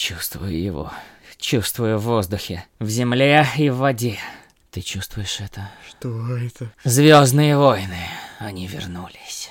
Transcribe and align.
чувствую 0.00 0.58
его. 0.58 0.90
Чувствую 1.36 1.98
в 1.98 2.04
воздухе, 2.04 2.64
в 2.78 2.88
земле 2.88 3.46
и 3.56 3.68
в 3.68 3.76
воде. 3.76 4.18
Ты 4.70 4.80
чувствуешь 4.80 5.40
это? 5.40 5.70
Что 5.88 6.36
это? 6.38 6.72
Звездные 6.84 7.56
войны. 7.56 8.08
Они 8.38 8.66
вернулись. 8.66 9.50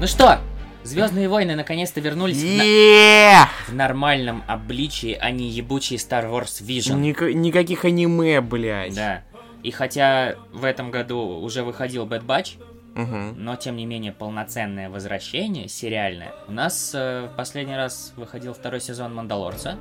Ну 0.00 0.06
что, 0.06 0.38
Звездные 0.86 1.28
войны 1.28 1.56
наконец-то 1.56 2.00
вернулись 2.00 2.38
в, 2.42 2.44
на- 2.56 2.62
Yeah! 2.62 3.46
в 3.68 3.74
нормальном 3.74 4.42
обличии, 4.46 5.16
а 5.20 5.30
не 5.30 5.48
ебучий 5.48 5.96
Star 5.96 6.30
Wars 6.30 6.62
Vision. 6.62 7.00
Ника- 7.00 7.32
никаких 7.32 7.84
аниме, 7.84 8.40
блядь. 8.40 8.94
Да. 8.94 9.22
И 9.62 9.70
хотя 9.70 10.36
в 10.52 10.64
этом 10.64 10.90
году 10.90 11.18
уже 11.40 11.64
выходил 11.64 12.06
Bad 12.06 12.24
Batch, 12.24 12.62
Мгм. 12.94 13.34
но 13.44 13.56
тем 13.56 13.76
не 13.76 13.84
менее 13.84 14.12
полноценное 14.12 14.88
возвращение, 14.88 15.68
сериальное. 15.68 16.32
У 16.48 16.52
нас 16.52 16.92
э, 16.94 17.28
последний 17.36 17.76
раз 17.76 18.12
выходил 18.16 18.54
второй 18.54 18.80
сезон 18.80 19.14
Мандалорца. 19.14 19.76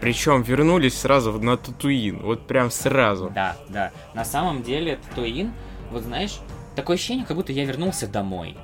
Причем 0.00 0.42
вернулись 0.42 0.96
сразу 0.98 1.32
на 1.32 1.56
Татуин. 1.56 2.20
Вот 2.22 2.46
прям 2.46 2.70
сразу. 2.70 3.30
Да, 3.34 3.56
да. 3.68 3.90
На 4.14 4.24
самом 4.24 4.62
деле, 4.62 4.98
Татуин, 5.08 5.52
вот 5.90 6.02
знаешь, 6.04 6.38
такое 6.76 6.96
ощущение, 6.96 7.24
как 7.26 7.36
будто 7.36 7.52
я 7.52 7.64
вернулся 7.64 8.06
домой. 8.06 8.56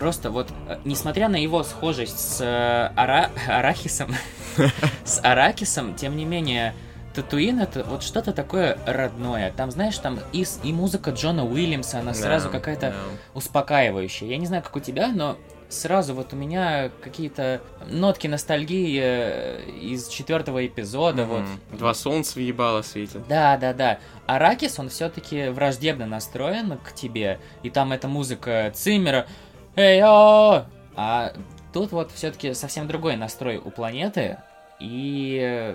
Просто 0.00 0.30
вот, 0.30 0.48
э, 0.66 0.78
несмотря 0.86 1.28
на 1.28 1.36
его 1.36 1.62
схожесть 1.62 2.18
с 2.18 2.40
э, 2.40 2.90
ара- 2.96 3.30
арахисом, 3.48 4.14
с 5.04 5.20
аракисом, 5.22 5.94
тем 5.94 6.16
не 6.16 6.24
менее, 6.24 6.74
Татуин 7.14 7.60
это 7.60 7.84
вот 7.84 8.02
что-то 8.02 8.32
такое 8.32 8.78
родное. 8.86 9.52
Там, 9.52 9.70
знаешь, 9.70 9.98
там 9.98 10.18
и, 10.32 10.46
и 10.62 10.72
музыка 10.72 11.10
Джона 11.10 11.44
Уильямса, 11.44 12.00
она 12.00 12.14
сразу 12.14 12.48
какая-то 12.48 12.90
да. 12.90 12.96
успокаивающая. 13.34 14.28
Я 14.28 14.38
не 14.38 14.46
знаю, 14.46 14.62
как 14.62 14.74
у 14.74 14.80
тебя, 14.80 15.08
но 15.08 15.36
сразу 15.68 16.14
вот 16.14 16.32
у 16.32 16.36
меня 16.36 16.90
какие-то 17.02 17.60
нотки 17.86 18.26
ностальгии 18.26 19.00
э, 19.02 19.70
из 19.82 20.08
четвертого 20.08 20.66
эпизода, 20.66 21.24
вот. 21.24 21.42
Мгм. 21.42 21.78
Два 21.78 21.92
солнца 21.92 22.38
въебало 22.38 22.82
светят. 22.82 23.26
Да, 23.28 23.58
да, 23.58 23.74
да. 23.74 23.98
Аракис, 24.26 24.78
он 24.78 24.88
все-таки 24.88 25.48
враждебно 25.48 26.06
настроен 26.06 26.78
к 26.78 26.94
тебе, 26.94 27.38
и 27.62 27.70
там 27.70 27.92
эта 27.92 28.08
музыка 28.08 28.72
Циммера. 28.74 29.26
Эй, 29.80 30.02
о! 30.04 30.66
А 30.94 31.32
тут 31.72 31.92
вот 31.92 32.12
все-таки 32.12 32.52
совсем 32.52 32.86
другой 32.86 33.16
настрой 33.16 33.56
у 33.56 33.70
планеты, 33.70 34.36
и, 34.78 35.74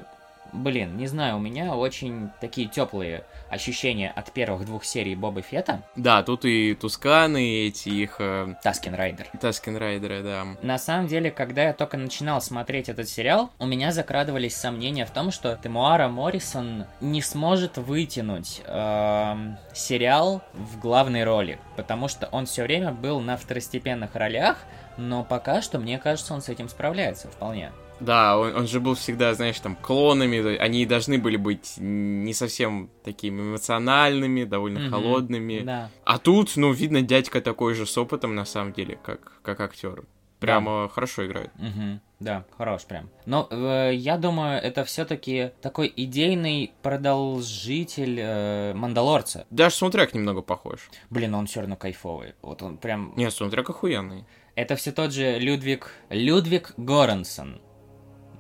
блин, 0.56 0.98
не 0.98 1.08
знаю, 1.08 1.38
у 1.38 1.40
меня 1.40 1.76
очень 1.76 2.30
такие 2.42 2.68
теплые 2.68 3.26
ощущения 3.50 4.12
от 4.16 4.32
первых 4.32 4.66
двух 4.66 4.86
серий 4.86 5.16
Боба 5.16 5.42
Фета, 5.42 5.84
Да, 5.96 6.24
тут 6.24 6.46
и 6.46 6.74
Тусканы, 6.74 7.44
и 7.44 7.68
эти 7.68 7.90
их 7.90 8.18
э, 8.20 8.56
Таскин 8.64 8.96
Райдер. 8.96 9.28
Таскин 9.40 9.78
Райдеры, 9.78 10.24
да. 10.24 10.46
На 10.62 10.78
самом 10.78 11.08
деле, 11.08 11.32
когда 11.32 11.64
я 11.64 11.74
только 11.74 11.98
начинал 11.98 12.42
смотреть 12.42 12.90
этот 12.90 13.08
сериал, 13.08 13.52
у 13.60 13.66
меня 13.66 13.92
закрадывались 13.92 14.56
сомнения 14.56 15.06
в 15.06 15.12
том, 15.12 15.32
что 15.32 15.58
Темуара 15.62 16.08
Моррисон 16.08 16.86
не 17.02 17.22
сможет 17.22 17.78
вытянуть 17.78 18.62
эм, 18.66 19.58
сериал 19.74 20.42
в 20.54 20.80
главной 20.80 21.24
роли, 21.24 21.60
потому 21.76 22.08
что 22.08 22.28
он 22.32 22.46
все 22.46 22.64
время 22.64 22.92
был 22.92 23.20
на 23.20 23.38
второстепенных 23.38 24.16
ролях, 24.16 24.58
но 24.98 25.24
пока 25.24 25.62
что, 25.62 25.80
мне 25.80 25.98
кажется, 26.00 26.34
он 26.34 26.42
с 26.42 26.50
этим 26.50 26.70
справляется 26.70 27.28
вполне. 27.28 27.72
Да, 28.00 28.38
он, 28.38 28.56
он 28.56 28.68
же 28.68 28.80
был 28.80 28.96
всегда, 28.96 29.34
знаешь, 29.34 29.60
там, 29.60 29.76
клонами, 29.76 30.58
они 30.58 30.86
должны 30.86 31.18
были 31.18 31.38
быть 31.38 31.76
не 31.78 32.34
совсем 32.34 32.90
такими 33.04 33.42
эмоциональными, 33.42 34.44
довольно 34.44 34.80
Мгм. 34.82 34.92
холодными. 34.92 35.60
Да. 35.66 35.90
А 36.04 36.18
тут, 36.18 36.58
ну, 36.58 36.72
видно, 36.74 37.02
дядька 37.02 37.42
такой 37.42 37.74
же 37.74 37.86
с 37.86 37.98
опытом, 37.98 38.36
на 38.36 38.46
самом 38.46 38.74
деле, 38.74 39.00
как, 39.04 39.42
как 39.42 39.60
актер. 39.62 40.04
Прямо 40.40 40.90
хорошо 40.90 41.26
играет. 41.26 41.50
Мгм. 41.56 42.02
Да, 42.20 42.46
хорош 42.58 42.84
прям. 42.86 43.10
Но 43.26 43.48
э, 43.50 43.92
я 43.94 44.18
думаю, 44.18 44.62
это 44.62 44.84
все-таки 44.84 45.52
такой 45.62 45.92
идейный 45.96 46.74
продолжитель 46.82 48.20
э, 48.20 48.74
Мандалорца. 48.74 49.46
Даже 49.50 49.76
саундтрек 49.76 50.14
немного 50.14 50.42
похож. 50.42 50.90
Блин, 51.10 51.34
он 51.36 51.48
все 51.48 51.62
равно 51.62 51.76
кайфовый. 51.76 52.34
Вот 52.42 52.62
он 52.62 52.78
прям 52.78 53.14
Нет, 53.16 53.34
саундтрек 53.34 53.70
охуенный. 53.70 54.26
Это 54.56 54.76
все 54.76 54.92
тот 54.92 55.14
же 55.14 55.40
Людвиг... 55.40 55.92
Людвиг 56.10 56.74
Горансон. 56.78 57.62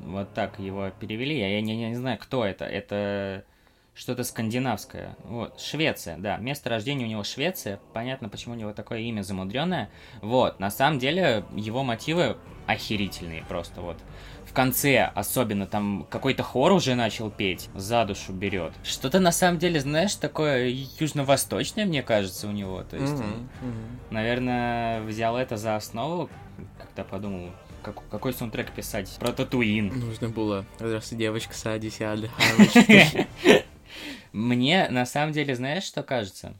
Вот 0.05 0.33
так 0.33 0.59
его 0.59 0.89
перевели. 0.99 1.37
Я, 1.37 1.49
я 1.55 1.61
не, 1.61 1.75
не 1.75 1.95
знаю, 1.95 2.17
кто 2.19 2.45
это. 2.45 2.65
Это 2.65 3.43
что-то 3.95 4.23
скандинавское. 4.23 5.15
Вот, 5.23 5.59
Швеция, 5.59 6.17
да. 6.17 6.37
Место 6.37 6.69
рождения 6.69 7.05
у 7.05 7.07
него 7.07 7.23
Швеция. 7.23 7.79
Понятно, 7.93 8.29
почему 8.29 8.53
у 8.53 8.57
него 8.57 8.73
такое 8.73 8.99
имя 8.99 9.21
замудренное. 9.21 9.89
Вот, 10.21 10.59
на 10.59 10.69
самом 10.69 10.99
деле, 10.99 11.45
его 11.55 11.83
мотивы 11.83 12.37
охерительные 12.67 13.43
просто 13.47 13.81
вот. 13.81 13.97
В 14.45 14.53
конце, 14.53 15.11
особенно, 15.15 15.65
там 15.65 16.05
какой-то 16.09 16.43
хор 16.43 16.71
уже 16.71 16.95
начал 16.95 17.29
петь, 17.29 17.69
за 17.73 18.05
душу 18.05 18.31
берет. 18.31 18.73
Что-то 18.83 19.19
на 19.19 19.31
самом 19.31 19.59
деле, 19.59 19.79
знаешь, 19.81 20.15
такое 20.15 20.67
южно-восточное, 20.99 21.85
мне 21.85 22.03
кажется, 22.03 22.47
у 22.47 22.51
него. 22.51 22.83
То 22.83 22.95
есть, 22.95 23.13
Мгм, 23.13 23.49
мгм. 23.61 23.99
Наверное, 24.11 25.01
взял 25.01 25.35
это 25.35 25.57
за 25.57 25.75
основу, 25.75 26.29
когда 26.77 27.03
подумал, 27.03 27.49
как- 27.85 28.09
какой 28.09 28.33
саундтрек 28.33 28.71
писать 28.71 29.15
про 29.19 29.31
Татуин. 29.31 29.87
Нужно 29.99 30.29
было. 30.29 30.65
Здравствуй, 30.79 31.17
девочка, 31.19 31.53
сади, 31.53 31.89
сяды. 31.89 32.29
Мне, 34.33 34.87
на 34.89 35.05
самом 35.05 35.31
деле, 35.31 35.55
знаешь, 35.55 35.83
что 35.83 36.03
кажется? 36.03 36.53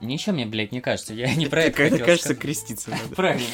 Ничего 0.00 0.34
мне, 0.34 0.44
блядь, 0.44 0.72
не 0.72 0.80
кажется, 0.80 1.14
я 1.14 1.32
не 1.34 1.46
про 1.46 1.62
это 1.64 1.84
хотел 1.84 2.04
кажется, 2.04 2.34
креститься 2.34 2.90
надо. 2.90 3.02
Правильно. 3.14 3.46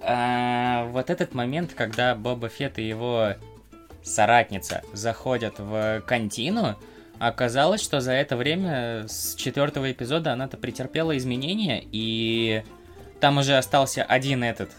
А, 0.00 0.86
вот 0.86 1.08
этот 1.08 1.34
момент, 1.34 1.74
когда 1.74 2.16
Боба 2.16 2.48
Фетт 2.48 2.78
и 2.78 2.88
его 2.88 3.34
соратница 4.02 4.82
заходят 4.92 5.54
в 5.58 6.02
контину, 6.06 6.76
оказалось, 7.20 7.80
что 7.80 8.00
за 8.00 8.12
это 8.12 8.36
время 8.36 9.06
с 9.06 9.36
четвертого 9.36 9.92
эпизода 9.92 10.32
она-то 10.32 10.56
претерпела 10.56 11.16
изменения, 11.16 11.82
и 11.92 12.64
там 13.20 13.38
уже 13.38 13.56
остался 13.56 14.02
один 14.02 14.42
этот 14.42 14.70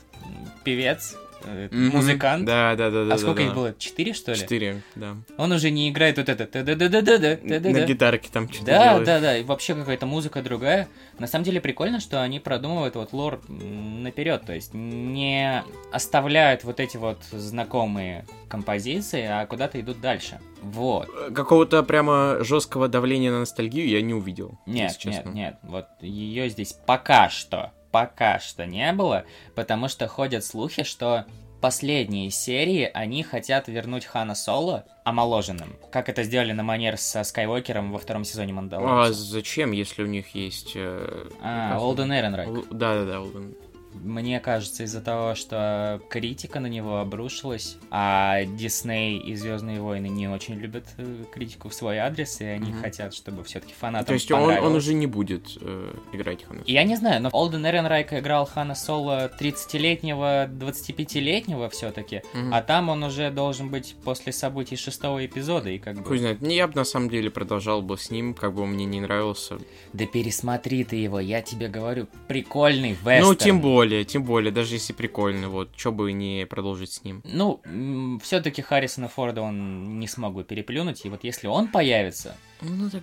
певец, 0.66 1.16
э, 1.46 1.70
Мгм. 1.72 1.98
музыкант. 1.98 2.46
Да, 2.46 2.76
да, 2.76 2.90
да, 2.90 3.06
да. 3.06 3.14
а 3.14 3.18
сколько 3.18 3.38
да, 3.38 3.44
их 3.44 3.50
да. 3.50 3.56
было? 3.56 3.74
Четыре, 3.78 4.14
что 4.14 4.32
ли? 4.32 4.38
Четыре, 4.38 4.82
да. 4.96 5.18
Он 5.38 5.52
уже 5.52 5.70
не 5.70 5.90
играет 5.90 6.18
вот 6.18 6.30
это. 6.30 6.44
На 6.64 7.86
гитарке 7.86 8.30
там 8.32 8.50
что-то 8.50 8.66
Да, 8.66 8.84
делает. 8.90 9.06
да, 9.06 9.20
да, 9.20 9.38
и 9.38 9.44
вообще 9.44 9.76
какая-то 9.76 10.06
музыка 10.06 10.42
другая. 10.42 10.88
На 11.20 11.28
самом 11.28 11.46
деле 11.46 11.62
прикольно, 11.62 12.00
что 12.00 12.22
они 12.22 12.40
продумывают 12.40 12.96
вот 12.96 13.14
лор 13.14 13.42
наперед, 13.48 14.44
то 14.46 14.54
есть 14.54 14.74
не 14.74 15.64
оставляют 15.92 16.64
вот 16.64 16.80
эти 16.80 16.98
вот 16.98 17.24
знакомые 17.32 18.26
композиции, 18.48 19.24
а 19.24 19.46
куда-то 19.46 19.80
идут 19.80 20.02
дальше. 20.02 20.40
Вот. 20.62 21.10
Какого-то 21.34 21.84
прямо 21.84 22.38
жесткого 22.42 22.88
давления 22.88 23.32
на 23.32 23.40
ностальгию 23.40 23.88
я 23.88 24.02
не 24.02 24.14
увидел. 24.14 24.60
Нет, 24.66 24.98
нет, 25.06 25.26
нет, 25.26 25.58
вот 25.64 25.86
ее 26.02 26.50
здесь 26.50 26.74
пока 26.74 27.30
что, 27.30 27.72
пока 27.98 28.40
что 28.40 28.66
не 28.66 28.92
было, 28.92 29.24
потому 29.54 29.88
что 29.88 30.08
ходят 30.08 30.44
слухи, 30.44 30.82
что 30.84 31.26
последние 31.62 32.32
серии 32.32 32.90
они 32.92 33.22
хотят 33.24 33.68
вернуть 33.68 34.06
Хана 34.06 34.34
Соло 34.36 34.84
омоложенным, 35.06 35.78
как 35.92 36.10
это 36.10 36.24
сделали 36.24 36.54
на 36.54 36.64
манер 36.64 36.98
со 36.98 37.24
Скайуокером 37.24 37.92
во 37.94 38.00
втором 38.00 38.24
сезоне 38.26 38.52
А 38.52 38.56
Мандалорца. 38.56 39.14
зачем, 39.14 39.72
если 39.72 40.02
у 40.04 40.08
них 40.08 40.34
есть... 40.34 40.72
э, 40.76 41.30
А, 41.42 41.78
Олден 41.80 42.12
Эренрайк. 42.12 42.50
Л- 42.50 42.66
Да, 42.72 42.96
да, 42.96 43.06
да, 43.06 43.22
Олден. 43.22 43.56
Мне 43.94 44.40
кажется, 44.40 44.84
из-за 44.84 45.02
того, 45.02 45.36
что 45.36 46.02
критика 46.10 46.60
на 46.60 46.68
него 46.68 47.00
обрушилась, 47.00 47.78
а 47.92 48.44
Дисней 48.46 49.18
и 49.18 49.36
Звездные 49.36 49.80
войны 49.82 50.08
не 50.08 50.28
очень 50.28 50.56
любят 50.56 50.86
э, 50.98 51.24
критику 51.32 51.70
в 51.70 51.74
свой 51.74 51.98
адрес, 51.98 52.42
и 52.42 52.46
они 52.46 52.72
Мгм. 52.72 52.82
хотят, 52.82 53.14
чтобы 53.14 53.44
все-таки 53.44 53.74
фанатам 53.74 54.08
То 54.08 54.14
есть 54.14 54.32
он, 54.32 54.50
он 54.50 54.76
уже 54.76 54.94
не 54.94 55.08
будет 55.08 55.58
э, 55.62 55.94
играть 56.14 56.44
Хана 56.46 56.62
Я 56.66 56.84
не 56.84 56.96
знаю, 56.96 57.22
но 57.22 57.30
Олден 57.32 57.66
Эренрайк 57.66 58.14
играл 58.14 58.46
Хана 58.46 58.76
Соло 58.76 59.32
30-летнего, 59.40 60.48
25-летнего 60.48 61.70
все-таки, 61.70 62.22
Мгм. 62.34 62.54
а 62.54 62.62
там 62.62 62.90
он 62.90 63.04
уже 63.04 63.30
должен 63.32 63.70
быть 63.70 63.96
после 64.04 64.32
событий 64.34 64.76
шестого 64.76 65.26
эпизода, 65.26 65.70
и 65.70 65.78
как 65.80 65.98
бы... 65.98 66.04
Хуй 66.06 66.18
знает. 66.20 66.42
Я 66.42 66.68
бы 66.68 66.76
на 66.76 66.84
самом 66.84 67.10
деле 67.10 67.30
продолжал 67.30 67.82
бы 67.82 67.98
с 67.98 68.10
ним, 68.10 68.34
как 68.34 68.54
бы 68.54 68.64
он 68.64 68.70
мне 68.72 68.86
не 68.86 69.02
нравился. 69.02 69.58
Да 69.94 70.06
пересмотри 70.06 70.84
ты 70.84 70.96
его, 70.96 71.20
я 71.20 71.42
тебе 71.42 71.68
говорю, 71.68 72.08
прикольный 72.28 72.92
вестерн. 72.92 73.22
Ну, 73.26 73.36
тем 73.36 73.62
более, 73.62 73.83
тем 74.06 74.24
более, 74.24 74.52
даже 74.52 74.76
если 74.76 74.94
прикольный, 74.94 75.48
вот, 75.48 75.76
чё 75.76 75.92
бы 75.92 76.12
не 76.14 76.46
продолжить 76.46 76.92
с 76.94 77.04
ним. 77.04 77.22
Ну, 77.26 77.62
все-таки 78.24 78.62
Харрисона 78.62 79.08
Форда 79.08 79.42
он 79.42 80.00
не 80.00 80.08
смогу 80.08 80.44
переплюнуть, 80.44 81.06
и 81.06 81.10
вот 81.10 81.24
если 81.24 81.48
он 81.48 81.68
появится, 81.68 82.36
Ну, 82.62 82.90
так 82.90 83.02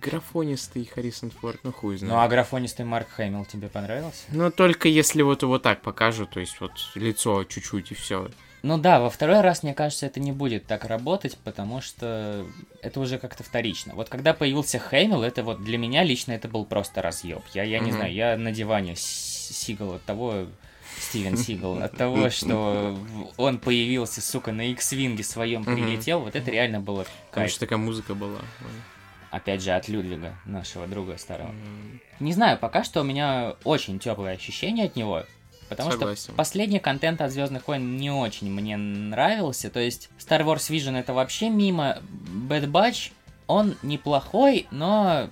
графонистый 0.00 0.84
Харрисон 0.84 1.30
Форд, 1.30 1.60
ну 1.62 1.72
хуй 1.72 1.96
знает. 1.96 2.14
ну 2.14 2.20
а 2.20 2.28
графонистый 2.28 2.84
Марк 2.84 3.08
Хэмилл 3.08 3.44
тебе 3.44 3.68
понравился? 3.68 4.24
Ну, 4.32 4.50
только 4.50 4.88
если 4.88 5.22
вот 5.22 5.42
его 5.42 5.58
так 5.58 5.82
покажут, 5.82 6.30
то 6.30 6.40
есть 6.40 6.60
вот 6.60 6.72
лицо 6.94 7.44
чуть-чуть 7.44 7.92
и 7.92 7.94
все. 7.94 8.28
Ну 8.62 8.78
да, 8.78 8.98
во 8.98 9.10
второй 9.10 9.42
раз, 9.42 9.62
мне 9.62 9.74
кажется, 9.74 10.06
это 10.06 10.18
не 10.18 10.32
будет 10.32 10.66
так 10.66 10.86
работать, 10.86 11.36
потому 11.44 11.80
что 11.80 12.44
это 12.82 12.98
уже 12.98 13.18
как-то 13.18 13.44
вторично. 13.44 13.94
Вот 13.94 14.08
когда 14.08 14.34
появился 14.34 14.78
Хэмилл, 14.80 15.22
это 15.22 15.44
вот 15.44 15.62
для 15.62 15.78
меня 15.78 16.02
лично 16.02 16.32
это 16.32 16.48
был 16.48 16.64
просто 16.64 17.00
разъеб. 17.00 17.42
Я, 17.54 17.62
я 17.62 17.78
не 17.78 17.90
Мгм. 17.90 17.96
знаю, 17.98 18.12
я 18.12 18.36
на 18.36 18.50
диване 18.50 18.96
сигал 19.54 19.94
от 19.94 20.04
того, 20.04 20.46
Стивен 20.98 21.36
Сигал, 21.36 21.82
от 21.82 21.96
того, 21.96 22.30
что 22.30 22.98
он 23.36 23.58
появился, 23.58 24.20
сука, 24.20 24.52
на 24.52 24.70
X-Винге 24.70 25.24
своем 25.24 25.64
прилетел, 25.64 26.20
вот 26.20 26.34
это 26.34 26.50
реально 26.50 26.80
было 26.80 27.04
Потому 27.04 27.30
кайф. 27.30 27.50
что 27.50 27.60
такая 27.60 27.78
музыка 27.78 28.14
была. 28.14 28.38
Опять 29.30 29.62
же, 29.62 29.72
от 29.72 29.88
Людвига, 29.88 30.34
нашего 30.46 30.86
друга 30.86 31.18
старого. 31.18 31.54
Не 32.20 32.32
знаю, 32.32 32.58
пока 32.58 32.84
что 32.84 33.00
у 33.02 33.04
меня 33.04 33.54
очень 33.64 33.98
теплое 33.98 34.34
ощущение 34.34 34.86
от 34.86 34.96
него. 34.96 35.24
Потому 35.68 35.90
Согласен. 35.90 36.22
что 36.22 36.32
последний 36.32 36.78
контент 36.78 37.20
от 37.20 37.32
Звездных 37.32 37.66
войн 37.66 37.96
не 37.96 38.10
очень 38.10 38.50
мне 38.50 38.76
нравился. 38.76 39.68
То 39.68 39.80
есть 39.80 40.10
Star 40.18 40.42
Wars 40.44 40.70
Vision 40.70 40.96
это 40.96 41.12
вообще 41.12 41.50
мимо. 41.50 41.98
Bad 42.48 42.70
Batch, 42.70 43.10
он 43.48 43.76
неплохой, 43.82 44.68
но 44.70 45.28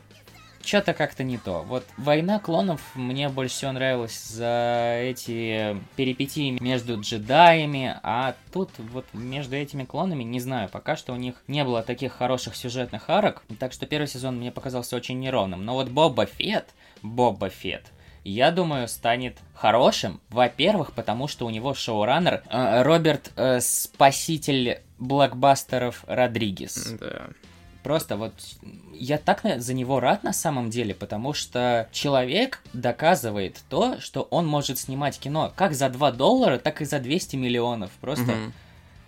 что-то 0.64 0.94
как-то 0.94 1.22
не 1.22 1.38
то. 1.38 1.62
Вот 1.62 1.84
Война 1.96 2.38
клонов 2.38 2.80
мне 2.94 3.28
больше 3.28 3.54
всего 3.54 3.72
нравилась 3.72 4.22
за 4.24 4.98
эти 5.02 5.76
перипетии 5.96 6.56
между 6.60 7.00
джедаями, 7.00 7.98
а 8.02 8.34
тут 8.52 8.70
вот 8.78 9.06
между 9.12 9.56
этими 9.56 9.84
клонами, 9.84 10.22
не 10.22 10.40
знаю, 10.40 10.68
пока 10.68 10.96
что 10.96 11.12
у 11.12 11.16
них 11.16 11.34
не 11.46 11.64
было 11.64 11.82
таких 11.82 12.12
хороших 12.12 12.56
сюжетных 12.56 13.08
арок, 13.10 13.42
так 13.58 13.72
что 13.72 13.86
первый 13.86 14.06
сезон 14.06 14.36
мне 14.36 14.52
показался 14.52 14.96
очень 14.96 15.20
неровным. 15.20 15.64
Но 15.64 15.74
вот 15.74 15.88
Боба 15.88 16.26
Фетт, 16.26 16.74
Боба 17.02 17.48
Фетт, 17.48 17.84
я 18.24 18.50
думаю, 18.50 18.88
станет 18.88 19.38
хорошим. 19.54 20.20
Во-первых, 20.30 20.92
потому 20.92 21.28
что 21.28 21.46
у 21.46 21.50
него 21.50 21.74
шоураннер 21.74 22.42
э, 22.48 22.82
Роберт 22.82 23.30
э, 23.36 23.60
Спаситель 23.60 24.80
блокбастеров 24.98 26.04
Родригес. 26.06 26.94
Да. 26.98 27.28
Просто 27.84 28.16
вот 28.16 28.32
я 28.94 29.18
так 29.18 29.42
за 29.58 29.74
него 29.74 30.00
рад 30.00 30.24
на 30.24 30.32
самом 30.32 30.70
деле, 30.70 30.94
потому 30.94 31.34
что 31.34 31.86
человек 31.92 32.62
доказывает 32.72 33.60
то, 33.68 34.00
что 34.00 34.22
он 34.30 34.46
может 34.46 34.78
снимать 34.78 35.18
кино 35.18 35.52
как 35.54 35.74
за 35.74 35.90
2 35.90 36.12
доллара, 36.12 36.58
так 36.58 36.80
и 36.80 36.86
за 36.86 36.98
200 36.98 37.36
миллионов. 37.36 37.90
Просто 38.00 38.24
Мгм. 38.24 38.52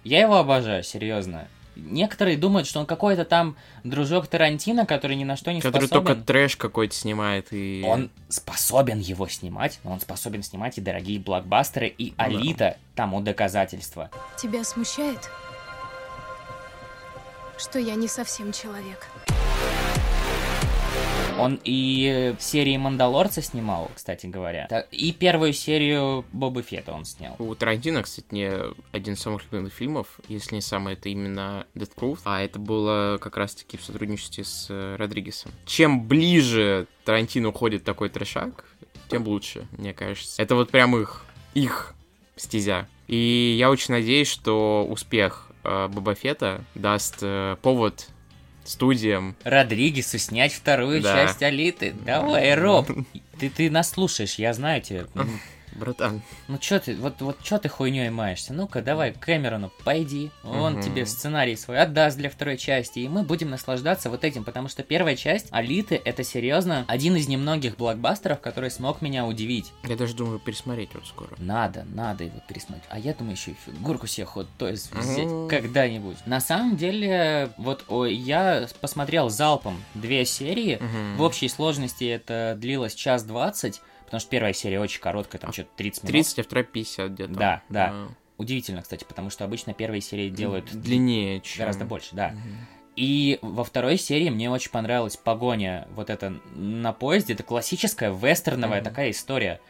я 0.05 0.21
его 0.21 0.37
обожаю, 0.37 0.85
серьезно. 0.85 1.49
Некоторые 1.75 2.37
думают, 2.37 2.67
что 2.67 2.81
он 2.81 2.87
какой-то 2.87 3.25
там 3.25 3.57
дружок 3.85 4.27
Тарантино, 4.27 4.85
который 4.87 5.17
ни 5.17 5.25
на 5.25 5.37
что 5.37 5.53
не 5.53 5.61
Который 5.61 5.87
способен. 5.89 6.07
только 6.07 6.23
трэш 6.23 6.57
какой-то 6.57 6.95
снимает 6.95 7.49
и... 7.53 7.83
Он 7.87 8.11
способен 8.29 8.99
его 8.99 9.27
снимать, 9.29 9.79
но 9.85 9.93
он 9.93 10.01
способен 10.01 10.43
снимать 10.43 10.77
и 10.79 10.81
дорогие 10.83 11.19
блокбастеры, 11.19 11.89
и 11.89 12.11
да. 12.11 12.25
Алита 12.25 12.77
тому 12.95 13.21
доказательство. 13.21 14.11
Тебя 14.41 14.65
смущает, 14.65 15.31
что 17.59 17.79
я 17.79 17.95
не 17.95 18.09
совсем 18.09 18.53
человек? 18.53 19.07
Он 21.39 21.61
и 21.65 22.35
серии 22.39 22.77
Мандалорца 22.79 23.43
снимал, 23.43 23.91
кстати 23.95 24.27
говоря. 24.27 24.87
И 24.91 25.13
первую 25.13 25.53
серию 25.53 26.25
Боба 26.33 26.63
Фетта 26.63 26.93
он 26.93 27.05
снял. 27.05 27.37
У 27.39 27.55
Тарантино, 27.55 28.03
кстати, 28.03 28.27
не 28.31 28.51
один 28.93 29.15
из 29.15 29.21
самых 29.21 29.45
любимых 29.45 29.73
фильмов, 29.73 30.19
если 30.29 30.55
не 30.55 30.61
самый, 30.63 30.95
это 30.95 31.11
именно 31.11 31.67
Death 31.75 31.95
Proof, 31.95 32.21
а 32.25 32.43
это 32.43 32.59
было 32.59 33.19
как 33.21 33.37
раз-таки 33.37 33.77
в 33.77 33.85
сотрудничестве 33.85 34.45
с 34.45 34.69
э, 34.71 34.97
Родригесом. 34.97 35.53
Чем 35.67 36.07
ближе 36.07 36.87
Тарантино 37.05 37.49
уходит 37.49 37.85
такой 37.85 38.09
трешак, 38.09 38.65
тем 39.09 39.27
лучше, 39.27 39.69
мне 39.73 39.93
кажется. 39.93 40.41
Это 40.41 40.55
вот 40.55 40.71
прям 40.71 40.97
их, 40.97 41.27
их 41.53 41.95
стезя. 42.37 42.89
И 43.09 43.57
я 43.59 43.71
очень 43.71 43.93
надеюсь, 43.93 44.29
что 44.29 44.87
успех 44.89 45.51
э, 45.51 45.56
Боба 45.89 46.15
Фетта 46.15 46.63
даст 46.75 47.17
э, 47.23 47.57
повод 47.63 48.09
студиям 48.65 49.37
Родригесу 49.45 50.19
снять 50.19 50.53
вторую 50.53 51.01
Да. 51.03 51.15
часть 51.15 51.43
Алиты. 51.43 51.95
Давай, 52.05 52.55
Роб. 52.55 52.89
Ты, 53.39 53.51
ты 53.51 53.71
нас 53.71 53.91
слушаешь, 53.91 54.37
я 54.37 54.55
знаю 54.55 54.81
тебя. 54.81 55.05
Братан, 55.77 56.23
Ну 56.49 56.59
чё 56.59 56.79
ты, 56.79 56.97
вот, 56.97 57.21
вот 57.21 57.43
чё 57.43 57.59
ты 57.59 57.69
хуйней 57.69 58.09
маешься? 58.11 58.53
Ну-ка, 58.55 58.83
давай 58.83 59.13
к 59.13 59.19
Кэмерону, 59.21 59.71
пойди. 59.85 60.31
Он 60.45 60.75
Мгм. 60.75 60.83
тебе 60.83 61.07
сценарий 61.07 61.57
свой 61.57 61.79
отдаст 61.79 62.17
для 62.17 62.31
второй 62.31 62.57
части, 62.57 63.01
и 63.01 63.09
мы 63.09 63.23
будем 63.23 63.51
наслаждаться 63.51 64.11
вот 64.11 64.25
этим, 64.25 64.45
потому 64.45 64.69
что 64.69 64.83
первая 64.83 65.17
часть 65.17 65.49
Алиты 65.51 66.01
это 66.05 66.23
серьезно 66.25 66.85
один 66.89 67.17
из 67.17 67.29
немногих 67.29 67.77
блокбастеров, 67.77 68.41
который 68.41 68.71
смог 68.71 69.03
меня 69.03 69.27
удивить. 69.27 69.73
я 69.85 69.97
даже 69.97 70.15
думаю 70.15 70.39
пересмотреть 70.39 70.91
вот 70.95 71.07
скоро. 71.07 71.31
Надо, 71.39 71.85
надо 71.93 72.25
его 72.25 72.41
пересмотреть. 72.49 72.85
А 72.91 72.99
я 72.99 73.13
думаю, 73.15 73.35
еще 73.37 73.53
и 73.53 73.57
фигурку 73.67 74.07
себе 74.07 74.27
ход 74.27 74.49
то 74.59 74.69
есть 74.69 74.93
взять 74.95 75.29
Мгм. 75.29 75.49
когда-нибудь. 75.49 76.17
На 76.27 76.41
самом 76.41 76.77
деле, 76.77 77.51
вот 77.59 77.85
ой, 77.89 78.15
я 78.15 78.67
посмотрел 78.81 79.29
залпом 79.29 79.83
две 79.95 80.25
серии. 80.25 80.77
Мгм. 80.81 81.17
В 81.19 81.23
общей 81.23 81.49
сложности 81.49 82.05
это 82.05 82.55
длилось 82.59 82.95
час 82.95 83.23
двадцать, 83.25 83.81
потому 84.07 84.21
что 84.21 84.31
первая 84.31 84.53
серия 84.55 84.81
очень 84.81 85.01
короткая, 85.01 85.41
там 85.41 85.53
что-то 85.53 85.69
30 85.77 86.03
минут. 86.05 86.13
30, 86.13 86.39
а 86.39 86.43
вторая 86.43 86.65
50 86.65 87.11
где-то. 87.13 87.33
Да, 87.35 87.63
да. 87.69 87.91
А, 87.93 88.09
Удивительно, 88.39 88.83
кстати, 88.83 89.05
потому 89.05 89.31
что 89.31 89.45
обычно 89.45 89.73
первые 89.73 90.01
серии 90.01 90.29
делают 90.29 90.67
длиннее, 90.73 91.41
чем... 91.41 91.61
гораздо 91.61 91.85
больше, 91.87 92.15
да. 92.15 92.29
Мгм. 92.31 92.67
И 92.97 93.39
во 93.43 93.65
второй 93.65 93.99
серии 93.99 94.31
мне 94.31 94.51
очень 94.51 94.71
понравилась 94.71 95.17
погоня 95.17 95.87
вот 95.95 96.09
эта 96.11 96.35
на 96.55 96.93
поезде. 96.93 97.35
Это 97.35 97.43
классическая 97.43 98.11
вестерновая 98.13 98.81
Мгм. 98.81 98.89
такая 98.91 99.11
история. 99.11 99.61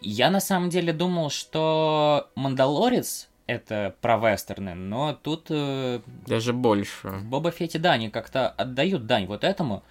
Я 0.00 0.30
на 0.30 0.40
самом 0.40 0.70
деле 0.70 0.92
думал, 0.92 1.30
что 1.30 2.30
Мандалорец 2.34 3.28
это 3.46 3.94
про 4.00 4.16
вестерны, 4.16 4.74
но 4.74 5.12
тут 5.12 5.46
э, 5.50 6.00
Даже 6.26 6.52
больше. 6.52 7.08
в 7.08 7.24
Боба 7.24 7.50
Фетте, 7.50 7.78
да, 7.78 7.92
они 7.92 8.10
как-то 8.10 8.48
отдают 8.48 9.06
дань 9.06 9.26
вот 9.26 9.44
этому. 9.44 9.82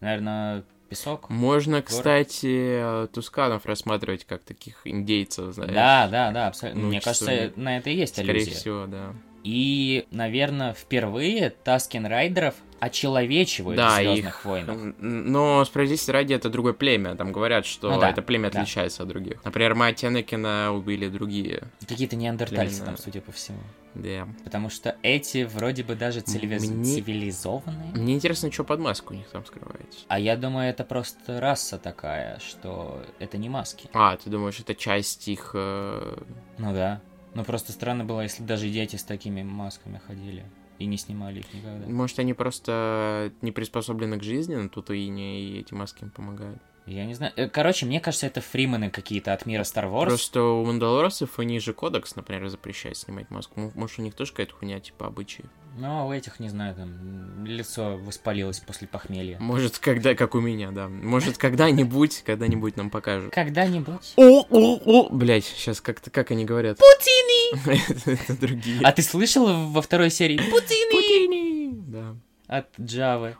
Наверное, 0.00 0.64
песок. 0.88 1.28
Можно, 1.30 1.82
кстати, 1.82 3.04
э, 3.04 3.08
Тусканов 3.12 3.66
рассматривать 3.66 4.24
как 4.24 4.42
таких 4.42 4.80
индейцев, 4.84 5.54
знаешь. 5.54 5.72
Да, 5.72 6.08
да, 6.08 6.30
да, 6.32 6.46
абсолютно. 6.48 6.82
Ну, 6.82 6.88
Мне 6.88 7.00
кажется, 7.00 7.52
на 7.56 7.78
это 7.78 7.90
и 7.90 7.96
есть 7.96 8.14
Скорее 8.14 8.30
аллюзия. 8.30 8.54
всего, 8.54 8.86
да. 8.86 9.12
И, 9.50 10.06
наверное, 10.10 10.74
впервые 10.74 11.48
Таскин 11.64 12.04
Райдеров 12.04 12.54
очеловечивают 12.80 13.78
да, 13.78 13.92
в 13.92 13.94
Звездных 13.96 14.34
их... 14.40 14.44
войнах. 14.44 14.76
Но 14.98 15.64
справедливости 15.64 16.10
ради 16.10 16.34
это 16.34 16.50
другое 16.50 16.74
племя. 16.74 17.14
Там 17.16 17.32
говорят, 17.32 17.64
что 17.64 17.90
Ну 17.90 17.98
да, 17.98 18.10
это 18.10 18.20
племя 18.20 18.50
да. 18.50 18.60
отличается 18.60 19.04
от 19.04 19.08
других. 19.08 19.42
Например, 19.46 19.74
мать 19.74 20.04
Энакина 20.04 20.70
убили 20.74 21.08
другие. 21.08 21.62
Какие-то 21.88 22.14
неандертальцы 22.16 22.76
Именно. 22.76 22.86
там, 22.86 22.98
судя 22.98 23.20
по 23.22 23.32
всему. 23.32 23.58
Да. 23.94 24.28
Потому 24.44 24.68
что 24.68 24.96
эти 25.02 25.44
вроде 25.44 25.82
бы 25.82 25.94
даже 25.94 26.20
цивилиз- 26.20 26.68
Мне- 26.70 26.84
цивилизованные. 26.96 27.92
Мне 27.94 28.14
интересно, 28.14 28.52
что 28.52 28.64
под 28.64 28.80
маску 28.80 29.14
у 29.14 29.16
них 29.16 29.28
там 29.30 29.46
скрывается. 29.46 30.00
А 30.08 30.18
я 30.20 30.36
думаю, 30.36 30.68
это 30.68 30.84
просто 30.84 31.40
раса 31.40 31.78
такая, 31.78 32.38
что 32.38 33.02
это 33.18 33.38
не 33.38 33.48
маски. 33.48 33.88
А, 33.94 34.14
ты 34.18 34.28
думаешь, 34.28 34.60
это 34.60 34.74
часть 34.74 35.26
их... 35.26 35.52
э, 35.54 36.18
Ну 36.58 36.74
да. 36.74 37.00
Ну 37.38 37.44
просто 37.44 37.70
странно 37.70 38.04
было, 38.04 38.22
если 38.22 38.42
даже 38.42 38.68
дети 38.68 38.96
с 38.96 39.04
такими 39.04 39.44
масками 39.44 39.98
ходили 40.04 40.44
и 40.80 40.86
не 40.86 40.96
снимали 40.96 41.38
их 41.38 41.54
никогда. 41.54 41.86
Может, 41.86 42.18
они 42.18 42.34
просто 42.34 43.32
не 43.42 43.52
приспособлены 43.52 44.18
к 44.18 44.24
жизни 44.24 44.56
на 44.56 44.68
Татуине, 44.68 45.40
и 45.40 45.60
эти 45.60 45.72
маски 45.72 46.02
им 46.02 46.10
помогают? 46.10 46.60
Я 46.88 47.04
не 47.04 47.14
знаю. 47.14 47.32
Э, 47.36 47.48
Короче, 47.48 47.84
мне 47.86 48.00
кажется, 48.00 48.26
это 48.26 48.40
фримены 48.40 48.90
какие-то 48.90 49.32
от 49.32 49.44
мира 49.44 49.62
Star 49.62 49.84
Wars. 49.90 50.06
Просто 50.06 50.42
у 50.42 50.64
мандалорцев 50.64 51.38
они 51.38 51.60
же 51.60 51.74
кодекс, 51.74 52.16
например, 52.16 52.48
запрещает 52.48 52.96
снимать 52.96 53.30
маску. 53.30 53.70
Может, 53.74 53.98
у 53.98 54.02
них 54.02 54.14
тоже 54.14 54.30
какая-то 54.32 54.54
хуйня, 54.54 54.80
типа 54.80 55.06
обычаи. 55.06 55.44
Но 55.76 56.08
у 56.08 56.12
этих, 56.12 56.40
не 56.40 56.48
знаю, 56.48 56.74
там 56.74 57.44
лицо 57.44 57.98
воспалилось 57.98 58.58
после 58.58 58.88
похмелья. 58.88 59.38
Может, 59.38 59.78
когда, 59.78 60.14
как 60.14 60.34
у 60.34 60.40
меня, 60.40 60.70
да. 60.72 60.88
Может, 60.88 61.38
когда-нибудь, 61.38 62.22
когда-нибудь 62.24 62.76
нам 62.76 62.90
покажут. 62.90 63.32
Когда-нибудь. 63.32 64.14
О-о-о! 64.16 65.08
Блять, 65.10 65.44
сейчас 65.44 65.80
как-то, 65.80 66.10
как 66.10 66.30
они 66.30 66.44
говорят? 66.44 66.78
Путини! 66.78 68.14
Это 68.22 68.40
другие. 68.40 68.80
А 68.82 68.92
ты 68.92 69.02
слышал 69.02 69.70
во 69.70 69.82
второй 69.82 70.10
серии 70.10 70.38
Путини 70.38 70.90
Путини! 70.90 71.70
Да. 71.86 72.16
От 72.48 72.66
Джавы? 72.80 73.36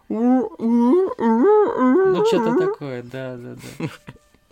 Ну, 1.19 2.25
что-то 2.27 2.59
такое, 2.59 3.03
да, 3.03 3.37
да, 3.37 3.55
да. 3.79 3.89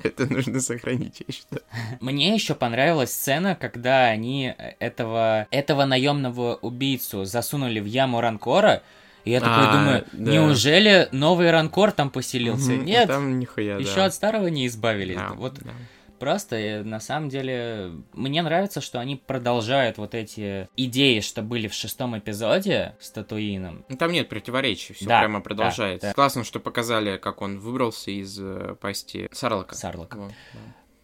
Это 0.03 0.27
нужно 0.33 0.61
сохранить, 0.61 1.23
я 1.27 1.33
считаю. 1.33 1.63
Мне 2.01 2.35
еще 2.35 2.55
понравилась 2.55 3.13
сцена, 3.13 3.55
когда 3.59 4.05
они 4.07 4.55
этого, 4.79 5.47
этого 5.51 5.85
наемного 5.87 6.57
убийцу 6.57 7.25
засунули 7.25 7.81
в 7.81 7.87
яму 7.87 8.21
Ранкора. 8.21 8.83
И 9.25 9.31
я 9.31 9.41
такой 9.41 9.65
А, 9.67 9.73
думаю, 9.73 10.05
да. 10.13 10.33
неужели 10.33 11.09
новый 11.13 11.51
Ранкор 11.51 11.91
там 11.93 12.11
поселился? 12.11 12.73
Нет, 12.77 13.09
Там 13.09 13.41
нихуя, 13.41 13.77
еще 13.79 13.97
да. 13.97 14.05
от 14.05 14.15
старого 14.15 14.47
не 14.49 14.67
избавились. 14.69 15.17
Да, 15.17 15.31
Вот 15.35 15.55
да. 15.55 15.71
Просто, 16.19 16.83
на 16.85 17.01
самом 17.01 17.29
деле, 17.29 17.93
мне 18.13 18.43
нравится, 18.43 18.81
что 18.81 18.99
они 19.01 19.17
продолжают 19.17 19.99
вот 19.99 20.15
эти 20.15 20.69
идеи, 20.77 21.21
что 21.21 21.43
были 21.43 21.69
в 21.69 21.75
шестом 21.75 22.19
эпизоде 22.19 22.95
с 23.01 23.11
Татуином. 23.11 23.85
Ну, 23.89 23.97
Там 23.97 24.13
нет 24.13 24.29
противоречий, 24.29 24.95
все 24.95 25.07
Да, 25.07 25.21
прямо 25.21 25.39
да, 25.39 25.45
продолжается. 25.45 26.09
да. 26.09 26.13
Классно, 26.15 26.45
что 26.45 26.61
показали, 26.61 27.17
как 27.17 27.43
он 27.43 27.59
выбрался 27.59 28.11
из 28.11 28.39
э, 28.41 28.77
пасти 28.81 29.29
Сарлока. 29.33 29.75
Сарлока. 29.75 30.17
Вот, 30.17 30.33
да. 30.53 30.59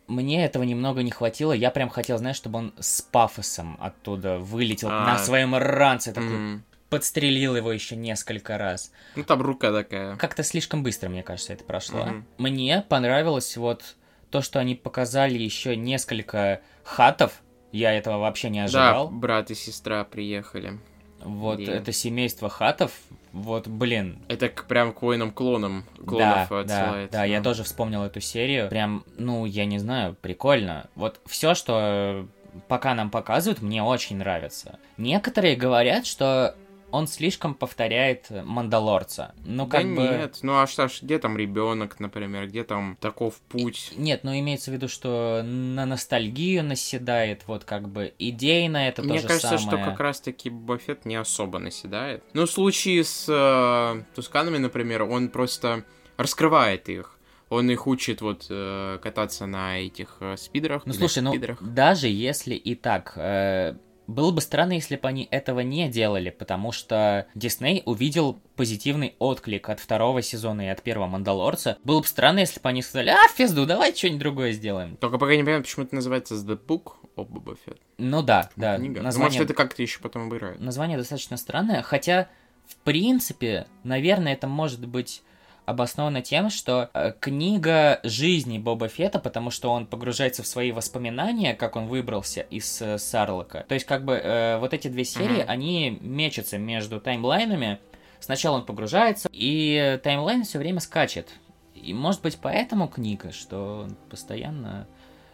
мне 0.09 0.45
этого 0.45 0.63
немного 0.63 1.03
не 1.03 1.11
хватило. 1.11 1.53
Я 1.53 1.71
прям 1.71 1.89
хотел, 1.89 2.19
знаешь, 2.19 2.37
чтобы 2.37 2.59
он 2.59 2.75
с 2.79 3.03
пафосом 3.03 3.77
оттуда 3.81 4.39
вылетел 4.39 4.89
А. 4.91 5.05
на 5.07 5.19
своем 5.19 5.55
ранце, 5.55 6.13
такой 6.13 6.35
М. 6.35 6.65
подстрелил 6.91 7.57
его 7.57 7.73
еще 7.73 7.97
несколько 7.97 8.59
раз. 8.59 8.93
Ну, 9.17 9.25
там 9.25 9.41
рука 9.41 9.73
такая. 9.73 10.17
Как-то 10.17 10.43
слишком 10.43 10.83
быстро, 10.83 11.09
мне 11.09 11.23
кажется, 11.23 11.55
это 11.55 11.65
прошло. 11.65 12.05
Мгм. 12.05 12.27
Мне 12.39 12.85
понравилось 12.87 13.57
вот 13.57 13.97
то, 14.33 14.41
что 14.43 14.59
они 14.59 14.75
показали 14.75 15.39
еще 15.39 15.77
несколько 15.77 16.61
хатов. 16.83 17.43
Я 17.71 17.93
этого 17.93 18.19
вообще 18.19 18.51
не 18.51 18.59
Да, 18.61 18.65
ожидал. 18.65 19.09
брат 19.11 19.51
и 19.51 19.55
сестра 19.55 20.03
приехали. 20.05 20.81
Вот 21.21 21.61
Где? 21.61 21.71
это 21.73 21.93
семейство 21.93 22.49
хатов. 22.49 22.91
Вот, 23.33 23.67
блин, 23.69 24.19
Это 24.29 24.49
к- 24.49 24.67
прям 24.67 24.93
к 24.93 25.01
воинам-клонам 25.03 25.85
да, 25.99 26.05
клонов 26.05 26.49
да, 26.51 26.61
отсылает. 26.61 27.11
да, 27.13 27.25
я 27.25 27.41
тоже 27.41 27.63
вспомнил 27.63 28.03
эту 28.03 28.21
серию. 28.21 28.69
Прям, 28.69 29.05
ну, 29.17 29.47
я 29.47 29.65
не 29.65 29.79
знаю, 29.79 30.17
прикольно. 30.21 30.89
Вот 30.97 31.21
все, 31.27 31.55
что 31.55 32.27
пока 32.69 32.95
нам 32.95 33.09
показывают, 33.11 33.63
мне 33.63 33.83
очень 33.83 34.17
нравится. 34.17 34.79
Некоторые 34.99 35.57
говорят, 35.57 36.05
что 36.05 36.55
он 36.93 37.07
слишком 37.07 37.55
повторяет 37.55 38.27
Мандалорца. 38.31 39.35
Ну, 39.45 39.67
Да 39.67 39.79
как 39.79 39.87
бы... 39.87 40.03
нет, 40.03 40.39
ну 40.43 40.61
а 40.61 40.67
что 40.67 40.89
ж, 40.89 40.99
где 41.03 41.19
там 41.19 41.37
ребенок, 41.37 41.99
например, 42.01 42.47
где 42.47 42.65
там 42.65 42.97
таков 43.01 43.37
путь? 43.49 43.93
Нет, 43.97 44.21
ну 44.23 44.39
имеется 44.39 44.71
в 44.71 44.75
виду, 44.75 44.89
что 44.89 45.43
на 45.45 45.87
ностальгию 45.87 46.63
наседает, 46.63 47.43
вот 47.47 47.65
как 47.65 47.89
бы 47.89 48.13
идейно 48.19 48.77
это 48.77 49.03
Мне 49.03 49.15
то 49.15 49.23
же 49.23 49.29
кажется, 49.29 49.59
самое. 49.59 49.83
что 49.83 49.91
как 49.91 50.01
раз-таки 50.01 50.51
Баффет 50.51 51.05
не 51.07 51.17
особо 51.17 51.59
наседает. 51.59 52.23
Ну, 52.35 52.47
в 52.47 52.51
случае 52.51 53.05
с 53.05 53.27
э, 53.29 54.05
Тусканами, 54.15 54.59
например, 54.59 55.03
он 55.03 55.29
просто 55.29 55.85
раскрывает 56.17 56.89
их. 56.89 57.19
Он 57.49 57.71
их 57.71 57.87
учит 57.87 58.23
вот 58.23 58.47
э, 58.49 58.99
кататься 59.03 59.45
на 59.47 59.79
этих 59.79 60.17
э, 60.21 60.37
спидерах. 60.39 60.87
Ну 60.87 60.95
слушай, 60.95 61.23
ну 61.23 61.33
спидерах. 61.33 61.63
даже 61.63 62.09
если 62.09 62.55
и 62.55 62.75
так, 62.75 63.13
э, 63.17 63.75
было 64.07 64.31
бы 64.31 64.41
странно, 64.41 64.73
если 64.73 64.97
бы 64.97 65.09
они 65.09 65.29
этого 65.31 65.61
не 65.61 65.89
делали, 65.89 66.31
потому 66.31 66.73
что 66.73 67.27
Дисней 67.35 67.83
увидел 67.87 68.41
позитивный 68.57 69.15
отклик 69.19 69.69
от 69.69 69.81
второго 69.81 70.23
сезона 70.23 70.63
и 70.63 70.69
от 70.69 70.83
первого 70.83 71.07
Мандалорца. 71.07 71.79
Было 71.85 72.01
бы 72.01 72.07
странно, 72.07 72.41
если 72.41 72.61
бы 72.61 72.69
они 72.69 72.83
сказали, 72.83 73.11
а, 73.11 73.29
в 73.29 73.37
пизду, 73.37 73.65
давай 73.67 73.95
что-нибудь 73.95 74.21
другое 74.21 74.53
сделаем. 74.53 74.97
Только 74.97 75.19
пока 75.19 75.37
не 75.37 75.43
понимаю, 75.43 75.63
почему 75.63 75.85
это 75.85 75.95
называется 75.95 76.35
The 76.35 76.59
Book 76.59 76.93
of 77.17 77.29
Boba 77.29 77.57
Fett. 77.67 77.79
Ну 77.99 78.23
да, 78.23 78.51
да, 78.57 78.77
Книга. 78.77 78.99
Ну, 78.99 79.05
название, 79.05 79.39
Может, 79.39 79.51
это 79.51 79.55
как-то 79.55 79.83
еще 79.83 80.01
потом 80.01 80.27
обыграют. 80.27 80.61
название 80.61 80.99
достаточно 80.99 81.37
странное, 81.37 81.83
хотя, 81.83 82.29
в 82.67 82.77
принципе, 82.77 83.67
наверное, 83.85 84.33
это 84.35 84.47
может 84.47 84.87
быть 84.87 85.23
обосновано 85.65 86.23
тем, 86.23 86.51
что 86.51 86.91
э, 86.93 87.13
книга 87.21 88.01
жизни 88.03 88.59
Боба 88.59 88.89
Фета, 88.89 89.19
потому 89.19 89.51
что 89.51 89.71
он 89.71 89.87
погружается 89.87 90.43
в 90.43 90.47
свои 90.47 90.73
воспоминания, 90.73 91.55
как 91.55 91.77
он 91.77 91.87
выбрался 91.87 92.41
из 92.43 92.83
э, 92.83 92.99
Сарлока. 92.99 93.65
То 93.69 93.75
есть, 93.75 93.87
как 93.87 94.05
бы, 94.05 94.15
э, 94.15 94.59
вот 94.59 94.75
эти 94.75 94.89
две 94.89 95.05
серии, 95.05 95.43
Мгм. 95.43 95.45
они 95.51 95.99
мечутся 96.01 96.59
между 96.59 97.01
таймлайнами. 97.01 97.79
Сначала 98.21 98.57
он 98.57 98.67
погружается, 98.67 99.29
и 99.33 99.99
таймлайн 100.03 100.45
все 100.45 100.59
время 100.59 100.81
скачет. 100.81 101.29
И 101.75 101.93
может 101.95 102.23
быть 102.23 102.39
поэтому 102.41 102.87
книга, 102.89 103.33
что 103.33 103.89
постоянно 104.11 104.87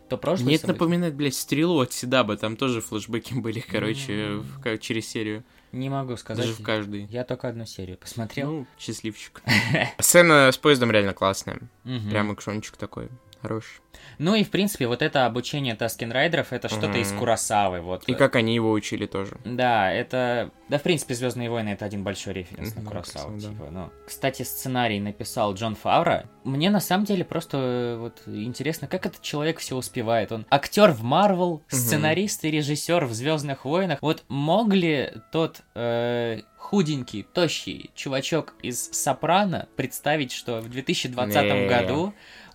то 0.09 0.17
прошлое 0.17 0.47
Мне 0.47 0.55
это 0.55 0.69
событие- 0.69 0.81
напоминает, 0.87 1.15
блядь, 1.15 1.35
стрелу 1.35 1.81
от 1.81 1.93
Седаба. 1.93 2.37
Там 2.39 2.57
тоже 2.57 2.81
флешбеки 2.81 3.35
были, 3.35 3.61
короче, 3.61 4.13
М. 4.13 4.41
в 4.41 4.61
ка- 4.63 4.79
через 4.79 5.07
серию. 5.09 5.45
Не 5.73 5.91
могу 5.91 6.17
сказать. 6.17 6.45
Даже 6.45 6.57
в 6.57 6.63
каждой. 6.63 7.05
Я 7.05 7.25
только 7.25 7.49
одну 7.49 7.67
серию 7.67 7.99
посмотрел. 7.99 8.51
Ну, 8.51 8.67
счастливчик. 8.79 9.43
Сцена 9.99 10.51
с 10.53 10.57
поездом 10.57 10.91
реально 10.91 11.15
классная. 11.15 11.61
Прям 11.85 12.33
экшончик 12.33 12.77
такой. 12.77 13.09
Хороший. 13.43 13.81
Ну 14.19 14.35
и, 14.35 14.45
в 14.45 14.51
принципе, 14.51 14.87
вот 14.87 15.03
это 15.03 15.27
обучение 15.27 15.75
Таскин 15.75 16.13
Райдеров, 16.13 16.53
это 16.53 16.69
что-то 16.69 16.99
из 16.99 17.11
Мгм. 17.11 17.19
Курасавы, 17.21 17.81
вот. 17.81 18.05
И 18.09 18.15
как 18.15 18.37
они 18.37 18.55
его 18.55 18.71
учили 18.73 19.07
тоже. 19.07 19.37
Да, 19.45 19.93
это... 19.93 20.51
Да, 20.69 20.79
в 20.79 20.83
принципе, 20.83 21.15
Звездные 21.15 21.49
войны 21.51 21.71
это 21.71 21.85
один 21.85 22.05
большой 22.05 22.35
референс 22.35 22.75
на 22.75 22.81
Мгм, 22.83 22.91
Курасаву, 22.91 23.39
да. 23.41 23.49
типа, 23.49 23.69
ну. 23.71 23.91
Кстати, 24.07 24.43
сценарий 24.43 25.01
написал 25.01 25.55
Джон 25.55 25.75
Фавро. 25.75 26.27
Мне 26.45 26.71
на 26.71 26.81
самом 26.81 27.05
деле 27.07 27.25
просто 27.25 27.59
э, 27.59 27.97
вот 27.99 28.23
интересно, 28.27 28.87
как 28.89 29.07
этот 29.07 29.23
человек 29.23 29.59
все 29.59 29.77
успевает. 29.77 30.33
Он 30.33 30.47
актер 30.51 30.91
в 30.93 31.03
Марвел, 31.03 31.63
сценарист 31.69 32.45
и 32.45 32.51
режиссер 32.51 33.05
в 33.05 33.13
Звездных 33.13 33.65
войнах. 33.65 33.99
Вот 34.03 34.25
мог 34.29 34.73
ли 34.73 35.13
тот 35.33 35.63
э, 35.75 36.41
худенький, 36.57 37.23
тощий 37.23 37.91
чувачок 37.95 38.55
из 38.63 38.91
Сопрано 38.93 39.69
представить, 39.77 40.33
что 40.33 40.61
в 40.61 40.69
2020 40.69 41.35
Не. 41.43 41.67
году 41.69 42.13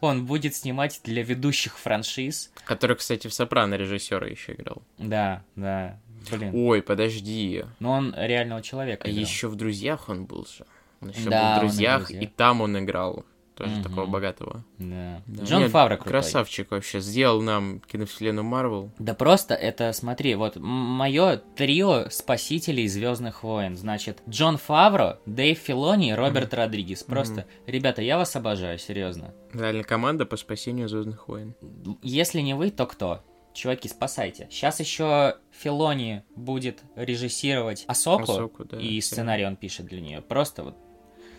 он 0.08 0.26
будет 0.26 0.56
снимать 0.56 1.02
для 1.04 1.24
ведущих 1.24 1.78
франшиз? 1.78 2.52
Который, 2.66 2.96
кстати, 2.96 3.28
в 3.28 3.34
Сопрано 3.34 3.76
режиссера 3.76 4.28
еще 4.28 4.54
играл. 4.54 4.82
Да, 4.98 5.44
да. 5.56 6.00
Блин. 6.32 6.52
Ой, 6.54 6.82
подожди. 6.82 7.66
Но 7.80 7.92
он 7.92 8.16
реального 8.18 8.62
человека. 8.62 9.04
А 9.06 9.10
играл. 9.10 9.22
еще 9.22 9.48
в 9.48 9.56
друзьях 9.56 10.10
он 10.10 10.26
был 10.26 10.46
же. 10.46 10.66
Он 11.02 11.10
еще 11.10 11.30
Да, 11.30 11.40
был 11.42 11.48
он 11.48 11.54
в 11.54 11.56
и 11.56 11.58
в 11.58 11.60
друзьях, 11.60 12.12
и 12.12 12.14
«Друзьях». 12.14 12.32
там 12.36 12.62
он 12.62 12.80
играл. 12.80 13.26
Тоже 13.56 13.76
Мгм. 13.76 13.84
такого 13.84 14.06
богатого. 14.08 14.64
Да. 14.80 15.22
Да. 15.28 15.44
Джон 15.44 15.62
Нет, 15.64 15.72
Фавро 15.72 15.96
крутой. 15.96 16.12
Красавчик 16.12 16.72
вообще. 16.72 17.00
Сделал 17.00 17.42
нам 17.42 17.82
киновселенную 17.82 18.44
Марвел. 18.44 18.92
Да 18.98 19.14
просто 19.14 19.54
это, 19.54 19.94
смотри, 19.94 20.34
вот 20.36 20.56
мое 20.56 21.38
трио 21.56 22.10
спасителей 22.10 22.88
Звездных 22.88 23.44
войн. 23.44 23.78
Значит, 23.78 24.22
Джон 24.28 24.58
Фавро, 24.58 25.20
Дэйв 25.26 25.58
Филони 25.60 26.10
и 26.10 26.14
Роберт 26.14 26.54
Родригес. 26.54 27.04
Просто, 27.04 27.46
ребята, 27.68 28.02
я 28.02 28.18
вас 28.18 28.36
обожаю, 28.36 28.80
серьезно. 28.80 29.34
Реально 29.54 29.84
команда 29.84 30.26
по 30.26 30.36
спасению 30.36 30.90
Звездных 30.90 31.28
войн. 31.28 31.54
Если 32.02 32.42
не 32.42 32.56
вы, 32.56 32.72
то 32.72 32.88
кто? 32.88 33.24
Чуваки, 33.54 33.88
спасайте. 33.88 34.48
Сейчас 34.50 34.80
еще 34.80 35.38
Филони 35.52 36.24
будет 36.36 36.82
режиссировать 36.96 37.84
Асоку, 37.88 38.24
Асоку, 38.24 38.66
да, 38.66 38.80
и 38.80 39.00
сценарий 39.00 39.46
он 39.46 39.56
пишет 39.58 39.86
для 39.86 40.02
нее. 40.02 40.22
Просто 40.22 40.64
вот 40.64 40.76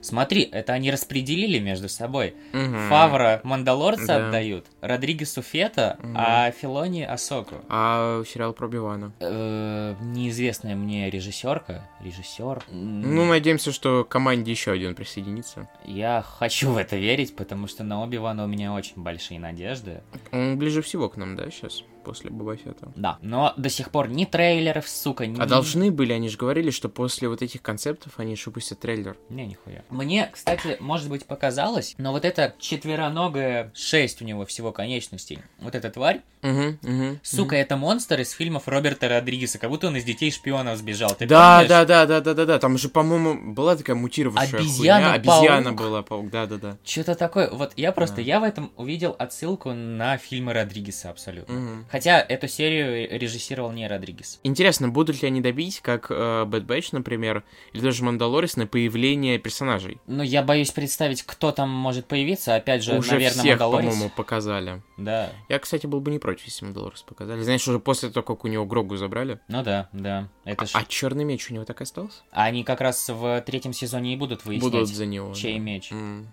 Смотри, 0.05 0.43
это 0.43 0.75
они 0.75 0.91
распределили 0.91 1.59
между 1.59 1.89
собой. 1.89 2.35
Мгм. 2.53 2.89
Фавра 2.91 3.41
Мандалорца 3.43 4.07
Да. 4.07 4.29
отдают, 4.29 4.67
Родригесу 4.83 5.41
Фета, 5.41 5.97
Мгм. 6.03 6.15
а 6.19 6.51
Филони 6.51 7.03
Асоку. 7.03 7.57
А 7.71 8.23
сериал 8.29 8.53
про 8.53 8.69
Бивана. 8.69 9.13
Э, 9.21 9.95
неизвестная 10.03 10.77
мне 10.77 11.09
режиссерка, 11.09 11.89
режиссер. 12.03 12.65
Ну, 12.71 13.25
надеемся, 13.25 13.73
что 13.73 14.05
команде 14.05 14.51
еще 14.51 14.73
один 14.73 14.95
присоединится. 14.95 15.69
Я 15.87 16.23
хочу 16.23 16.71
в 16.73 16.77
это 16.77 16.97
верить, 16.97 17.35
потому 17.35 17.67
что 17.67 17.83
на 17.83 18.03
Оби-Вана 18.03 18.45
у 18.45 18.47
меня 18.47 18.75
очень 18.75 19.03
большие 19.03 19.41
надежды. 19.41 20.03
Он 20.33 20.59
ближе 20.59 20.83
всего 20.83 21.09
к 21.09 21.17
нам, 21.17 21.35
да, 21.35 21.51
сейчас, 21.51 21.83
после 22.05 22.31
Боба 22.31 22.57
Фетта? 22.57 22.93
Да, 22.97 23.19
но 23.23 23.53
до 23.57 23.69
сих 23.69 23.91
пор 23.91 24.09
ни 24.09 24.25
трейлеров, 24.25 24.89
сука, 24.89 25.27
ни... 25.27 25.39
А 25.41 25.47
должны 25.47 25.91
были, 25.91 26.13
они 26.13 26.29
же 26.29 26.37
говорили, 26.37 26.71
что 26.71 26.89
после 26.89 27.29
вот 27.29 27.43
этих 27.43 27.63
концептов 27.63 28.13
они 28.19 28.33
еще 28.33 28.51
выпустят 28.51 28.81
трейлер. 28.81 29.17
Не, 29.31 29.47
нихуя. 29.47 29.83
Мне, 29.91 30.29
кстати, 30.33 30.77
может 30.81 31.09
быть, 31.09 31.25
показалось, 31.27 31.95
но 31.99 32.13
вот 32.13 32.25
эта 32.25 32.55
четвероногая, 32.59 33.73
шесть 33.75 34.23
у 34.23 34.25
него 34.25 34.45
всего 34.47 34.73
конечностей, 34.73 35.39
вот 35.61 35.75
эта 35.75 35.91
тварь, 35.91 36.21
Угу, 36.43 36.77
угу. 36.83 37.19
сука, 37.23 37.57
это 37.57 37.79
монстр 37.79 38.21
из 38.21 38.31
фильмов 38.33 38.69
Роберта 38.69 39.09
Родригеса, 39.09 39.59
как 39.59 39.71
будто 39.71 39.87
он 39.87 39.97
из 39.97 40.05
«Детей 40.05 40.31
шпионов» 40.31 40.77
сбежал. 40.77 41.15
Ты 41.15 41.27
Да, 41.27 41.55
помнишь? 41.57 41.69
да, 41.71 41.85
да, 41.87 42.05
да, 42.07 42.21
да, 42.21 42.35
да, 42.35 42.45
да. 42.45 42.59
Там 42.59 42.77
же, 42.77 42.91
по-моему, 42.91 43.55
была 43.55 43.77
такая 43.77 43.97
мутировавшая 43.97 44.61
Обезьяна-паук. 44.61 45.25
хуйня. 45.39 45.55
Обезьяна 45.55 45.73
была, 45.73 46.03
паук, 46.03 46.29
да, 46.31 46.45
да, 46.45 46.57
да. 46.59 46.77
Что-то 46.85 47.15
такое. 47.15 47.49
Вот 47.51 47.73
я 47.77 47.93
просто, 47.93 48.17
Да. 48.17 48.23
я 48.23 48.41
в 48.41 48.43
этом 48.45 48.73
увидел 48.77 49.17
отсылку 49.19 49.73
на 49.73 50.19
фильмы 50.19 50.53
Родригеса 50.53 51.09
абсолютно. 51.09 51.55
Мгм. 51.55 51.87
Хотя 51.95 52.21
эту 52.21 52.49
серию 52.49 53.09
режиссировал 53.21 53.71
не 53.71 53.87
Родригес. 53.87 54.41
Интересно, 54.43 54.89
будут 54.89 55.23
ли 55.23 55.29
они 55.29 55.41
добить, 55.41 55.79
как 55.79 56.11
э, 56.11 56.15
Bad 56.45 56.67
Batch, 56.67 56.89
например, 56.91 57.45
или 57.73 57.83
даже 57.83 58.03
Мандалорис, 58.03 58.57
на 58.57 58.67
появление 58.67 59.39
персонажей? 59.39 60.01
Ну, 60.09 60.25
я 60.25 60.43
боюсь 60.43 60.73
представить, 60.73 61.23
кто 61.23 61.53
там 61.53 61.71
может 61.71 62.07
появиться. 62.07 62.57
Опять 62.57 62.83
же, 62.83 62.99
Уже 62.99 63.13
наверное, 63.13 63.39
всех, 63.39 63.61
Мандалорец. 63.61 63.91
по-моему, 63.91 64.11
показали. 64.11 64.83
Да. 64.97 65.31
Я, 65.49 65.61
кстати, 65.61 65.87
был 65.87 66.01
бы 66.01 66.11
не 66.11 66.19
против, 66.19 66.47
если 66.47 66.65
Мандалорис 66.65 67.03
показали. 67.03 67.43
Знаешь, 67.43 67.69
уже 67.69 67.79
после 67.79 68.11
того, 68.11 68.25
как 68.25 68.45
у 68.45 68.49
него 68.49 68.67
Грогу 68.67 68.97
забрали. 68.97 69.39
Ну 69.47 69.63
да, 69.63 69.89
да. 69.93 70.29
Это 70.45 70.67
ж... 70.67 70.71
А 70.75 70.85
черный 70.89 71.23
меч 71.23 71.49
у 71.49 71.55
него 71.55 71.65
так 71.65 71.81
и 71.81 71.85
остался? 71.85 72.23
Они 72.33 72.65
как 72.65 72.81
раз 72.81 73.09
в 73.09 73.41
третьем 73.43 73.73
сезоне 73.73 74.15
и 74.15 74.17
будут 74.17 74.45
выяснять, 74.45 74.73
Будут 74.73 74.89
за 74.89 75.07
него. 75.07 75.33
чей 75.33 75.59
да. 75.59 75.61
меч. 75.61 75.93
М. 75.93 76.27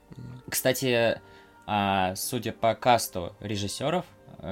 Кстати, 0.49 1.21
а, 1.67 2.15
судя 2.15 2.51
по 2.51 2.73
касту 2.73 3.35
режиссеров 3.39 4.05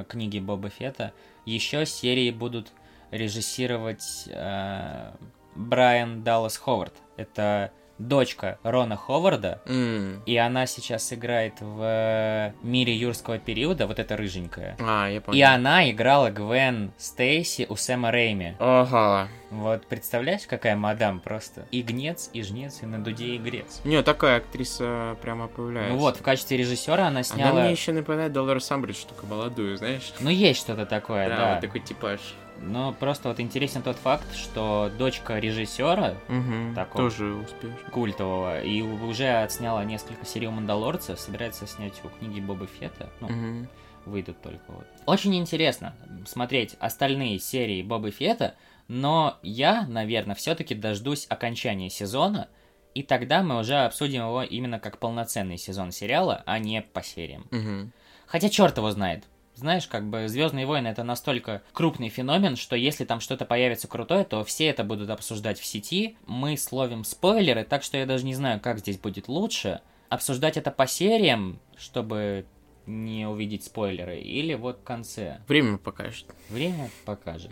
книги 0.07 0.39
Боба 0.39 0.69
Фета, 0.69 1.13
еще 1.45 1.85
серии 1.85 2.31
будут 2.31 2.71
режиссировать 3.11 4.25
э, 4.27 5.11
Брайан 5.55 6.23
Даллас 6.23 6.57
Ховард. 6.57 6.93
Это 7.17 7.71
дочка 7.99 8.57
Рона 8.63 8.95
Ховарда, 8.95 9.61
М. 9.65 10.23
и 10.25 10.35
она 10.37 10.65
сейчас 10.65 11.11
играет 11.13 11.55
в 11.59 11.81
э, 11.81 12.53
мире 12.63 12.95
юрского 12.95 13.37
периода, 13.37 13.85
вот 13.87 13.99
эта 13.99 14.17
рыженькая. 14.17 14.75
А, 14.79 15.07
я 15.07 15.21
понял. 15.21 15.37
И 15.37 15.41
она 15.41 15.89
играла 15.89 16.31
Гвен 16.31 16.91
Стейси 16.97 17.67
у 17.69 17.75
Сэма 17.75 18.11
Рэйми. 18.11 18.55
Ага. 18.59 19.27
Вот 19.51 19.85
представляешь, 19.87 20.43
какая 20.47 20.75
мадам 20.75 21.19
просто? 21.19 21.65
И 21.71 21.81
гнец, 21.81 22.29
и 22.33 22.41
жнец, 22.43 22.79
и 22.81 22.85
на 22.85 23.03
дуде 23.03 23.35
игрец. 23.35 23.81
Не, 23.83 24.01
такая 24.03 24.37
актриса 24.37 25.17
прямо 25.21 25.47
появляется. 25.47 25.93
Ну 25.93 25.99
вот, 25.99 26.17
в 26.17 26.21
качестве 26.21 26.57
режиссера 26.57 27.07
она 27.07 27.19
Она 27.19 27.23
сняла... 27.23 27.61
мне 27.61 27.71
еще 27.71 27.91
напоминает 27.91 28.31
Доллар 28.31 28.61
Самбридж, 28.61 29.03
только 29.07 29.25
молодую, 29.25 29.77
знаешь? 29.77 30.13
Ну, 30.19 30.29
есть 30.29 30.59
что-то 30.59 30.85
такое, 30.85 31.27
да, 31.27 31.35
да. 31.35 31.51
вот 31.53 31.61
такой 31.61 31.81
типаж. 31.81 32.19
Но 32.61 32.93
просто 32.93 33.29
вот 33.29 33.39
интересен 33.39 33.81
тот 33.81 33.95
факт, 33.97 34.33
что 34.35 34.91
дочка 34.97 35.39
режиссера 35.39 36.15
Угу. 36.27 36.75
Такого. 36.75 37.03
Тоже 37.09 37.33
успешно. 37.33 37.89
культового 37.91 38.61
и 38.61 38.81
уже 38.81 39.27
отсняла 39.29 39.83
несколько 39.83 40.25
серий 40.25 40.47
Мандалорцев, 40.47 41.19
собирается 41.19 41.65
снять 41.67 42.01
у 42.03 42.09
книги 42.09 42.39
Боба 42.39 42.67
Фета. 42.67 43.09
Ну, 43.21 43.29
Мгм. 43.29 43.67
выйдут 44.05 44.41
только 44.41 44.63
вот. 44.71 44.85
Очень 45.05 45.35
интересно 45.35 45.95
смотреть 46.25 46.75
остальные 46.79 47.39
серии 47.39 47.81
Боба 47.81 48.11
Фета, 48.11 48.55
но 48.87 49.37
я, 49.43 49.85
наверное, 49.87 50.35
все-таки 50.35 50.75
дождусь 50.75 51.25
окончания 51.29 51.89
сезона, 51.89 52.47
и 52.95 53.03
тогда 53.03 53.43
мы 53.43 53.59
уже 53.59 53.75
обсудим 53.75 54.21
его 54.21 54.41
именно 54.43 54.79
как 54.79 54.97
полноценный 54.97 55.57
сезон 55.57 55.91
сериала, 55.91 56.43
а 56.45 56.57
не 56.59 56.81
по 56.81 57.01
сериям. 57.03 57.47
Мгм. 57.51 57.93
Хотя 58.25 58.49
черт 58.49 58.77
его 58.77 58.89
знает. 58.91 59.23
Знаешь, 59.59 59.87
как 59.87 60.09
бы 60.09 60.29
Звездные 60.29 60.65
войны 60.65 60.87
это 60.87 61.03
настолько 61.03 61.61
крупный 61.73 62.07
феномен, 62.07 62.55
что 62.55 62.77
если 62.77 63.03
там 63.03 63.19
что-то 63.19 63.43
появится 63.43 63.89
крутое, 63.89 64.23
то 64.23 64.45
все 64.45 64.67
это 64.67 64.85
будут 64.85 65.09
обсуждать 65.09 65.59
в 65.59 65.65
сети. 65.65 66.15
Мы 66.25 66.55
словим 66.55 67.03
спойлеры, 67.03 67.65
так 67.65 67.83
что 67.83 67.97
я 67.97 68.05
даже 68.05 68.23
не 68.23 68.35
знаю, 68.35 68.61
как 68.61 68.79
здесь 68.79 68.97
будет 68.97 69.27
лучше. 69.27 69.81
Обсуждать 70.07 70.55
это 70.55 70.71
по 70.71 70.87
сериям, 70.87 71.59
чтобы 71.77 72.45
не 72.85 73.27
увидеть 73.27 73.65
спойлеры, 73.65 74.21
или 74.21 74.53
вот 74.53 74.79
в 74.79 74.83
конце. 74.83 75.41
Время 75.49 75.77
покажет. 75.77 76.27
Время 76.49 76.89
покажет. 77.03 77.51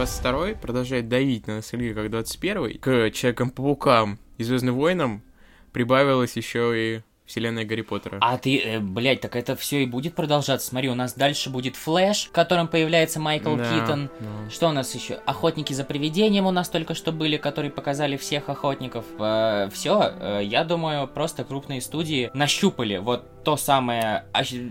Двадцать 0.00 0.20
второй 0.20 0.54
продолжает 0.54 1.08
давить 1.08 1.46
на 1.46 1.56
ностальгию 1.56 1.94
как 1.94 2.08
21 2.08 2.78
К 2.78 3.10
Человекам-паукам 3.10 4.18
и 4.38 4.44
Звездным 4.44 4.76
войнам 4.76 5.20
прибавилась 5.72 6.38
еще 6.38 6.72
и 6.74 7.02
вселенная 7.30 7.64
Гарри 7.64 7.82
Поттера. 7.82 8.18
А 8.20 8.36
ты, 8.38 8.58
э, 8.58 8.78
блядь, 8.80 9.20
так 9.20 9.36
это 9.36 9.54
все 9.56 9.82
и 9.82 9.86
будет 9.86 10.14
продолжаться. 10.14 10.68
Смотри, 10.68 10.88
у 10.90 10.94
нас 10.94 11.14
дальше 11.14 11.48
будет 11.48 11.76
Флэш, 11.76 12.26
в 12.26 12.32
котором 12.32 12.66
появляется 12.68 13.20
Майкл 13.20 13.54
Да, 13.56 13.64
Китон. 13.64 14.10
да. 14.18 14.50
Что 14.50 14.68
у 14.68 14.72
нас 14.72 14.94
еще? 14.94 15.20
Охотники 15.26 15.72
за 15.72 15.84
привидением 15.84 16.46
у 16.46 16.50
нас 16.50 16.68
только 16.68 16.94
что 16.94 17.12
были, 17.12 17.36
которые 17.36 17.70
показали 17.70 18.16
всех 18.16 18.48
охотников. 18.48 19.04
все, 19.72 20.40
я 20.42 20.64
думаю, 20.64 21.06
просто 21.06 21.44
крупные 21.44 21.80
студии 21.80 22.30
нащупали 22.34 22.98
вот 22.98 23.24
то 23.44 23.56
самое 23.56 24.24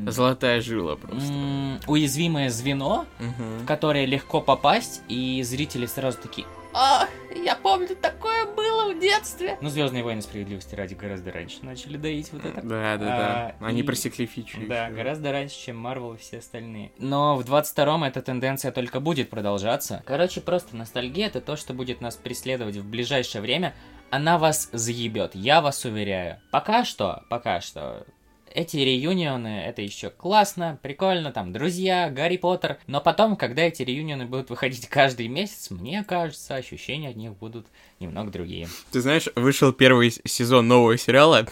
Золотая 0.07 0.61
жила 0.61 0.95
просто. 0.95 1.31
м, 1.31 1.79
уязвимое 1.87 2.49
звено, 2.49 3.05
Мгм. 3.19 3.59
в 3.63 3.65
которое 3.65 4.05
легко 4.05 4.41
попасть, 4.41 5.01
и 5.07 5.41
зрители 5.43 5.85
сразу 5.85 6.17
такие. 6.21 6.45
А, 6.73 7.07
я 7.35 7.55
помню, 7.55 7.95
такое 7.95 8.45
было 8.45 8.93
в 8.93 8.99
детстве. 8.99 9.57
Ну, 9.61 9.69
Звездные 9.69 10.03
войны 10.03 10.21
справедливости 10.21 10.75
ради 10.75 10.93
гораздо 10.93 11.31
раньше 11.31 11.57
начали 11.63 11.97
доить 11.97 12.31
вот 12.31 12.45
это. 12.45 12.61
Да, 12.61 12.97
да, 12.97 13.05
да. 13.05 13.55
А, 13.59 13.65
Они 13.65 13.79
и- 13.81 13.83
просекли 13.83 14.25
фичу. 14.25 14.59
Да, 14.67 14.89
гораздо 14.89 15.31
раньше, 15.31 15.57
чем 15.57 15.77
Марвел 15.77 16.13
и 16.13 16.17
все 16.17 16.37
остальные. 16.39 16.91
Но 16.99 17.35
в 17.35 17.41
22-м 17.43 18.03
эта 18.03 18.21
тенденция 18.21 18.71
только 18.71 18.99
будет 18.99 19.29
продолжаться. 19.29 20.03
Короче, 20.05 20.41
просто 20.41 20.75
ностальгия 20.75 21.27
это 21.27 21.41
то, 21.41 21.55
что 21.55 21.73
будет 21.73 22.01
нас 22.01 22.15
преследовать 22.15 22.75
в 22.75 22.87
ближайшее 22.87 23.41
время. 23.41 23.73
Она 24.11 24.37
вас 24.37 24.69
заебет, 24.71 25.35
я 25.35 25.61
вас 25.61 25.85
уверяю. 25.85 26.39
Пока 26.51 26.83
что, 26.85 27.23
пока 27.29 27.61
что, 27.61 28.05
эти 28.53 28.77
реюнионы, 28.77 29.63
это 29.65 29.81
еще 29.81 30.09
классно, 30.09 30.79
прикольно, 30.81 31.31
там, 31.31 31.51
друзья, 31.53 32.09
Гарри 32.09 32.37
Поттер. 32.37 32.77
Но 32.87 33.01
потом, 33.01 33.35
когда 33.35 33.63
эти 33.63 33.83
реюнионы 33.83 34.25
будут 34.25 34.49
выходить 34.49 34.87
каждый 34.87 35.27
месяц, 35.27 35.69
мне 35.69 36.03
кажется, 36.03 36.55
ощущения 36.55 37.09
от 37.09 37.15
них 37.15 37.33
будут 37.35 37.67
немного 37.99 38.31
другие. 38.31 38.67
Ты 38.91 39.01
знаешь, 39.01 39.27
вышел 39.35 39.73
первый 39.73 40.11
сезон 40.11 40.67
нового 40.67 40.97
сериала, 40.97 41.47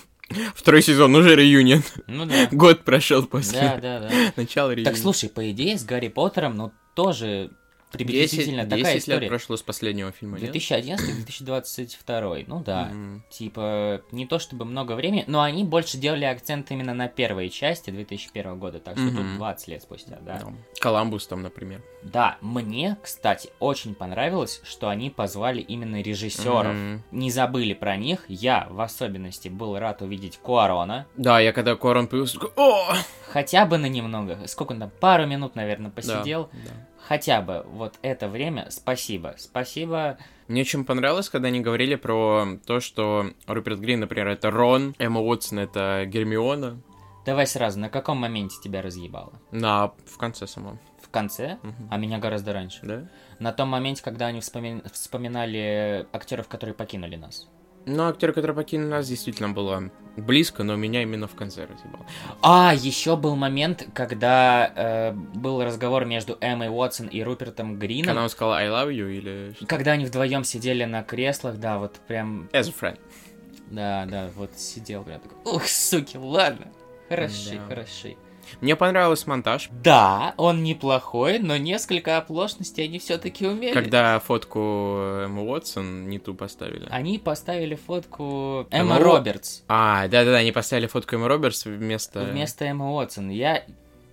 второй 0.55 0.81
сезон 0.81 1.15
уже 1.15 1.35
реюнион. 1.35 1.83
Ну 2.07 2.25
да. 2.25 2.47
Год 2.51 2.83
прошел 2.83 3.25
после 3.25 3.59
Да, 3.61 3.77
да, 3.77 3.99
да. 4.01 4.09
начала 4.35 4.71
реюниона. 4.71 4.91
Так 4.93 5.01
слушай, 5.01 5.29
по 5.29 5.49
идее, 5.51 5.77
с 5.77 5.83
Гарри 5.83 6.09
Поттером, 6.09 6.57
ну, 6.57 6.71
тоже 6.95 7.51
приблизительно 7.91 8.63
10, 8.65 8.69
такая 8.69 8.93
10 8.95 9.07
лет 9.07 9.15
история. 9.15 9.27
прошло 9.27 9.57
с 9.57 9.61
последнего 9.61 10.11
фильма, 10.11 10.39
нет? 10.39 10.55
2011-2022, 10.55 12.45
ну 12.47 12.61
да. 12.63 12.89
М. 12.89 13.23
Типа, 13.29 14.01
не 14.11 14.25
то 14.25 14.39
чтобы 14.39 14.65
много 14.65 14.93
времени, 14.93 15.23
но 15.27 15.41
они 15.41 15.63
больше 15.63 15.97
делали 15.97 16.25
акцент 16.25 16.69
именно 16.71 16.93
на 16.93 17.07
первой 17.07 17.49
части 17.49 17.89
2001 17.89 18.57
года, 18.59 18.79
так 18.79 18.97
что 18.97 19.07
тут 19.09 19.19
Мгм. 19.19 19.37
20 19.37 19.67
лет 19.69 19.81
спустя, 19.83 20.17
да. 20.21 20.39
Да. 20.39 20.53
Коламбус 20.79 21.27
там, 21.27 21.41
например. 21.41 21.81
Да, 22.03 22.37
мне, 22.41 22.97
кстати, 23.01 23.49
очень 23.59 23.95
понравилось, 23.95 24.61
что 24.63 24.89
они 24.89 25.09
позвали 25.09 25.61
именно 25.61 26.01
режиссеров. 26.01 26.73
Мгм. 26.73 27.03
Не 27.11 27.31
забыли 27.31 27.73
про 27.73 27.97
них. 27.97 28.25
Я, 28.27 28.67
в 28.69 28.79
особенности, 28.81 29.47
был 29.49 29.77
рад 29.77 30.01
увидеть 30.01 30.37
Куарона. 30.37 31.05
Да, 31.15 31.39
я 31.39 31.51
когда 31.53 31.75
Корон 31.75 32.07
появился, 32.07 32.39
о! 32.55 32.93
Хотя 33.29 33.65
бы 33.65 33.77
на 33.77 33.87
немного. 33.87 34.39
Сколько 34.47 34.71
он 34.71 34.79
там? 34.79 34.91
Пару 34.99 35.25
минут, 35.25 35.55
наверное, 35.55 35.91
посидел. 35.91 36.49
Да, 36.53 36.59
да. 36.69 36.71
Хотя 37.07 37.41
бы 37.41 37.63
вот 37.67 37.95
это 38.01 38.27
время. 38.27 38.67
Спасибо. 38.69 39.35
Спасибо. 39.37 40.17
Мне 40.49 40.61
очень 40.61 40.83
понравилось, 40.83 41.29
когда 41.29 41.47
они 41.47 41.61
говорили 41.61 41.95
про 41.95 42.45
то, 42.65 42.81
что 42.81 43.31
Руперт 43.47 43.79
Грин, 43.79 44.01
например, 44.01 44.27
это 44.27 44.51
Рон, 44.51 44.93
Эмма 44.99 45.21
Уотсон 45.21 45.59
это 45.59 46.03
Гермиона. 46.05 46.81
Давай 47.25 47.47
сразу, 47.47 47.79
на 47.79 47.89
каком 47.89 48.17
моменте 48.17 48.57
тебя 48.61 48.81
разъебало? 48.81 49.33
На, 49.51 49.93
в 50.05 50.17
конце 50.17 50.47
самом. 50.47 50.79
В 51.01 51.09
конце? 51.09 51.59
Мгм. 51.63 51.87
А 51.91 51.97
меня 51.97 52.19
гораздо 52.19 52.51
раньше. 52.51 52.79
Да? 52.83 53.07
На 53.39 53.53
том 53.53 53.69
моменте, 53.69 54.03
когда 54.03 54.27
они 54.27 54.39
вспоми- 54.39 54.81
вспоминали 54.91 56.07
актеров, 56.11 56.47
которые 56.49 56.73
покинули 56.73 57.15
нас. 57.15 57.47
Ну, 57.87 58.03
актер, 58.09 58.33
который 58.33 58.53
покинул 58.53 58.89
нас, 58.89 59.07
действительно 59.07 59.49
было 59.49 59.89
близко, 60.17 60.63
но 60.63 60.75
меня 60.75 61.03
именно 61.03 61.27
в 61.27 61.35
конце 61.35 61.63
разъебал. 61.65 62.05
А, 62.41 62.73
еще 62.75 63.15
был 63.15 63.35
момент, 63.37 63.87
когда 63.93 64.71
э, 64.75 65.11
был 65.13 65.63
разговор 65.63 66.03
между 66.05 66.37
Эммой 66.41 66.67
Уотсон 66.69 67.07
и 67.07 67.21
Рупертом 67.23 67.79
Грином. 67.79 68.07
Когда 68.07 68.23
он 68.23 68.29
сказал 68.29 68.53
I 68.55 68.67
love 68.67 68.89
you 68.91 69.09
или... 69.11 69.55
Когда 69.67 69.91
они 69.91 70.05
вдвоем 70.05 70.43
сидели 70.43 70.83
на 70.83 71.01
креслах, 71.01 71.57
да, 71.57 71.77
вот 71.77 71.95
прям, 72.07 72.49
As 72.51 72.67
a 72.67 72.73
friend. 72.77 72.99
да, 73.71 74.05
да, 74.05 74.29
вот 74.35 74.51
сидел 74.57 75.03
прям 75.03 75.21
такой, 75.21 75.37
ух, 75.55 75.65
суки, 75.67 76.17
ладно, 76.17 76.67
хороши, 77.07 77.55
Да. 77.55 77.65
хороши. 77.67 78.17
Мне 78.61 78.75
понравился 78.75 79.29
монтаж, 79.29 79.69
Да, 79.83 80.33
он 80.37 80.63
неплохой, 80.63 81.39
но 81.39 81.57
несколько 81.57 82.17
оплошностей 82.17 82.83
они 82.85 82.99
все-таки 82.99 83.45
умели. 83.47 83.73
когда 83.73 84.19
фотку 84.19 84.59
Эммы 85.25 85.43
Уотсон 85.43 86.09
не 86.09 86.19
ту 86.19 86.33
поставили. 86.33 86.87
Они 86.89 87.19
поставили 87.19 87.75
фотку 87.75 88.67
Эмма 88.71 88.95
Эмма 88.95 88.97
Ро- 88.97 89.03
Робертс 89.17 89.61
А, 89.67 90.07
да-да-да, 90.07 90.37
они 90.37 90.51
поставили 90.51 90.87
фотку 90.87 91.15
Эммы 91.15 91.27
Робертс 91.27 91.65
вместо... 91.65 92.21
вместо 92.21 92.65
Эммы 92.65 92.93
Уотсон. 92.93 93.29
Я 93.29 93.63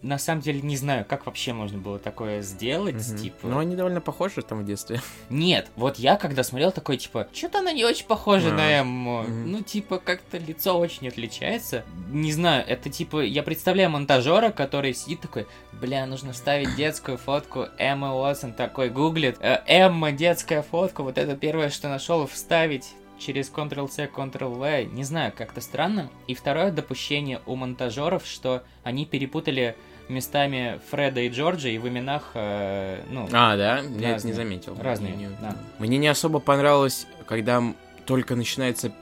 на 0.05 0.19
самом 0.19 0.41
деле 0.43 0.61
не 0.61 0.77
знаю, 0.77 1.05
как 1.09 1.27
вообще 1.27 1.53
можно 1.53 1.79
было 1.79 1.99
такое 1.99 2.43
сделать, 2.43 2.95
Мгм. 3.09 3.17
типа. 3.19 3.47
Ну, 3.49 3.59
они 3.59 3.75
довольно 3.75 4.01
похожи 4.01 4.43
там 4.43 4.61
в 4.63 4.65
детстве. 4.65 5.01
Нет, 5.31 5.69
вот 5.77 5.99
я 5.99 6.17
когда 6.17 6.43
смотрел 6.45 6.71
такой, 6.73 6.97
типа, 6.99 7.27
что-то 7.33 7.59
она 7.61 7.73
не 7.73 7.85
очень 7.85 8.07
похожа 8.07 8.51
А, 8.51 8.53
на 8.53 8.81
Эмму. 8.81 9.23
мгм. 9.23 9.51
Ну, 9.53 9.63
типа, 9.63 9.99
как-то 9.99 10.39
лицо 10.39 10.79
очень 10.79 11.09
отличается. 11.09 11.85
Не 12.11 12.33
знаю, 12.33 12.65
это 12.67 12.91
типа, 12.91 13.21
я 13.23 13.43
представляю 13.43 13.91
монтажера, 13.91 14.51
который 14.51 14.95
сидит 14.95 15.21
такой, 15.23 15.47
бля, 15.73 16.07
нужно 16.07 16.33
вставить 16.33 16.77
детскую 16.77 17.19
фотку 17.19 17.67
Эммы 17.79 18.13
Уотсон, 18.15 18.53
такой 18.53 18.91
гуглит, 18.91 19.37
«Э, 19.41 19.63
Эмма, 19.67 20.13
детская 20.13 20.63
фотка, 20.63 21.03
вот 21.03 21.19
это 21.19 21.37
первое, 21.37 21.71
что 21.71 21.89
нашел, 21.89 22.27
вставить 22.27 22.89
через 23.19 23.49
Ctrl-C, 23.51 24.11
Ctrl-V, 24.15 24.85
не 24.93 25.05
знаю, 25.05 25.33
как-то 25.35 25.61
странно. 25.61 26.11
И 26.27 26.35
второе 26.35 26.73
допущение 26.73 27.41
у 27.47 27.55
монтажеров, 27.55 28.27
что 28.27 28.65
они 28.83 29.07
перепутали 29.07 29.77
местами 30.09 30.81
Фреда 30.91 31.21
и 31.21 31.29
Джорджа 31.29 31.69
и 31.69 31.79
в 31.79 31.89
именах, 31.89 32.31
э, 32.35 33.01
ну, 33.11 33.29
А, 33.33 33.57
да? 33.57 33.77
Я 33.79 33.81
это 33.81 33.89
не 33.91 34.13
Разные. 34.13 34.35
заметил. 34.35 34.77
Разные, 34.81 35.13
Не- 35.13 35.25
не- 35.27 35.37
да. 35.41 35.57
Мне 35.79 35.99
не 35.99 36.09
особо 36.09 36.41
понравилось, 36.41 37.07
когда 37.27 37.63
только 38.07 38.37
начинается 38.37 38.93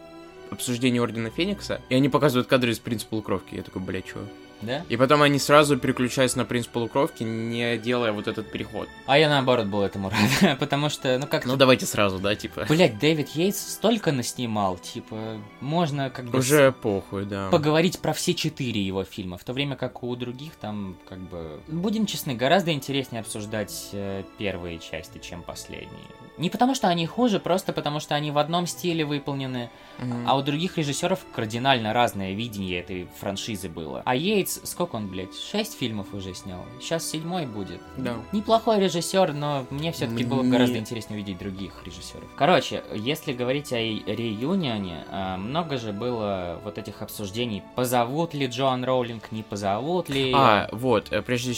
обсуждение 0.51 1.03
Ордена 1.03 1.31
Феникса, 1.31 1.81
и 1.89 1.95
они 1.95 2.09
показывают 2.09 2.47
кадры 2.47 2.73
из 2.73 2.79
«Принца 2.79 3.07
полукровки». 3.07 3.55
Я 3.55 3.63
такой, 3.63 3.81
бля, 3.83 4.03
чё? 4.03 4.19
Да? 4.63 4.85
И 4.89 4.97
потом 4.97 5.23
они 5.23 5.39
сразу 5.39 5.77
переключаются 5.77 6.39
на 6.39 6.45
принц 6.45 6.67
полукровки, 6.67 7.23
не 7.23 7.79
делая 7.79 8.13
вот 8.13 8.29
этот 8.29 8.51
переход. 8.51 8.89
А 9.07 9.19
я 9.19 9.29
наоборот 9.29 9.67
был 9.67 9.83
этому 9.83 10.11
рад, 10.43 10.59
потому 10.59 10.89
что, 10.89 11.19
ну 11.19 11.27
как 11.27 11.45
Ну 11.45 11.57
давайте 11.57 11.87
сразу, 11.87 12.19
да, 12.19 12.35
типа. 12.35 12.67
Блять, 12.69 12.99
Дэвид 12.99 13.29
Йейтс 13.31 13.75
столько 13.75 14.13
наснимал, 14.13 14.79
типа, 14.79 15.41
можно 15.61 16.11
как 16.11 16.27
бы... 16.27 16.39
Уже 16.39 16.73
похуй, 16.73 17.25
да. 17.25 17.49
Поговорить 17.51 17.99
про 18.01 18.13
все 18.13 18.35
четыре 18.35 18.81
его 18.81 19.05
фильма, 19.05 19.39
в 19.39 19.45
то 19.45 19.53
время 19.53 19.77
как 19.77 20.03
у 20.03 20.15
других 20.17 20.55
там, 20.57 20.97
как 21.09 21.19
бы... 21.19 21.61
Будем 21.69 22.07
честны, 22.07 22.35
гораздо 22.35 22.73
интереснее 22.73 23.21
обсуждать 23.21 23.91
э, 23.93 24.23
первые 24.39 24.79
части, 24.79 25.19
чем 25.19 25.43
последние. 25.43 26.01
Не 26.39 26.49
потому 26.51 26.75
что 26.75 26.89
они 26.89 27.07
хуже, 27.07 27.39
просто 27.41 27.73
потому 27.73 28.01
что 28.01 28.15
они 28.15 28.31
в 28.31 28.39
одном 28.39 28.67
стиле 28.67 29.05
выполнены, 29.05 29.71
Мгм. 29.99 30.25
а 30.27 30.37
у 30.37 30.43
других 30.43 30.79
режиссеров 30.79 31.21
кардинально 31.35 31.93
разное 31.93 32.33
видение 32.33 32.81
этой 32.81 33.07
франшизы 33.21 33.69
было. 33.69 34.03
А 34.07 34.17
Йейтс, 34.17 34.61
сколько 34.65 34.97
он, 34.97 35.09
блядь, 35.09 35.35
шесть 35.39 35.79
фильмов 35.79 36.15
уже 36.15 36.33
снял? 36.35 36.65
Сейчас 36.81 37.09
седьмой 37.09 37.45
будет. 37.47 37.81
Да. 37.99 38.17
Неплохой 38.33 38.81
режиссер, 38.81 39.35
но 39.35 39.67
мне 39.71 39.93
все-таки 39.93 40.25
было 40.25 40.43
Мне- 40.43 40.53
гораздо 40.53 40.79
интереснее 40.79 41.21
увидеть 41.21 41.39
других 41.39 41.73
режиссеров. 41.85 42.25
Короче, 42.37 42.83
если 42.95 43.33
говорить 43.35 43.73
о 43.75 43.77
реюнионе, 43.79 45.05
а, 45.11 45.37
много 45.37 45.77
же 45.77 45.93
было 45.93 46.61
вот 46.65 46.79
этих 46.79 47.03
обсуждений, 47.03 47.63
позовут 47.75 48.35
ли 48.35 48.47
Джоан 48.47 48.85
Роулинг, 48.85 49.31
не 49.33 49.43
позовут 49.43 50.09
ли. 50.09 50.33
А, 50.35 50.69
вот, 50.73 51.13
э, 51.13 51.21
прежде, 51.23 51.53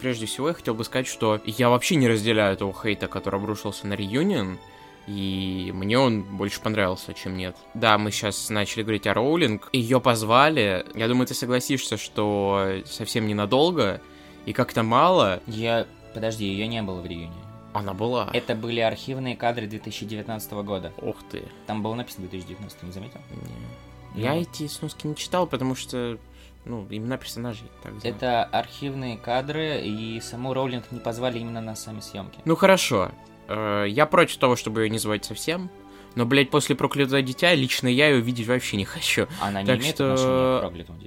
прежде 0.00 0.26
всего 0.26 0.48
я 0.48 0.54
хотел 0.54 0.74
бы 0.74 0.84
сказать, 0.84 1.06
что 1.06 1.40
я 1.44 1.68
вообще 1.70 1.96
не 1.96 2.08
разделяю 2.08 2.52
этого 2.54 2.72
хейта, 2.72 3.08
который 3.08 3.40
обрушился 3.40 3.86
на 3.86 3.94
Реюнион, 3.94 4.12
и 5.06 5.70
мне 5.74 5.98
он 5.98 6.22
больше 6.22 6.60
понравился, 6.60 7.12
чем 7.12 7.36
нет. 7.36 7.56
Да, 7.74 7.98
мы 7.98 8.10
сейчас 8.10 8.50
начали 8.50 8.82
говорить 8.82 9.06
о 9.06 9.14
Роулинг, 9.14 9.68
ее 9.72 10.00
позвали, 10.00 10.86
я 10.94 11.08
думаю, 11.08 11.26
ты 11.26 11.34
согласишься, 11.34 11.96
что 11.96 12.80
совсем 12.86 13.26
ненадолго, 13.26 14.00
и 14.46 14.52
как-то 14.52 14.82
мало, 14.82 15.40
Я... 15.46 15.86
Подожди, 16.14 16.44
ее 16.44 16.66
не 16.66 16.82
было 16.82 17.00
в 17.00 17.06
реюнионе. 17.06 17.32
она 17.72 17.94
была. 17.94 18.28
Это 18.34 18.54
были 18.54 18.80
архивные 18.80 19.34
кадры 19.34 19.66
2019 19.66 20.52
года. 20.52 20.92
Ух 21.00 21.16
ты. 21.30 21.44
Там 21.66 21.82
было 21.82 21.94
написано 21.94 22.28
2019, 22.28 22.78
ты 22.78 22.86
не 22.86 22.92
заметил? 22.92 23.20
Не. 24.14 24.22
Я 24.22 24.34
Ну. 24.34 24.42
эти 24.42 24.66
сноски 24.66 25.06
не 25.06 25.16
читал, 25.16 25.46
потому 25.46 25.74
что, 25.74 26.18
ну, 26.66 26.86
имена 26.90 27.16
персонажей 27.16 27.66
так 27.82 27.98
знаю. 27.98 28.14
Это 28.14 28.44
архивные 28.44 29.16
кадры, 29.16 29.80
и 29.80 30.20
саму 30.20 30.52
Роулинг 30.52 30.92
не 30.92 31.00
позвали 31.00 31.38
именно 31.38 31.62
на 31.62 31.74
сами 31.74 32.00
съемки. 32.00 32.40
Ну 32.44 32.56
хорошо. 32.56 33.10
Э, 33.48 33.86
Я 33.88 34.06
против 34.06 34.36
того, 34.38 34.56
чтобы 34.56 34.82
ее 34.82 34.90
не 34.90 34.98
звать 34.98 35.24
совсем. 35.24 35.70
Но, 36.14 36.26
блядь, 36.26 36.50
после 36.50 36.76
проклятого 36.76 37.22
дитя 37.22 37.54
лично 37.54 37.88
я 37.88 38.08
ее 38.08 38.20
видеть 38.20 38.46
вообще 38.46 38.76
не 38.76 38.84
хочу. 38.84 39.26
Она 39.40 39.62
не 39.62 39.66
Так 39.66 39.80
имеет 39.80 39.94
что- 39.94 40.12
отношения 40.12 40.58
к 40.58 40.60
проклятому 40.60 40.98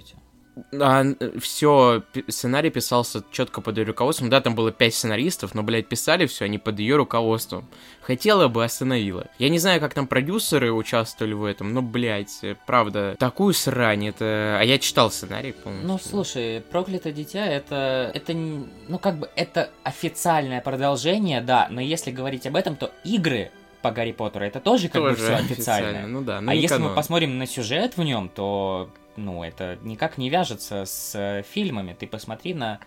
дитю. 0.56 1.40
все, 1.40 2.04
сценарий 2.28 2.70
писался 2.70 3.24
четко 3.32 3.62
под 3.62 3.78
ее 3.78 3.86
руководством. 3.86 4.30
Да, 4.30 4.42
там 4.42 4.56
было 4.56 4.72
пять 4.72 4.96
сценаристов, 4.96 5.54
но, 5.54 5.64
блядь, 5.64 5.88
писали 5.88 6.26
все 6.26 6.46
они 6.46 6.58
под 6.58 6.80
ее 6.80 6.96
руководством. 6.96 7.68
Хотела 8.02 8.48
бы, 8.48 8.64
остановила. 8.64 9.28
Я 9.40 9.50
не 9.50 9.60
знаю, 9.60 9.80
как 9.80 9.94
там 9.94 10.08
продюсеры 10.08 10.72
участвовали 10.72 11.34
в 11.34 11.44
этом, 11.44 11.74
но, 11.74 11.82
блядь, 11.82 12.40
э, 12.44 12.56
правда, 12.66 13.16
такую 13.20 13.54
срань, 13.54 14.08
это... 14.08 14.58
А 14.60 14.64
я 14.64 14.78
читал 14.78 15.12
сценарий, 15.12 15.52
полностью. 15.52 15.88
Ну, 15.88 15.98
слушай, 15.98 16.62
проклятое 16.72 17.14
дитя 17.14 17.46
это. 17.46 18.12
Это. 18.14 18.34
Ну, 18.34 19.00
как 19.00 19.18
бы, 19.18 19.30
это 19.36 19.70
официальное 19.84 20.62
продолжение, 20.62 21.42
да, 21.42 21.68
но 21.70 21.82
если 21.82 22.12
говорить 22.12 22.46
об 22.48 22.56
этом, 22.56 22.76
то 22.76 22.92
игры 23.04 23.52
по 23.82 23.92
Гарри 23.92 24.14
Поттеру 24.14 24.46
это 24.46 24.60
тоже 24.60 24.90
как 24.90 25.02
бы 25.02 25.10
Тоже 25.10 25.24
все 25.24 25.36
официально. 25.36 26.08
Ну 26.08 26.22
да, 26.22 26.42
ну 26.42 26.52
а 26.52 26.56
если 26.56 26.76
мы 26.78 26.82
канон. 26.82 26.96
посмотрим 26.96 27.38
на 27.38 27.46
сюжет 27.46 27.98
в 27.98 28.04
нем, 28.04 28.30
то 28.30 28.90
ну, 29.18 29.44
это 29.44 29.78
никак 29.84 30.18
не 30.18 30.30
вяжется 30.30 30.86
с 30.86 31.16
э, 31.16 31.44
фильмами. 31.44 31.94
Ты 31.98 32.08
посмотри 32.08 32.54
на 32.54 32.80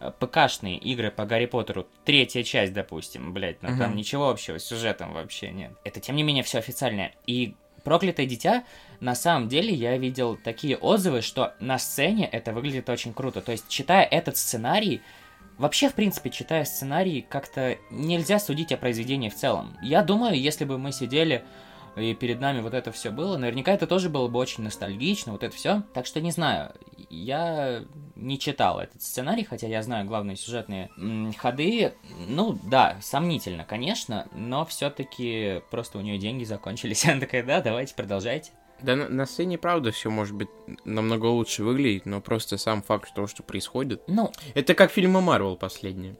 э, 0.00 0.10
ПКшные 0.18 0.78
игры 0.78 1.10
по 1.10 1.24
Гарри 1.24 1.46
Поттеру, 1.46 1.86
третья 2.04 2.42
часть, 2.42 2.72
допустим, 2.72 3.32
блять, 3.32 3.62
ну 3.62 3.68
там 3.76 3.90
Мгм. 3.90 3.96
ничего 3.96 4.28
общего 4.30 4.58
с 4.58 4.64
сюжетом 4.64 5.12
вообще 5.12 5.50
нет. 5.50 5.72
Это, 5.84 6.00
тем 6.00 6.16
не 6.16 6.22
менее, 6.22 6.42
все 6.42 6.58
официальное. 6.58 7.14
И 7.26 7.54
Проклятое 7.84 8.24
дитя, 8.24 8.64
на 9.00 9.14
самом 9.14 9.46
деле, 9.46 9.70
я 9.74 9.98
видел 9.98 10.36
такие 10.36 10.78
отзывы, 10.78 11.20
что 11.20 11.52
на 11.60 11.78
сцене 11.78 12.26
это 12.26 12.54
выглядит 12.54 12.88
очень 12.88 13.12
круто. 13.12 13.42
То 13.42 13.52
есть, 13.52 13.68
читая 13.68 14.04
этот 14.04 14.38
сценарий, 14.38 15.02
вообще, 15.58 15.90
в 15.90 15.94
принципе, 15.94 16.30
читая 16.30 16.64
сценарий, 16.64 17.20
как-то 17.28 17.76
нельзя 17.90 18.38
судить 18.38 18.72
о 18.72 18.78
произведении 18.78 19.28
в 19.28 19.34
целом. 19.34 19.76
Я 19.82 20.02
думаю, 20.02 20.40
если 20.40 20.64
бы 20.64 20.78
мы 20.78 20.92
сидели 20.92 21.44
и 21.96 22.14
перед 22.14 22.40
нами 22.40 22.60
вот 22.60 22.74
это 22.74 22.92
все 22.92 23.10
было, 23.10 23.36
наверняка 23.36 23.72
это 23.72 23.86
тоже 23.86 24.08
было 24.08 24.28
бы 24.28 24.38
очень 24.38 24.64
ностальгично, 24.64 25.32
вот 25.32 25.42
это 25.42 25.54
все. 25.54 25.82
Так 25.92 26.06
что 26.06 26.20
не 26.20 26.30
знаю, 26.30 26.72
я 27.10 27.84
не 28.16 28.38
читал 28.38 28.80
этот 28.80 29.02
сценарий, 29.02 29.44
хотя 29.44 29.66
я 29.66 29.82
знаю 29.82 30.06
главные 30.06 30.36
сюжетные 30.36 30.90
ходы. 31.38 31.94
Ну 32.28 32.58
да, 32.64 32.96
сомнительно, 33.00 33.64
конечно, 33.64 34.28
но 34.34 34.64
все-таки 34.64 35.62
просто 35.70 35.98
у 35.98 36.00
нее 36.00 36.18
деньги 36.18 36.44
закончились. 36.44 37.04
Она 37.08 37.20
такая, 37.20 37.42
да, 37.42 37.60
давайте 37.60 37.94
продолжайте. 37.94 38.50
Да, 38.82 38.96
на, 38.96 39.08
на 39.08 39.24
сцене, 39.24 39.56
правда, 39.56 39.92
все 39.92 40.10
может 40.10 40.34
быть 40.34 40.48
намного 40.84 41.26
лучше 41.26 41.62
выглядеть, 41.62 42.06
но 42.06 42.20
просто 42.20 42.58
сам 42.58 42.82
факт 42.82 43.14
того, 43.14 43.26
что 43.26 43.42
происходит. 43.42 44.02
Ну, 44.08 44.32
Это 44.54 44.74
как 44.74 44.90
фильмы 44.90 45.20
Марвел 45.20 45.56
последние. 45.56 46.16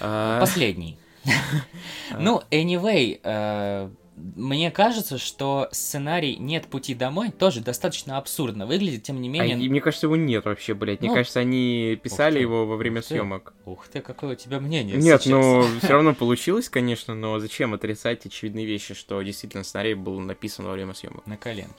А, 0.00 0.40
последний. 0.40 0.98
Ну, 2.18 2.40
anyway, 2.52 3.20
э, 3.22 3.90
мне 4.16 4.70
кажется, 4.70 5.18
что 5.18 5.68
сценарий 5.72 6.36
«Нет 6.36 6.66
пути 6.68 6.94
домой» 6.94 7.30
тоже 7.30 7.60
достаточно 7.60 8.16
абсурдно 8.16 8.66
выглядит, 8.66 9.02
тем 9.02 9.20
не 9.20 9.28
а, 9.28 9.32
менее... 9.44 9.58
и 9.64 9.68
мне 9.68 9.80
кажется, 9.80 10.06
его 10.06 10.16
нет 10.16 10.44
вообще, 10.46 10.72
блядь. 10.74 11.00
Мне 11.00 11.10
Ну, 11.10 11.14
кажется, 11.16 11.40
они 11.40 11.98
писали 12.02 12.40
его 12.40 12.66
во 12.66 12.76
время 12.76 13.00
ух 13.00 13.04
ты. 13.06 13.14
съемок. 13.14 13.54
Ух 13.66 13.88
ты, 13.88 14.00
какое 14.00 14.32
у 14.32 14.34
тебя 14.34 14.58
мнение 14.58 14.96
Нет, 14.96 15.22
сейчас. 15.22 15.26
но 15.30 15.62
все 15.82 15.92
равно 15.92 16.14
получилось, 16.14 16.68
конечно, 16.70 17.14
но 17.14 17.38
зачем 17.38 17.74
отрицать 17.74 18.24
очевидные 18.24 18.64
вещи, 18.64 18.94
что 18.94 19.20
действительно 19.20 19.64
сценарий 19.64 19.94
был 19.94 20.18
написан 20.18 20.64
во 20.64 20.72
время 20.72 20.94
съемок? 20.94 21.26
На 21.26 21.36
коленке, 21.36 21.74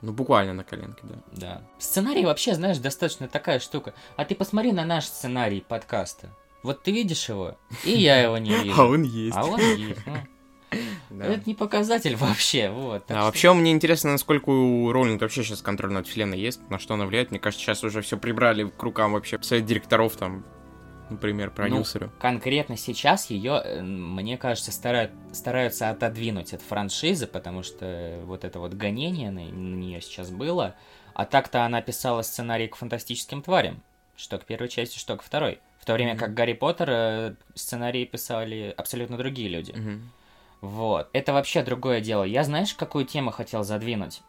Ну, 0.00 0.12
буквально 0.12 0.54
на 0.54 0.62
коленке, 0.64 1.00
да. 1.02 1.16
да. 1.32 1.62
Сценарий 1.78 2.24
вообще, 2.24 2.54
знаешь, 2.54 2.78
достаточно 2.78 3.26
такая 3.26 3.58
штука. 3.58 3.94
А 4.16 4.24
ты 4.24 4.36
посмотри 4.36 4.70
на 4.72 4.84
наш 4.84 5.06
сценарий 5.06 5.60
подкаста. 5.66 6.30
Вот 6.62 6.82
ты 6.84 6.92
видишь 6.92 7.28
его, 7.28 7.56
и 7.84 7.90
я 7.90 8.20
его 8.22 8.38
не 8.38 8.50
вижу. 8.62 8.80
А 8.80 8.84
он 8.86 9.02
есть. 9.02 9.36
А 9.36 9.44
он 9.44 9.58
есть. 9.60 10.06
ну. 10.06 10.14
Да. 11.10 11.24
Это 11.26 11.42
не 11.46 11.54
показатель 11.54 12.14
вообще, 12.16 12.70
вот. 12.70 13.02
А 13.08 13.14
что- 13.14 13.24
вообще 13.24 13.52
мне 13.52 13.72
интересно, 13.72 14.12
насколько 14.12 14.50
у 14.50 14.92
Роллинг 14.92 15.20
вообще 15.20 15.42
сейчас 15.42 15.62
контроль 15.62 15.92
над 15.92 16.06
вселенной 16.06 16.38
есть, 16.38 16.60
на 16.70 16.78
что 16.78 16.94
она 16.94 17.06
влияет. 17.06 17.30
Мне 17.30 17.40
кажется, 17.40 17.64
сейчас 17.64 17.82
уже 17.82 18.02
все 18.02 18.16
прибрали 18.16 18.64
к 18.68 18.82
рукам 18.82 19.12
вообще 19.14 19.38
совет 19.42 19.66
директоров 19.66 20.16
там, 20.16 20.44
например, 21.10 21.50
продюсеру. 21.50 22.12
конкретно 22.20 22.76
сейчас 22.76 23.30
ее, 23.30 23.82
мне 23.82 24.38
кажется, 24.38 24.70
старают, 24.70 25.10
стараются 25.32 25.90
отодвинуть 25.90 26.52
от 26.54 26.62
франшизы, 26.62 27.26
потому 27.26 27.64
что 27.64 28.20
вот 28.24 28.44
это 28.44 28.60
вот 28.60 28.74
гонение 28.74 29.30
на, 29.32 29.40
нее 29.50 30.00
сейчас 30.00 30.30
было. 30.30 30.76
А 31.14 31.24
так-то 31.24 31.64
она 31.64 31.82
писала 31.82 32.22
сценарий 32.22 32.68
к 32.68 32.76
фантастическим 32.76 33.42
тварям. 33.42 33.82
Что 34.16 34.38
к 34.38 34.44
первой 34.44 34.68
части, 34.68 34.98
что 34.98 35.16
к 35.16 35.22
второй. 35.22 35.58
В 35.80 35.86
то 35.86 35.94
время 35.94 36.12
Мгм. 36.12 36.20
как 36.20 36.34
Гарри 36.34 36.52
Поттер 36.52 36.88
э, 36.90 37.34
сценарии 37.54 38.04
писали 38.04 38.72
абсолютно 38.76 39.16
другие 39.16 39.48
люди. 39.48 39.72
Мгм. 39.72 40.10
Вот. 40.60 41.08
Это 41.12 41.32
вообще 41.32 41.62
другое 41.62 42.00
дело. 42.00 42.24
Я 42.24 42.44
знаешь, 42.44 42.74
какую 42.74 43.04
тему 43.06 43.30
хотел 43.30 43.64
задвинуть? 43.64 44.20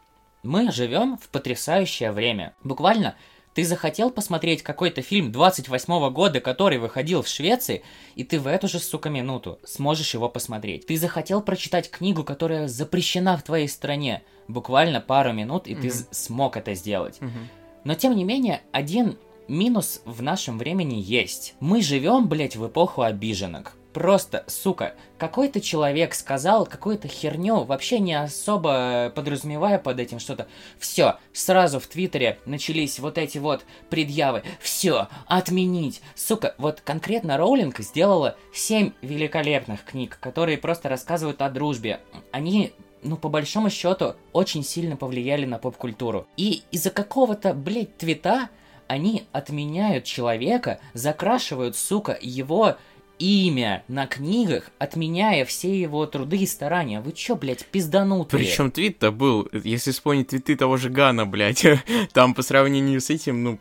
Мы 0.42 0.72
живем 0.72 1.16
в 1.18 1.28
потрясающее 1.28 2.10
время. 2.10 2.54
Буквально, 2.64 3.14
ты 3.54 3.64
захотел 3.64 4.10
посмотреть 4.10 4.62
какой-то 4.62 5.02
фильм 5.02 5.30
28 5.30 6.10
года, 6.10 6.40
который 6.40 6.78
выходил 6.78 7.22
в 7.22 7.28
Швеции, 7.28 7.82
и 8.14 8.24
ты 8.24 8.40
в 8.40 8.46
эту 8.46 8.66
же, 8.66 8.78
сука, 8.78 9.10
минуту 9.10 9.58
сможешь 9.64 10.14
его 10.14 10.28
посмотреть. 10.28 10.86
Ты 10.86 10.96
захотел 10.96 11.42
прочитать 11.42 11.90
книгу, 11.90 12.24
которая 12.24 12.66
запрещена 12.66 13.36
в 13.36 13.42
твоей 13.42 13.68
стране. 13.68 14.22
Буквально 14.48 15.00
пару 15.00 15.32
минут, 15.32 15.66
и 15.68 15.74
ты 15.74 15.88
Мгм. 15.88 15.90
с- 15.90 16.08
смог 16.12 16.56
это 16.56 16.74
сделать. 16.74 17.20
Мгм. 17.20 17.48
Но 17.84 17.94
тем 17.94 18.16
не 18.16 18.24
менее, 18.24 18.62
один 18.72 19.18
минус 19.48 20.00
в 20.06 20.22
нашем 20.22 20.56
времени 20.58 20.94
есть. 20.96 21.54
Мы 21.60 21.82
живем, 21.82 22.26
блядь, 22.28 22.56
в 22.56 22.66
эпоху 22.66 23.02
обиженок. 23.02 23.76
Просто, 23.92 24.44
сука, 24.46 24.94
какой-то 25.18 25.60
человек 25.60 26.14
сказал 26.14 26.64
какую-то 26.64 27.08
херню, 27.08 27.64
вообще 27.64 27.98
не 27.98 28.14
особо 28.14 29.12
подразумевая 29.14 29.78
под 29.78 30.00
этим 30.00 30.18
что-то. 30.18 30.48
Все, 30.78 31.16
сразу 31.34 31.78
в 31.78 31.86
Твиттере 31.86 32.38
начались 32.46 32.98
вот 32.98 33.18
эти 33.18 33.36
вот 33.36 33.64
предъявы. 33.90 34.44
Все, 34.60 35.08
отменить. 35.26 36.00
Сука, 36.14 36.54
вот 36.56 36.80
конкретно 36.80 37.36
Роулинг 37.36 37.80
сделала 37.80 38.36
7 38.54 38.92
великолепных 39.02 39.84
книг, 39.84 40.16
которые 40.20 40.56
просто 40.56 40.88
рассказывают 40.88 41.42
о 41.42 41.50
дружбе. 41.50 42.00
Они 42.30 42.72
ну, 43.02 43.16
по 43.16 43.28
большому 43.28 43.68
счету, 43.68 44.14
очень 44.32 44.62
сильно 44.62 44.96
повлияли 44.96 45.44
на 45.44 45.58
поп-культуру. 45.58 46.28
И 46.36 46.62
из-за 46.70 46.90
какого-то, 46.90 47.52
блядь, 47.52 47.96
твита 47.96 48.48
они 48.92 49.24
отменяют 49.32 50.04
человека, 50.04 50.78
закрашивают, 50.92 51.76
сука, 51.76 52.16
его 52.20 52.76
имя 53.18 53.84
на 53.88 54.06
книгах, 54.06 54.70
отменяя 54.78 55.44
все 55.44 55.78
его 55.78 56.06
труды 56.06 56.38
и 56.38 56.46
старания. 56.46 57.00
Вы 57.00 57.12
чё, 57.12 57.36
блядь, 57.36 57.64
пизданутые? 57.66 58.44
Причем 58.44 58.70
твит-то 58.70 59.10
был, 59.12 59.48
если 59.52 59.90
вспомнить 59.92 60.28
твиты 60.28 60.56
того 60.56 60.76
же 60.76 60.90
Гана, 60.90 61.24
блядь, 61.26 61.64
там 62.12 62.34
по 62.34 62.42
сравнению 62.42 63.00
с 63.00 63.10
этим, 63.10 63.42
ну, 63.44 63.58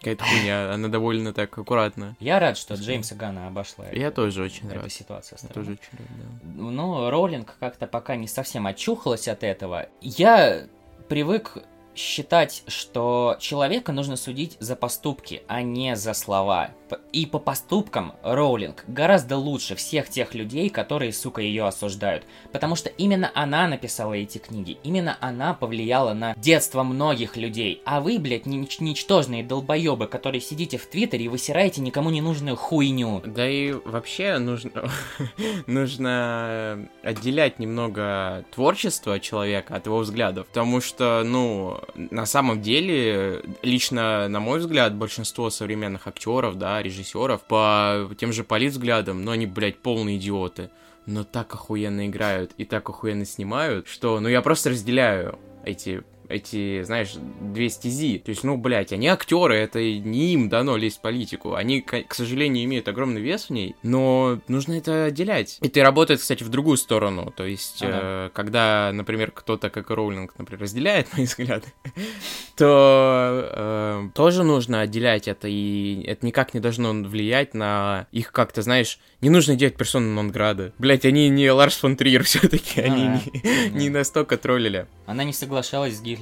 Какая-то 0.00 0.24
хуйня, 0.24 0.72
она 0.72 0.88
довольно 0.88 1.34
так 1.34 1.58
аккуратно. 1.58 2.16
Я 2.20 2.38
рад, 2.40 2.56
что 2.56 2.72
Джеймса 2.72 3.14
Гана 3.16 3.48
обошла 3.48 3.84
Я 3.92 4.06
эта- 4.06 4.16
тоже 4.16 4.42
очень 4.42 4.66
эта 4.66 4.76
рад. 4.76 4.90
ситуация. 4.90 5.38
Я 5.42 5.48
тоже 5.50 5.72
очень 5.72 5.98
рад, 5.98 6.08
да. 6.08 6.50
Ну, 6.56 7.10
Роулинг 7.10 7.54
как-то 7.60 7.86
пока 7.86 8.16
не 8.16 8.26
совсем 8.26 8.66
очухалась 8.66 9.28
от 9.28 9.44
этого. 9.44 9.90
Я 10.00 10.62
привык 11.10 11.58
считать, 11.94 12.62
что 12.66 13.36
человека 13.40 13.92
нужно 13.92 14.16
судить 14.16 14.56
за 14.58 14.74
поступки, 14.74 15.42
а 15.48 15.60
не 15.60 15.94
за 15.96 16.14
слова. 16.14 16.70
И 17.12 17.26
по 17.26 17.38
поступкам 17.38 18.14
Роулинг 18.22 18.84
гораздо 18.86 19.36
лучше 19.36 19.74
всех 19.74 20.08
тех 20.08 20.34
людей, 20.34 20.68
которые, 20.70 21.12
сука, 21.12 21.42
ее 21.42 21.66
осуждают. 21.66 22.24
Потому 22.52 22.76
что 22.76 22.88
именно 22.88 23.30
она 23.34 23.66
написала 23.68 24.14
эти 24.14 24.38
книги, 24.38 24.78
именно 24.84 25.16
она 25.20 25.54
повлияла 25.54 26.14
на 26.14 26.34
детство 26.36 26.82
многих 26.82 27.36
людей. 27.36 27.82
А 27.84 28.00
вы, 28.00 28.18
блядь, 28.18 28.46
нич- 28.46 28.76
ничтожные 28.80 29.44
долбоебы, 29.44 30.06
которые 30.06 30.40
сидите 30.40 30.78
в 30.78 30.86
Твиттере 30.86 31.24
и 31.24 31.28
высираете 31.28 31.80
никому 31.80 32.10
не 32.10 32.20
нужную 32.20 32.56
хуйню. 32.56 33.22
Да 33.24 33.48
и 33.48 33.72
вообще 33.72 34.38
нужно, 34.38 34.90
нужно 35.66 36.88
отделять 37.02 37.58
немного 37.58 38.44
творчество 38.50 39.18
человека 39.20 39.74
от 39.76 39.86
его 39.86 39.98
взглядов, 39.98 40.46
потому 40.46 40.80
что, 40.80 41.22
ну, 41.24 41.80
на 41.94 42.26
самом 42.26 42.62
деле, 42.62 43.42
лично, 43.62 44.28
на 44.28 44.40
мой 44.40 44.58
взгляд, 44.58 44.94
большинство 44.94 45.50
современных 45.50 46.06
актеров, 46.06 46.56
да, 46.56 46.79
режиссеров, 46.82 47.42
по 47.42 48.10
тем 48.18 48.32
же 48.32 48.44
политвзглядам, 48.44 49.22
ну, 49.22 49.30
они, 49.30 49.46
блядь, 49.46 49.78
полные 49.78 50.16
идиоты, 50.16 50.70
но 51.06 51.24
так 51.24 51.54
охуенно 51.54 52.06
играют 52.06 52.52
и 52.56 52.64
так 52.64 52.88
охуенно 52.88 53.24
снимают, 53.24 53.88
что, 53.88 54.20
ну, 54.20 54.28
я 54.28 54.42
просто 54.42 54.70
разделяю 54.70 55.38
эти 55.64 56.02
эти, 56.30 56.82
знаешь, 56.82 57.12
две 57.40 57.68
стези. 57.68 58.18
То 58.18 58.30
есть, 58.30 58.44
ну, 58.44 58.56
блядь, 58.56 58.92
они 58.92 59.08
актеры, 59.08 59.56
это 59.56 59.78
не 59.80 60.32
им 60.34 60.48
дано 60.48 60.76
лезть 60.76 60.98
в 60.98 61.00
политику. 61.00 61.54
Они, 61.54 61.80
к, 61.80 62.14
сожалению, 62.14 62.64
имеют 62.64 62.88
огромный 62.88 63.20
вес 63.20 63.46
в 63.46 63.50
ней, 63.50 63.74
но 63.82 64.38
нужно 64.48 64.74
это 64.74 65.06
отделять. 65.06 65.58
Это 65.60 65.80
и 65.80 65.82
работает, 65.82 66.20
кстати, 66.20 66.42
в 66.42 66.48
другую 66.48 66.76
сторону. 66.76 67.32
То 67.36 67.44
есть, 67.44 67.82
Ага. 67.82 67.98
э, 68.02 68.30
когда, 68.32 68.90
например, 68.92 69.30
кто-то, 69.32 69.70
как 69.70 69.90
Роулинг, 69.90 70.34
например, 70.38 70.62
разделяет 70.62 71.12
мои 71.16 71.24
взгляды, 71.26 71.66
то 72.56 73.48
э, 73.52 74.08
тоже 74.14 74.44
нужно 74.44 74.80
отделять 74.82 75.28
это, 75.28 75.48
и 75.48 76.02
это 76.06 76.26
никак 76.26 76.54
не 76.54 76.60
должно 76.60 76.92
влиять 76.92 77.54
на 77.54 78.06
их 78.12 78.32
как-то, 78.32 78.62
знаешь, 78.62 78.98
не 79.20 79.30
нужно 79.30 79.56
делать 79.56 79.76
персону 79.76 80.14
нон-града. 80.14 80.72
Блять, 80.78 81.04
они 81.04 81.28
не 81.28 81.50
Ларс 81.50 81.76
фон 81.78 81.96
Триер 81.96 82.24
все-таки, 82.24 82.80
они 82.80 83.06
Ага. 83.06 83.20
не, 83.34 83.70
не 83.70 83.88
настолько 83.90 84.36
троллили. 84.36 84.86
Она 85.06 85.24
не 85.24 85.32
соглашалась 85.32 85.96
с 85.96 86.00
Гитлером. 86.00 86.19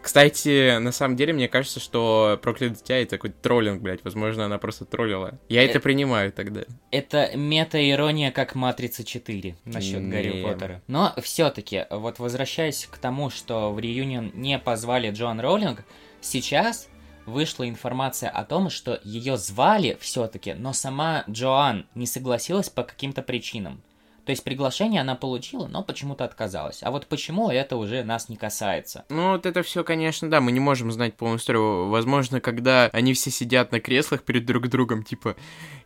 Кстати, 0.00 0.78
на 0.78 0.92
самом 0.92 1.16
деле, 1.16 1.34
мне 1.34 1.46
кажется, 1.46 1.78
что 1.78 2.38
проклятое 2.42 2.76
дитя 2.76 2.96
это 2.96 3.16
какой-то 3.16 3.36
троллинг, 3.42 3.82
блядь. 3.82 4.02
Возможно, 4.02 4.46
она 4.46 4.58
просто 4.58 4.86
троллила. 4.86 5.38
Я 5.48 5.62
это 5.62 5.78
Э, 5.78 5.80
принимаю 5.80 6.32
тогда. 6.32 6.62
Это 6.90 7.36
мета-ирония, 7.36 8.30
как 8.30 8.54
Матрица 8.54 9.04
4 9.04 9.56
насчет 9.66 10.00
Не. 10.00 10.10
Гарри 10.10 10.42
Поттера. 10.42 10.82
Но 10.86 11.12
все-таки, 11.22 11.84
вот 11.90 12.18
возвращаясь 12.18 12.88
к 12.90 12.96
тому, 12.96 13.28
что 13.28 13.72
в 13.72 13.78
реюнион 13.78 14.32
не 14.34 14.58
позвали 14.58 15.10
Джоан 15.10 15.38
Роулинг, 15.38 15.84
сейчас 16.22 16.88
вышла 17.26 17.68
информация 17.68 18.30
о 18.30 18.44
том, 18.44 18.70
что 18.70 18.98
ее 19.04 19.36
звали 19.36 19.98
все-таки, 20.00 20.54
но 20.54 20.72
сама 20.72 21.24
Джоан 21.28 21.86
не 21.94 22.06
согласилась 22.06 22.70
по 22.70 22.82
каким-то 22.84 23.20
причинам. 23.22 23.82
То 24.30 24.32
есть 24.32 24.44
приглашение 24.44 25.00
она 25.00 25.16
получила, 25.16 25.66
но 25.66 25.82
почему-то 25.82 26.24
отказалась. 26.24 26.84
А 26.84 26.92
вот 26.92 27.08
почему, 27.08 27.50
это 27.50 27.76
уже 27.76 28.04
нас 28.04 28.28
не 28.28 28.36
касается. 28.36 29.04
Ну, 29.08 29.32
вот 29.32 29.44
это 29.44 29.64
все, 29.64 29.82
конечно, 29.82 30.30
да, 30.30 30.40
мы 30.40 30.52
не 30.52 30.60
можем 30.60 30.92
знать 30.92 31.16
полную 31.16 31.40
историю. 31.40 31.88
Возможно, 31.88 32.40
когда 32.40 32.84
они 32.92 33.12
все 33.12 33.32
сидят 33.32 33.72
на 33.72 33.80
креслах 33.80 34.22
перед 34.22 34.46
друг 34.46 34.68
другом, 34.68 35.02
типа, 35.02 35.34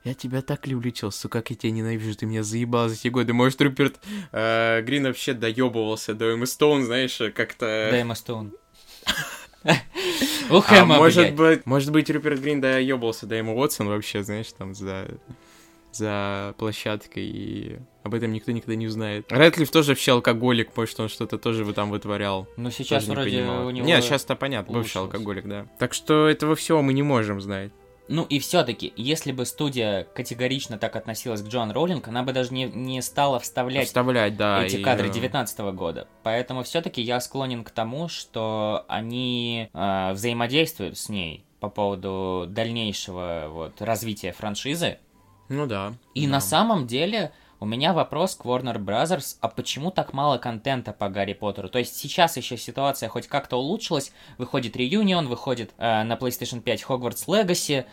я 0.05 0.13
тебя 0.13 0.43
так 0.43 0.67
люблю, 0.67 0.91
Челсу, 0.91 1.31
как 1.31 1.49
я 1.49 1.57
тебя 1.57 1.73
ненавижу, 1.73 2.15
ты 2.15 2.27
меня 2.27 2.43
заебал 2.43 2.91
за 2.91 2.97
эти 2.97 3.09
годы. 3.09 3.33
Может, 3.33 3.63
Руперт 3.63 3.99
э, 4.33 4.83
Грин 4.83 5.05
вообще 5.05 5.33
доебывался 5.33 6.13
до 6.13 6.27
Эммы 6.27 6.47
Стоун, 6.47 6.85
знаешь, 6.85 7.19
как-то... 7.35 7.89
Да, 7.91 7.99
Эмма 7.99 8.15
Стоун. 8.15 8.53
Ух, 10.51 10.71
А 10.71 10.85
может 10.85 11.33
быть, 11.33 11.65
может 11.65 11.93
быть, 11.93 12.11
Руперт 12.11 12.41
Грин 12.41 12.61
доебался 12.61 13.25
до 13.25 13.37
Эммы 13.37 13.55
Уотсон 13.55 13.89
вообще, 13.89 14.23
знаешь, 14.23 14.53
там 14.53 14.75
за 14.75 15.09
за 15.97 16.55
площадкой, 16.59 17.25
и 17.27 17.79
об 18.03 18.15
этом 18.15 18.33
никто 18.33 18.53
никогда 18.53 18.75
не 18.75 18.87
узнает. 18.87 19.31
Рэдклифф 19.31 19.71
тоже 19.71 19.93
вообще 19.93 20.13
алкоголик, 20.13 20.77
может, 20.77 20.99
он 21.01 21.09
что-то 21.09 21.39
тоже 21.39 21.71
там 21.73 21.91
вытворял. 21.91 22.47
Ну, 22.57 22.71
сейчас 22.71 23.05
Тоже 23.05 23.11
не 23.11 23.15
вроде 23.17 23.39
понимал. 23.39 23.67
у 23.67 23.71
него... 23.71 23.87
Нет, 23.87 24.05
сейчас-то 24.05 24.37
понятно, 24.37 24.75
бывший 24.75 24.99
алкоголик, 24.99 25.47
да. 25.47 25.67
Так 25.79 25.95
что 25.95 26.29
этого 26.29 26.55
всего 26.55 26.83
мы 26.83 26.93
не 26.93 27.03
можем 27.03 27.41
знать. 27.41 27.73
Ну 28.07 28.25
и 28.25 28.39
все-таки, 28.39 28.93
если 28.97 29.33
бы 29.33 29.47
студия 29.47 30.05
категорично 30.05 30.79
так 30.79 30.95
относилась 30.97 31.41
к 31.43 31.47
Джоан 31.47 31.71
Роулинг, 31.71 32.07
она 32.09 32.23
бы 32.23 32.33
даже 32.33 32.53
не, 32.53 32.65
не 32.65 33.01
стала 33.01 33.39
вставлять 33.41 33.87
Вставлять, 33.87 34.37
да. 34.37 34.63
эти 34.65 34.77
и, 34.77 34.83
кадры 34.83 35.09
э, 35.09 35.13
19 35.13 35.59
года. 35.75 36.07
Поэтому 36.23 36.63
все-таки 36.65 37.01
я 37.01 37.19
склонен 37.21 37.65
к 37.65 37.71
тому, 37.71 38.09
что 38.09 38.85
они 38.89 39.71
э, 39.73 40.13
взаимодействуют 40.13 40.99
с 40.99 41.09
ней 41.09 41.47
по 41.61 41.71
поводу 41.71 42.45
дальнейшего 42.47 43.47
вот, 43.49 43.81
развития 43.81 44.33
франшизы. 44.33 44.99
Ну 45.55 45.67
да. 45.67 45.95
И 46.15 46.27
да. 46.27 46.33
на 46.33 46.41
самом 46.41 46.87
деле 46.87 47.33
у 47.61 47.67
меня 47.67 47.93
вопрос 47.93 48.37
к 48.37 48.45
Warner 48.45 48.77
Brothers, 48.77 49.37
а 49.41 49.49
почему 49.49 49.91
так 49.91 50.13
мало 50.13 50.39
контента 50.39 50.93
по 50.93 51.09
Гарри 51.09 51.33
Поттеру? 51.33 51.69
То 51.69 51.79
есть 51.79 51.97
сейчас 51.97 52.37
еще 52.37 52.57
ситуация 52.57 53.09
хоть 53.09 53.27
как-то 53.27 53.57
улучшилась, 53.57 54.13
выходит 54.37 54.77
Reunion, 54.77 55.27
выходит 55.27 55.73
э, 55.79 56.03
на 56.03 56.15
PlayStation 56.15 56.61
5 56.61 56.83
Hogwarts 56.83 57.27
Legacy, 57.27 57.87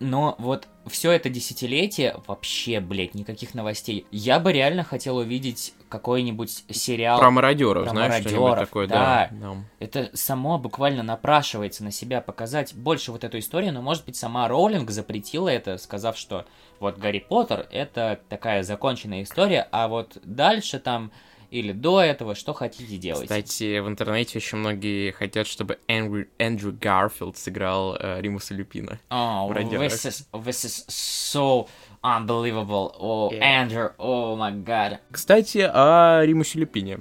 но 0.00 0.34
вот 0.38 0.68
все 0.86 1.12
это 1.12 1.28
десятилетие 1.28 2.16
вообще, 2.26 2.80
блядь, 2.80 3.14
никаких 3.14 3.54
новостей. 3.54 4.06
Я 4.10 4.40
бы 4.40 4.52
реально 4.52 4.84
хотел 4.84 5.18
увидеть 5.18 5.74
какой-нибудь 5.88 6.64
сериал. 6.70 7.18
Про 7.18 7.30
мародеров, 7.30 7.84
про 7.84 7.90
знаешь, 7.90 8.24
мародеров, 8.24 8.58
такое, 8.58 8.86
да. 8.86 9.28
да. 9.30 9.48
да. 9.54 9.56
Это 9.78 10.10
само 10.14 10.58
буквально 10.58 11.02
напрашивается 11.02 11.84
на 11.84 11.90
себя 11.90 12.20
показать 12.20 12.74
больше 12.74 13.12
вот 13.12 13.24
эту 13.24 13.38
историю, 13.38 13.72
но, 13.72 13.82
может 13.82 14.04
быть, 14.04 14.16
сама 14.16 14.48
Роулинг 14.48 14.90
запретила 14.90 15.48
это, 15.48 15.78
сказав, 15.78 16.16
что 16.16 16.46
вот 16.80 16.98
Гарри 16.98 17.24
Поттер— 17.26 17.66
это 17.70 18.20
такая 18.28 18.62
законченная 18.62 19.22
история, 19.22 19.68
а 19.72 19.88
вот 19.88 20.18
дальше 20.24 20.78
там 20.78 21.10
или 21.50 21.72
до 21.72 22.00
этого 22.00 22.34
что 22.34 22.52
хотите 22.52 22.96
делать. 22.96 23.22
Кстати, 23.22 23.78
в 23.78 23.88
интернете 23.88 24.38
еще 24.38 24.56
многие 24.56 25.12
хотят, 25.12 25.46
чтобы 25.46 25.78
Эндрю, 25.88 26.28
Эндрю 26.38 26.76
Гарфилд 26.78 27.36
сыграл 27.36 27.96
э, 27.98 28.20
Римуса 28.20 28.54
Люпина. 28.54 28.98
Oh, 29.10 29.52
this 29.52 30.04
is, 30.04 30.26
this 30.32 30.64
is 30.64 30.84
so 30.88 31.68
unbelievable. 32.02 32.94
Oh, 32.98 33.30
Yeah. 33.32 33.66
Andrew, 33.66 33.90
oh 33.98 34.36
my 34.36 34.52
god. 34.64 34.98
Кстати, 35.10 35.58
о 35.58 36.22
Римусе 36.24 36.58
Люпине. 36.58 37.00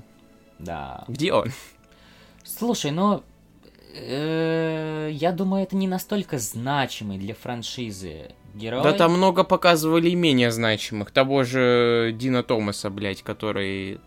Да. 0.59 1.03
Где 1.07 1.33
он? 1.33 1.51
Слушай, 2.43 2.91
ну, 2.91 3.23
э, 3.93 5.09
я 5.11 5.31
думаю, 5.31 5.63
это 5.63 5.75
не 5.75 5.87
настолько 5.87 6.39
значимый 6.39 7.17
для 7.17 7.35
франшизы 7.35 8.31
герой. 8.55 8.83
Да 8.83 8.93
там 8.93 9.13
много 9.13 9.43
показывали 9.43 10.09
и 10.09 10.15
менее 10.15 10.51
значимых. 10.51 11.11
Того 11.11 11.43
же 11.43 12.11
Дина 12.13 12.43
Томаса, 12.43 12.89
блядь, 12.89 13.21
который 13.21 13.99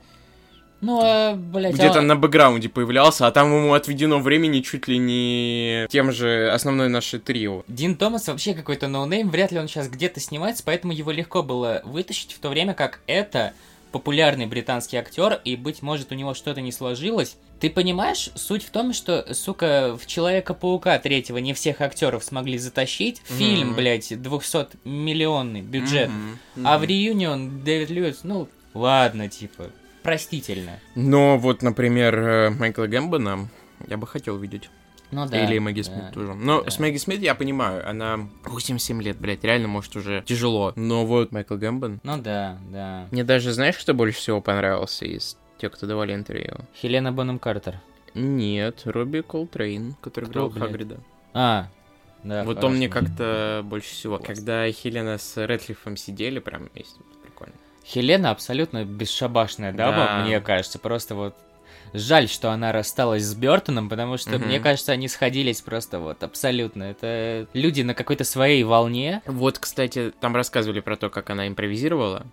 Ну, 0.81 1.03
э, 1.05 1.35
блядь, 1.35 1.75
где-то 1.75 1.99
а- 1.99 2.03
на 2.03 2.17
бэкграунде 2.17 2.69
появлялся, 2.69 3.27
а 3.27 3.31
там 3.31 3.53
ему 3.55 3.75
отведено 3.75 4.19
времени 4.19 4.61
чуть 4.61 4.89
ли 4.89 4.97
не 4.99 5.87
тем 5.91 6.11
же 6.13 6.51
основной 6.51 6.89
нашей 6.89 7.19
трио. 7.21 7.63
Дин 7.69 7.97
Томас 7.97 8.29
вообще 8.29 8.55
какой-то 8.55 8.89
ноунейм, 8.89 9.29
вряд 9.31 9.53
ли 9.53 9.59
он 9.59 9.69
сейчас 9.69 9.89
где-то 9.89 10.21
снимается, 10.21 10.63
поэтому 10.65 10.93
его 10.93 11.11
легко 11.11 11.43
было 11.43 11.83
вытащить, 11.85 12.33
в 12.33 12.39
то 12.39 12.49
время 12.49 12.73
как 12.75 13.01
это 13.07 13.53
популярный 13.93 14.47
британский 14.47 14.97
актер, 14.97 15.41
и, 15.45 15.57
быть 15.57 15.83
может, 15.83 16.13
у 16.13 16.15
него 16.15 16.33
что-то 16.33 16.61
не 16.61 16.71
сложилось. 16.71 17.37
Ты 17.59 17.69
понимаешь, 17.69 18.31
суть 18.37 18.63
в 18.65 18.71
том, 18.71 18.93
что, 18.95 19.35
сука, 19.35 19.99
в 20.01 20.07
Человека-паука 20.07 20.97
третьего 21.01 21.39
не 21.39 21.53
всех 21.55 21.81
актеров 21.81 22.23
смогли 22.25 22.57
затащить. 22.57 23.21
Фильм, 23.27 23.69
Мгм. 23.71 23.77
блядь, 23.77 24.13
200-миллионный 24.13 25.61
бюджет. 25.61 26.09
Мгм, 26.09 26.67
А 26.67 26.79
в 26.79 26.85
reunion 26.85 27.63
Дэвид 27.65 27.91
Льюис, 27.91 28.21
ну, 28.23 28.49
ладно, 28.75 29.29
типа, 29.29 29.67
простительно. 30.03 30.79
Но 30.95 31.39
вот, 31.39 31.63
например, 31.63 32.19
э, 32.19 32.51
Майкла 32.51 32.87
Гэмбона 32.87 33.49
я 33.89 33.97
бы 33.97 34.07
хотел 34.07 34.37
видеть. 34.37 34.71
Ну 35.11 35.27
да. 35.27 35.45
Или 35.45 35.59
Мэгги 35.59 35.83
да. 35.83 35.85
Смит 35.85 36.13
тоже. 36.13 36.35
Но 36.35 36.63
да. 36.63 36.71
с 36.71 36.79
Мэгги 36.79 36.99
Смит 36.99 37.21
я 37.21 37.35
понимаю, 37.35 37.89
она 37.89 38.29
87 38.45 39.03
лет, 39.03 39.19
блядь, 39.19 39.43
реально 39.43 39.69
может 39.69 39.97
уже 39.97 40.23
тяжело. 40.25 40.73
Но 40.77 41.05
вот 41.05 41.33
Майкл 41.33 41.57
Гэмбон. 41.57 42.01
Ну 42.03 42.19
да, 42.19 42.59
да. 42.71 43.07
Мне 43.11 43.25
даже, 43.25 43.53
знаешь, 43.53 43.77
кто 43.77 43.93
больше 43.93 44.19
всего 44.19 44.41
понравился 44.41 45.05
из 45.05 45.37
тех, 45.59 45.73
кто 45.73 45.87
давали 45.87 46.15
интервью? 46.15 46.59
Хелена 46.75 47.13
Бонем 47.13 47.39
Картер. 47.39 47.81
Нет, 48.15 48.83
Робби 48.85 49.21
Колтрейн, 49.21 49.95
который 50.01 50.25
Кто, 50.25 50.33
играл 50.33 50.51
блядь? 50.51 50.65
Хагрида. 50.65 50.97
А, 51.33 51.69
да. 52.25 52.45
вот 52.45 52.63
он 52.65 52.77
мне 52.77 52.89
хорошо. 52.89 53.09
как-то 53.09 53.63
больше 53.65 53.91
всего. 53.91 54.19
Когда 54.19 54.71
Хелена 54.71 55.19
с 55.19 55.37
Рэдклиффом 55.37 55.97
сидели, 55.97 56.39
прям 56.39 56.69
прикольно. 56.69 57.05
Хелена 57.85 58.31
абсолютно 58.31 58.85
бесшабашная 58.85 59.73
дама, 59.73 59.97
Да. 60.07 60.23
мне 60.25 60.41
кажется, 60.41 60.79
просто 60.79 61.15
вот 61.15 61.35
жаль, 61.93 62.29
что 62.29 62.51
она 62.53 62.71
рассталась 62.73 63.25
с 63.25 63.35
Бертоном, 63.35 63.89
потому 63.89 64.17
что, 64.17 64.39
Мгм. 64.39 64.47
мне 64.47 64.61
кажется, 64.61 64.93
они 64.93 65.09
сходились 65.09 65.61
просто 65.61 65.99
вот 65.99 66.23
абсолютно. 66.23 66.85
Это 66.85 67.49
люди 67.53 67.83
на 67.83 67.95
какой-то 67.95 68.23
своей 68.25 68.63
волне. 68.63 69.23
Вот, 69.27 69.59
кстати, 69.59 70.13
там 70.21 70.37
рассказывали 70.37 70.81
про 70.81 70.97
то, 70.97 71.11
как 71.11 71.31
она 71.31 71.49
импровизировала. 71.49 72.27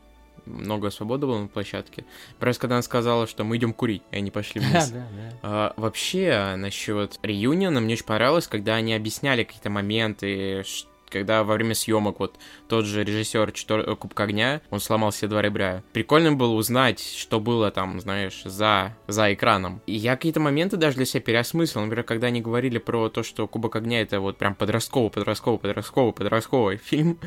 Много 0.45 0.91
свободы 0.91 1.25
было 1.25 1.39
на 1.39 1.47
площадке. 1.47 2.05
Раз, 2.39 2.57
когда 2.57 2.75
она 2.75 2.81
сказала, 2.83 3.27
что 3.27 3.43
мы 3.43 3.57
идем 3.57 3.73
курить, 3.73 4.03
и 4.11 4.17
они 4.17 4.31
пошли 4.31 4.61
вниз. 4.61 4.89
Да, 4.89 4.99
да. 4.99 5.37
А, 5.41 5.73
вообще, 5.75 6.53
насчет 6.55 7.17
реюниона 7.23 7.81
мне 7.81 7.95
очень 7.95 8.05
понравилось, 8.05 8.47
когда 8.47 8.75
они 8.75 8.93
объясняли 8.93 9.43
какие-то 9.43 9.69
моменты, 9.69 10.63
ш- 10.63 10.85
когда 11.09 11.43
во 11.43 11.55
время 11.55 11.75
съемок 11.75 12.19
вот 12.19 12.37
тот 12.67 12.85
же 12.85 13.03
режиссер 13.03 13.51
«Четвер- 13.51 13.95
Кубка 13.95 14.23
огня, 14.23 14.61
он 14.69 14.79
сломал 14.79 15.11
все 15.11 15.27
два 15.27 15.41
ребра. 15.41 15.83
Прикольно 15.93 16.33
было 16.33 16.53
узнать, 16.53 16.99
что 16.99 17.39
было 17.39 17.71
там, 17.71 17.99
знаешь, 17.99 18.41
за, 18.43 18.95
за 19.07 19.33
экраном. 19.33 19.81
И 19.85 19.93
я 19.93 20.15
какие-то 20.15 20.39
моменты 20.39 20.77
даже 20.77 20.97
для 20.97 21.05
себя 21.05 21.21
переосмыслил. 21.21 21.81
Например, 21.81 22.03
когда 22.03 22.27
они 22.27 22.41
говорили 22.41 22.77
про 22.77 23.09
то, 23.09 23.23
что 23.23 23.47
Кубок 23.47 23.75
огня 23.75 24.01
это 24.01 24.19
вот 24.19 24.37
прям 24.37 24.55
подростковый, 24.55 25.11
подростковый, 25.11 25.59
подростковый, 25.59 26.13
подростковый 26.13 26.77
фильм, 26.83 27.19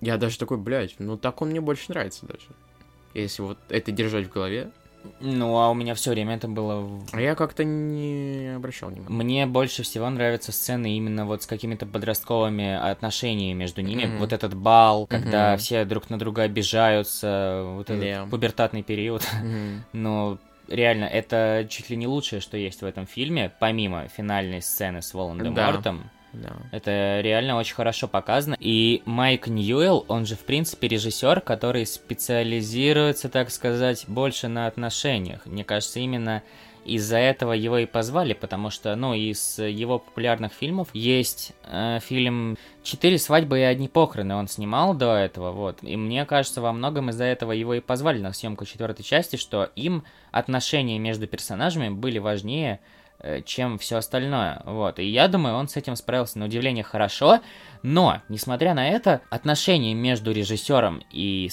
я 0.00 0.16
даже 0.16 0.38
такой, 0.38 0.58
блядь, 0.58 0.94
ну 0.98 1.16
так 1.16 1.40
он 1.42 1.50
мне 1.50 1.60
больше 1.60 1.84
нравится 1.88 2.26
даже. 2.26 2.46
Если 3.14 3.42
вот 3.42 3.58
это 3.68 3.92
держать 3.92 4.26
в 4.26 4.32
голове. 4.32 4.70
Ну, 5.20 5.56
а 5.58 5.70
у 5.70 5.74
меня 5.74 5.94
все 5.94 6.10
время 6.10 6.36
это 6.36 6.48
было... 6.48 6.88
А 7.12 7.20
я 7.20 7.34
как-то 7.34 7.64
не 7.64 8.54
обращал 8.56 8.90
внимания. 8.90 9.10
Мне 9.14 9.46
больше 9.46 9.82
всего 9.82 10.08
нравятся 10.10 10.52
сцены 10.52 10.96
именно 10.96 11.26
вот 11.26 11.42
с 11.42 11.46
какими-то 11.46 11.86
подростковыми 11.86 12.74
отношениями 12.74 13.58
между 13.58 13.80
ними. 13.82 14.04
Мгм. 14.06 14.18
Вот 14.18 14.32
этот 14.32 14.54
бал, 14.54 15.06
когда 15.06 15.50
Мгм. 15.52 15.58
все 15.58 15.84
друг 15.84 16.10
на 16.10 16.18
друга 16.18 16.42
обижаются, 16.42 17.62
вот 17.76 17.90
этот 17.90 18.00
Да. 18.00 18.26
пубертатный 18.30 18.82
период. 18.82 19.22
Мгм. 19.42 19.84
Но 19.92 20.38
реально, 20.68 21.04
это 21.04 21.66
чуть 21.68 21.90
ли 21.90 21.96
не 21.96 22.06
лучшее, 22.06 22.40
что 22.40 22.56
есть 22.56 22.82
в 22.82 22.84
этом 22.86 23.06
фильме, 23.06 23.52
помимо 23.60 24.08
финальной 24.08 24.62
сцены 24.62 25.02
с 25.02 25.12
Волан-де-Мортом. 25.14 25.98
Да. 26.04 26.10
Это 26.72 27.20
реально 27.20 27.56
очень 27.56 27.74
хорошо 27.74 28.08
показано. 28.08 28.56
И 28.58 29.02
Майк 29.04 29.46
Ньюэлл, 29.46 30.04
он 30.08 30.26
же, 30.26 30.36
в 30.36 30.44
принципе, 30.44 30.88
режиссер, 30.88 31.40
который 31.40 31.86
специализируется, 31.86 33.28
так 33.28 33.50
сказать, 33.50 34.04
больше 34.08 34.48
на 34.48 34.66
отношениях. 34.66 35.46
Мне 35.46 35.64
кажется, 35.64 36.00
именно 36.00 36.42
из-за 36.84 37.16
этого 37.16 37.52
его 37.52 37.78
и 37.78 37.86
позвали, 37.86 38.34
потому 38.34 38.70
что, 38.70 38.94
ну, 38.94 39.14
из 39.14 39.58
его 39.58 39.98
популярных 39.98 40.52
фильмов 40.52 40.88
есть 40.92 41.52
э, 41.64 41.98
фильм 42.02 42.56
«Четыре 42.82 43.18
свадьбы 43.18 43.60
и 43.60 43.62
одни 43.62 43.88
похороны» 43.88 44.34
он 44.34 44.48
снимал 44.48 44.94
до 44.94 45.14
этого, 45.14 45.50
вот. 45.50 45.78
И 45.82 45.96
мне 45.96 46.24
кажется, 46.26 46.60
во 46.60 46.72
многом 46.72 47.10
из-за 47.10 47.24
этого 47.24 47.52
его 47.52 47.74
и 47.74 47.80
позвали 47.80 48.20
на 48.20 48.32
съемку 48.32 48.66
четвертой 48.66 49.04
части, 49.04 49.36
что 49.36 49.70
им 49.76 50.04
отношения 50.30 50.98
между 50.98 51.26
персонажами 51.26 51.88
были 51.88 52.18
важнее, 52.18 52.80
чем 53.44 53.78
все 53.78 53.96
остальное. 53.96 54.62
Вот. 54.64 54.98
И 54.98 55.04
я 55.04 55.28
думаю, 55.28 55.56
он 55.56 55.68
с 55.68 55.76
этим 55.76 55.96
справился 55.96 56.38
на 56.38 56.46
удивление 56.46 56.84
хорошо. 56.84 57.40
Но, 57.82 58.22
несмотря 58.28 58.74
на 58.74 58.88
это, 58.88 59.20
отношения 59.30 59.94
между 59.94 60.32
режиссером 60.32 61.02
и 61.10 61.50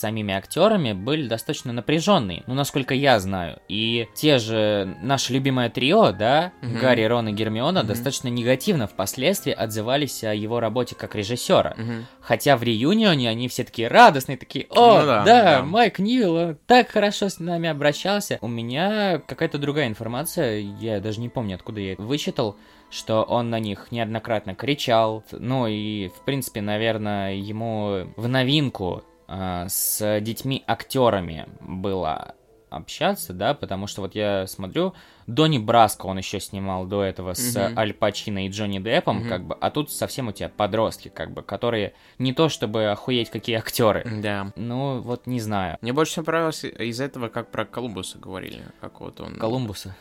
самими 0.00 0.34
актерами 0.34 0.92
были 0.92 1.28
достаточно 1.28 1.72
напряженные, 1.72 2.42
ну, 2.46 2.54
насколько 2.54 2.94
я 2.94 3.20
знаю. 3.20 3.60
И 3.68 4.08
те 4.14 4.38
же 4.38 4.96
наше 5.02 5.32
любимое 5.32 5.70
трио, 5.70 6.12
да, 6.12 6.52
Мгм. 6.62 6.78
Гарри, 6.80 7.04
Рон 7.04 7.28
и 7.28 7.32
Гермиона, 7.32 7.80
Мгм. 7.80 7.88
достаточно 7.88 8.28
негативно 8.28 8.86
впоследствии 8.86 9.52
отзывались 9.52 10.24
о 10.24 10.34
его 10.34 10.60
работе 10.60 10.94
как 10.94 11.14
режиссера. 11.14 11.74
Мгм. 11.76 12.06
Хотя 12.20 12.56
в 12.56 12.62
реюнионе 12.62 13.28
они 13.28 13.48
все 13.48 13.64
такие 13.64 13.88
радостные, 13.88 14.36
такие, 14.36 14.66
о, 14.70 15.00
Ну 15.00 15.06
да, 15.06 15.24
да, 15.24 15.42
да. 15.58 15.62
Майк 15.62 15.98
он 16.00 16.56
так 16.66 16.88
хорошо 16.90 17.28
с 17.28 17.38
нами 17.38 17.68
обращался. 17.68 18.38
У 18.40 18.48
меня 18.48 19.20
какая-то 19.26 19.58
другая 19.58 19.86
информация, 19.88 20.60
я 20.80 21.00
даже 21.00 21.20
не 21.20 21.28
помню, 21.28 21.56
откуда 21.56 21.80
я 21.80 21.92
это 21.92 22.02
вычитал, 22.02 22.56
что 22.90 23.22
он 23.22 23.50
на 23.50 23.60
них 23.60 23.92
неоднократно 23.92 24.54
кричал. 24.54 25.22
Ну 25.32 25.66
и, 25.66 26.08
в 26.08 26.24
принципе, 26.24 26.60
наверное, 26.60 27.34
ему 27.34 28.12
в 28.16 28.28
новинку 28.28 29.04
а, 29.32 29.68
с 29.68 30.20
детьми-актерами 30.20 31.46
было 31.60 32.34
общаться, 32.68 33.32
да, 33.32 33.54
потому 33.54 33.86
что 33.86 34.00
вот 34.00 34.14
я 34.16 34.46
смотрю, 34.48 34.94
Донни 35.28 35.58
Браско 35.58 36.06
он 36.06 36.18
еще 36.18 36.40
снимал 36.40 36.84
до 36.84 37.02
этого 37.04 37.34
с 37.34 37.54
Мгм. 37.56 37.78
Аль 37.78 37.92
Пачино 37.94 38.46
и 38.46 38.48
Джонни 38.48 38.78
Деппом, 38.80 39.18
Мгм. 39.20 39.28
как 39.28 39.44
бы, 39.44 39.56
а 39.60 39.70
тут 39.70 39.92
совсем 39.92 40.28
у 40.28 40.32
тебя 40.32 40.48
подростки, 40.48 41.08
как 41.08 41.32
бы, 41.32 41.42
которые 41.42 41.94
не 42.18 42.32
то 42.32 42.48
чтобы 42.48 42.86
охуеть 42.86 43.30
какие 43.30 43.56
актеры. 43.56 44.04
Да. 44.20 44.52
Ну, 44.56 45.00
вот 45.00 45.26
не 45.26 45.40
знаю. 45.40 45.78
Мне 45.80 45.92
больше 45.92 46.12
всего 46.12 46.24
понравилось 46.24 46.64
из 46.64 47.00
этого, 47.00 47.28
как 47.28 47.50
про 47.52 47.64
Колумбуса 47.64 48.18
говорили. 48.18 48.62
Как 48.80 49.00
вот 49.00 49.20
он... 49.20 49.36
Колумбуса. 49.36 49.96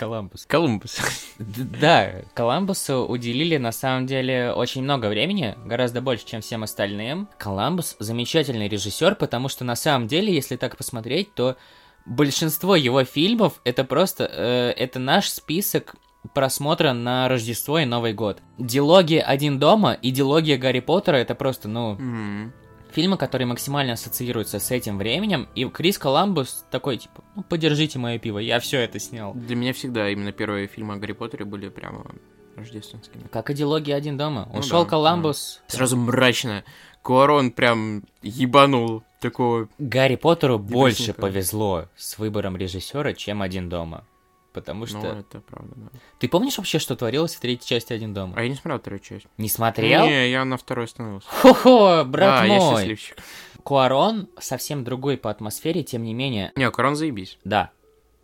Коламбус. 0.00 0.46
Колумбус. 0.46 0.98
Да, 1.38 2.22
Коламбусу 2.32 3.04
уделили 3.04 3.58
на 3.58 3.70
самом 3.70 4.06
деле 4.06 4.50
очень 4.50 4.82
много 4.82 5.06
времени, 5.10 5.58
гораздо 5.66 6.00
больше, 6.00 6.24
чем 6.24 6.40
всем 6.40 6.62
остальным. 6.62 7.28
Коламбус 7.36 7.96
замечательный 7.98 8.66
режиссер, 8.68 9.14
потому 9.16 9.50
что 9.50 9.62
на 9.64 9.76
самом 9.76 10.08
деле, 10.08 10.32
если 10.32 10.56
так 10.56 10.78
посмотреть, 10.78 11.34
то 11.34 11.56
большинство 12.06 12.76
его 12.76 13.04
фильмов 13.04 13.60
это 13.64 13.84
просто 13.84 14.24
э, 14.24 14.70
это 14.74 14.98
наш 14.98 15.28
список 15.28 15.94
просмотра 16.32 16.94
на 16.94 17.28
Рождество 17.28 17.78
и 17.78 17.84
Новый 17.84 18.14
год. 18.14 18.38
Дилогия 18.56 19.20
«Один 19.20 19.58
дома» 19.58 19.92
и 19.92 20.10
дилогия 20.10 20.56
Гарри 20.56 20.80
Поттера 20.80 21.16
это 21.16 21.34
просто, 21.34 21.68
ну, 21.68 21.92
Мгм. 21.92 22.52
Фильмы, 22.90 23.16
которые 23.16 23.46
максимально 23.46 23.94
ассоциируются 23.94 24.58
с 24.58 24.70
этим 24.70 24.98
временем, 24.98 25.48
и 25.54 25.64
Крис 25.66 25.98
Коламбус 25.98 26.64
такой, 26.70 26.98
типа, 26.98 27.22
ну, 27.36 27.42
подержите 27.42 27.98
мое 27.98 28.18
пиво, 28.18 28.38
я 28.38 28.60
все 28.60 28.80
это 28.80 28.98
снял. 28.98 29.32
Для 29.34 29.56
меня 29.56 29.72
всегда 29.72 30.08
именно 30.08 30.32
первые 30.32 30.66
фильмы 30.66 30.94
о 30.94 30.96
Гарри 30.96 31.12
Поттере 31.12 31.44
были 31.44 31.68
прямо 31.68 32.04
рождественскими. 32.56 33.26
Как 33.30 33.50
и 33.50 33.54
дилогия 33.54 33.94
«Один 33.94 34.16
дома». 34.16 34.48
Ну 34.52 34.60
Ушел 34.60 34.84
да, 34.84 34.90
Коламбус. 34.90 35.62
Сразу 35.66 35.96
мрачно. 35.96 36.64
Куарон 37.02 37.50
прям 37.50 38.04
ебанул 38.22 39.02
такого. 39.20 39.68
Гарри 39.78 40.16
Поттеру 40.16 40.58
больше 40.58 41.14
повезло 41.14 41.86
с 41.96 42.18
выбором 42.18 42.56
режиссера, 42.56 43.14
чем 43.14 43.42
«Один 43.42 43.68
дома». 43.68 44.04
Потому 44.52 44.86
что... 44.86 44.98
Ну, 44.98 45.20
это 45.20 45.40
правда, 45.40 45.72
да. 45.76 45.98
Ты 46.18 46.28
помнишь 46.28 46.58
вообще, 46.58 46.78
что 46.78 46.96
творилось 46.96 47.36
в 47.36 47.40
третьей 47.40 47.68
части 47.68 47.92
«Один 47.92 48.12
дома»? 48.12 48.34
А 48.36 48.42
я 48.42 48.48
не 48.48 48.56
смотрел 48.56 48.80
вторую 48.80 49.00
часть. 49.00 49.26
Не 49.38 49.48
смотрел? 49.48 50.06
Не, 50.06 50.30
я 50.30 50.44
на 50.44 50.56
второй 50.56 50.86
остановился. 50.86 51.28
Хо-хо, 51.30 52.04
брат 52.04 52.42
да, 52.42 52.44
я 52.46 52.58
мой! 52.58 52.76
счастливчик. 52.76 53.16
Куарон 53.62 54.28
совсем 54.38 54.84
другой 54.84 55.16
по 55.18 55.30
атмосфере, 55.30 55.82
тем 55.84 56.02
не 56.02 56.14
менее, 56.14 56.52
Не, 56.56 56.70
Куарон 56.70 56.96
заебись. 56.96 57.38
да, 57.44 57.70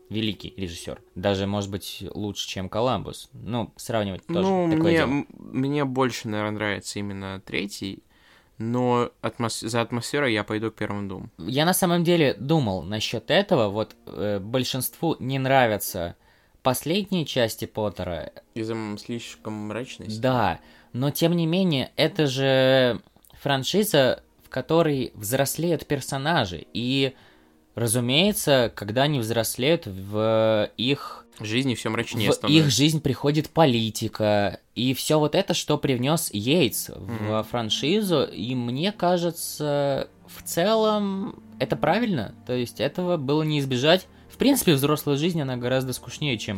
великий 0.09 0.55
режиссер. 0.57 1.01
Даже, 1.15 1.47
может 1.47 1.71
быть, 1.71 2.05
лучше, 2.13 2.49
чем 2.49 2.69
Коламбус. 2.69 3.29
Ну, 3.33 3.73
сравнивать 3.77 4.27
тоже 4.27 4.49
ну, 4.49 4.71
такое 4.71 5.07
мне, 5.07 5.27
дело. 5.27 5.27
мне 5.39 5.85
больше, 5.85 6.29
наверное, 6.29 6.53
нравится 6.53 6.99
именно 6.99 7.41
третий, 7.45 8.03
но 8.59 9.11
атмос- 9.23 9.67
за 9.67 9.81
атмосферой 9.81 10.33
я 10.33 10.45
пойду 10.45 10.71
к 10.71 10.75
первому 10.75 11.09
дому. 11.09 11.31
Я 11.39 11.65
на 11.65 11.75
самом 11.75 12.05
деле 12.05 12.35
думал 12.35 12.83
насчет 12.83 13.31
этого. 13.31 13.69
Вот 13.69 13.95
э, 14.07 14.39
большинству 14.41 15.17
не 15.19 15.39
нравятся 15.39 16.17
последние 16.63 17.25
части 17.25 17.65
Поттера. 17.65 18.33
Из-за 18.55 18.77
слишком 18.99 19.53
мрачности. 19.55 20.21
Да, 20.21 20.61
но 20.93 21.11
тем 21.11 21.37
не 21.37 21.47
менее, 21.47 21.93
это 21.97 22.27
же 22.27 23.01
франшиза, 23.41 24.23
в 24.45 24.49
которой 24.49 25.13
взрослеют 25.15 25.87
персонажи. 25.87 26.67
И, 26.73 27.15
разумеется, 27.77 28.73
когда 28.75 29.03
они 29.03 29.21
взрослеют, 29.21 29.87
в 29.87 30.69
их 30.77 31.25
В 31.39 31.45
жизни 31.45 31.75
все 31.75 31.91
мрачнее 31.91 32.31
в 32.31 32.35
становится. 32.35 32.67
их 32.67 32.73
жизнь 32.75 33.01
приходит 33.01 33.51
политика, 33.51 34.59
и 34.75 34.95
все 34.95 35.19
вот 35.21 35.35
это, 35.37 35.55
что 35.55 35.79
привнес 35.79 36.31
Йейтс 36.33 36.89
в 36.89 37.13
Мгм. 37.39 37.45
франшизу, 37.45 38.25
и 38.25 38.55
мне 38.55 38.91
кажется, 38.91 40.09
в 40.27 40.43
целом 40.43 41.43
это 41.61 41.77
правильно, 41.77 42.35
то 42.47 42.55
есть 42.55 42.81
этого 42.81 43.17
было 43.19 43.43
не 43.43 43.61
избежать. 43.61 44.09
В 44.31 44.39
принципе, 44.39 44.75
взрослая 44.75 45.17
жизнь, 45.17 45.41
она 45.41 45.57
гораздо 45.57 45.93
скучнее, 45.93 46.37
чем 46.39 46.57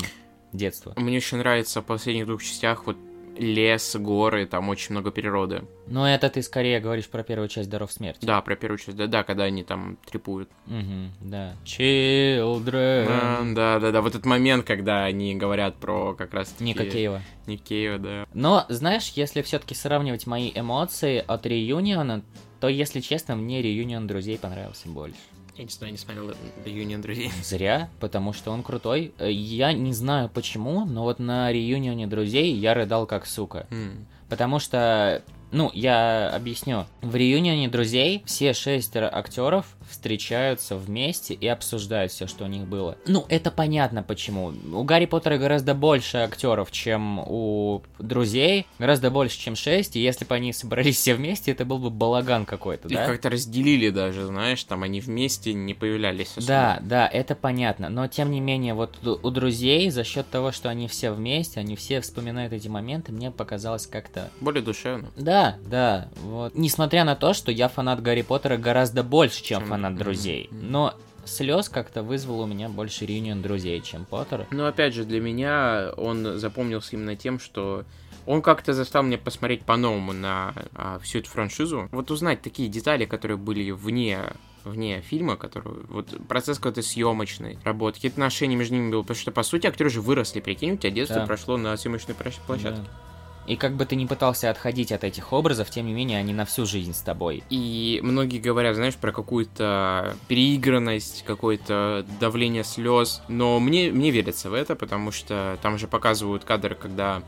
детство. 0.52 0.94
Мне 0.96 1.18
очень 1.18 1.38
нравится 1.38 1.82
в 1.82 1.84
последних 1.84 2.26
двух 2.26 2.42
частях 2.42 2.86
вот 2.86 2.96
лес, 3.38 3.96
горы, 3.96 4.46
там 4.46 4.68
очень 4.68 4.92
много 4.92 5.10
природы. 5.10 5.64
Но 5.86 6.08
это 6.08 6.28
ты 6.28 6.42
скорее 6.42 6.80
говоришь 6.80 7.08
про 7.08 7.22
первую 7.22 7.48
часть 7.48 7.70
«Даров 7.70 7.92
смерти». 7.92 8.24
Да, 8.24 8.40
про 8.42 8.56
первую 8.56 8.78
часть, 8.78 8.96
да-да, 8.96 9.22
когда 9.22 9.44
они 9.44 9.64
там 9.64 9.98
трепуют. 10.10 10.50
Мгм, 10.66 11.12
да. 11.20 11.54
Children. 11.64 13.54
Да, 13.54 13.78
да, 13.78 13.90
да, 13.90 14.02
вот 14.02 14.14
этот 14.14 14.26
момент, 14.26 14.66
когда 14.66 15.04
они 15.04 15.34
говорят 15.34 15.76
про 15.76 16.14
как 16.14 16.34
раз 16.34 16.54
Ника 16.60 16.84
Кейва. 16.84 17.22
Никеева, 17.46 17.98
да. 17.98 18.26
Но, 18.34 18.66
знаешь, 18.68 19.12
если 19.14 19.42
все-таки 19.42 19.74
сравнивать 19.74 20.26
мои 20.26 20.52
эмоции 20.54 21.24
от 21.26 21.46
реюниона, 21.46 22.22
то, 22.60 22.68
если 22.68 23.00
честно, 23.00 23.36
мне 23.36 23.62
реюнион 23.62 24.06
друзей 24.06 24.38
понравился 24.38 24.88
больше. 24.88 25.16
Я 25.58 25.64
не 25.64 25.70
знаю, 25.70 25.92
не 25.92 25.98
смотрел 25.98 26.30
Reunion 26.64 27.00
друзей. 27.02 27.32
Зря, 27.42 27.88
потому 28.00 28.32
что 28.32 28.52
он 28.52 28.62
крутой. 28.62 29.12
Э, 29.18 29.30
Я 29.30 29.72
не 29.72 29.92
знаю 29.92 30.28
почему, 30.28 30.84
но 30.84 31.02
вот 31.02 31.18
на 31.18 31.50
реюнионе 31.52 32.06
друзей 32.06 32.52
я 32.54 32.74
рыдал 32.74 33.06
как 33.06 33.26
сука. 33.26 33.66
М, 33.70 34.06
Потому 34.28 34.58
что, 34.60 35.22
ну, 35.52 35.70
я 35.74 36.28
объясню. 36.30 36.84
В 37.00 37.16
реюнионе 37.16 37.68
друзей 37.68 38.22
все 38.26 38.52
шестеро 38.52 39.08
актеров 39.12 39.74
встречаются 39.88 40.76
вместе 40.76 41.34
и 41.34 41.46
обсуждают 41.46 42.12
все, 42.12 42.26
что 42.26 42.44
у 42.44 42.48
них 42.48 42.66
было. 42.66 42.96
Ну, 43.06 43.24
это 43.28 43.50
понятно 43.50 44.02
почему. 44.02 44.52
У 44.72 44.82
Гарри 44.84 45.06
Поттера 45.06 45.38
гораздо 45.38 45.74
больше 45.74 46.18
актеров, 46.18 46.70
чем 46.72 47.18
у 47.20 47.82
друзей, 47.98 48.66
гораздо 48.78 49.10
больше, 49.10 49.38
чем 49.38 49.54
шесть, 49.56 49.96
и 49.96 50.00
если 50.00 50.24
бы 50.24 50.34
они 50.34 50.52
собрались 50.52 50.96
все 50.96 51.14
вместе, 51.14 51.52
это 51.52 51.64
был 51.64 51.78
бы 51.78 51.90
балаган 51.90 52.44
какой-то, 52.46 52.88
Их 52.88 52.94
да? 52.96 53.06
как-то 53.06 53.30
разделили 53.30 53.90
даже, 53.90 54.26
знаешь, 54.26 54.62
там 54.64 54.82
они 54.82 55.00
вместе 55.00 55.52
не 55.54 55.74
появлялись 55.74 56.30
особо. 56.32 56.46
Да, 56.46 56.78
да, 56.82 57.06
это 57.08 57.34
понятно. 57.34 57.88
Но 57.88 58.06
тем 58.08 58.30
не 58.30 58.40
менее, 58.40 58.74
вот 58.74 58.96
у 59.06 59.28
у 59.28 59.30
друзей 59.30 59.90
за 59.90 60.04
счет 60.04 60.28
того, 60.30 60.52
что 60.52 60.68
они 60.70 60.88
все 60.88 61.10
вместе, 61.10 61.60
они 61.60 61.76
все 61.76 62.00
вспоминают 62.00 62.52
эти 62.52 62.68
моменты, 62.68 63.12
мне 63.12 63.30
показалось 63.30 63.86
как-то 63.86 64.30
Более 64.40 64.62
душевно. 64.62 65.10
Да, 65.16 65.56
да, 65.66 66.08
вот. 66.22 66.54
Несмотря 66.54 67.04
на 67.04 67.14
то, 67.14 67.34
что 67.34 67.52
я 67.52 67.68
фанат 67.68 68.00
Гарри 68.02 68.22
Поттера 68.22 68.56
гораздо 68.56 69.02
больше, 69.02 69.42
чем 69.42 69.60
Чем- 69.60 69.68
фанат 69.68 69.77
мгм, 69.90 69.98
друзей. 69.98 70.48
Но 70.52 70.94
слез 71.24 71.68
как-то 71.68 72.02
вызвал 72.02 72.40
у 72.40 72.46
меня 72.46 72.68
больше 72.68 73.06
реюнион 73.06 73.42
друзей, 73.42 73.80
чем 73.80 74.04
Поттер. 74.04 74.46
Но 74.50 74.66
опять 74.66 74.94
же, 74.94 75.04
для 75.04 75.20
меня 75.20 75.92
он 75.96 76.38
запомнился 76.38 76.96
именно 76.96 77.16
тем, 77.16 77.38
что 77.38 77.84
он 78.26 78.42
как-то 78.42 78.72
заставил 78.74 79.06
меня 79.06 79.18
посмотреть 79.18 79.62
по-новому 79.62 80.12
на 80.12 80.52
а, 80.74 80.98
всю 80.98 81.18
эту 81.20 81.30
франшизу. 81.30 81.88
Вот 81.92 82.10
узнать 82.10 82.42
такие 82.42 82.68
детали, 82.68 83.04
которые 83.06 83.36
были 83.38 83.70
вне 83.70 84.18
вне 84.64 85.00
фильма, 85.00 85.36
который 85.36 85.72
вот 85.88 86.08
процесс 86.28 86.58
какой-то 86.58 86.82
съемочной 86.82 87.58
работы, 87.64 87.94
какие 87.96 88.10
отношения 88.10 88.54
между 88.56 88.74
ними 88.74 88.90
было, 88.90 89.00
потому 89.00 89.16
что 89.18 89.30
по 89.30 89.42
сути 89.42 89.66
актеры 89.66 89.88
же 89.88 90.02
выросли, 90.02 90.40
прикинь, 90.40 90.72
у 90.72 90.76
тебя 90.76 90.90
детство 90.90 91.20
Да. 91.20 91.26
прошло 91.26 91.56
на 91.56 91.74
съемочной 91.76 92.14
площ- 92.14 92.38
площадке. 92.46 92.82
Да. 92.82 93.07
И 93.48 93.56
как 93.56 93.72
бы 93.76 93.86
ты 93.86 93.96
ни 93.96 94.04
пытался 94.04 94.50
отходить 94.50 94.92
от 94.92 95.04
этих 95.04 95.32
образов, 95.32 95.70
тем 95.70 95.86
не 95.86 95.92
менее, 95.94 96.18
они 96.18 96.34
на 96.34 96.44
всю 96.44 96.66
жизнь 96.66 96.92
с 96.92 97.00
тобой. 97.00 97.42
И 97.48 97.98
многие 98.02 98.40
говорят, 98.40 98.76
знаешь, 98.76 98.94
про 98.96 99.10
какую-то 99.10 100.14
переигранность, 100.28 101.24
какое-то 101.26 102.04
давление 102.20 102.62
слез. 102.62 103.22
Но 103.28 103.58
мне, 103.58 103.90
мне 103.90 104.10
верится 104.10 104.50
в 104.50 104.52
это, 104.54 104.76
потому 104.76 105.12
что 105.12 105.58
там 105.62 105.78
же 105.78 105.88
показывают 105.88 106.44
кадры, 106.44 106.74
когда 106.74 107.22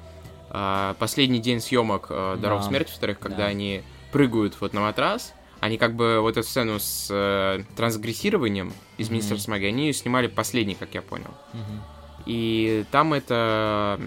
а, 0.50 0.94
последний 0.98 1.38
день 1.38 1.60
съемок 1.60 2.08
а, 2.10 2.36
Дорог 2.36 2.60
Да. 2.60 2.66
смерти, 2.66 2.90
во-вторых, 2.90 3.18
когда 3.18 3.38
Да. 3.38 3.46
они 3.46 3.82
прыгают 4.12 4.54
вот 4.60 4.74
на 4.74 4.82
матрас. 4.82 5.32
Они 5.60 5.78
как 5.78 5.94
бы 5.94 6.20
вот 6.20 6.36
эту 6.36 6.46
сцену 6.46 6.78
с 6.80 7.08
э, 7.10 7.62
трансгрессированием 7.76 8.72
из. 8.98 9.08
Министерства 9.10 9.52
магии, 9.52 9.68
они 9.68 9.92
снимали 9.92 10.26
последний, 10.26 10.74
как 10.74 10.94
я 10.94 11.02
понял. 11.02 11.30
Мгм. 11.52 11.82
И 12.26 12.84
там 12.90 13.12
это 13.14 14.00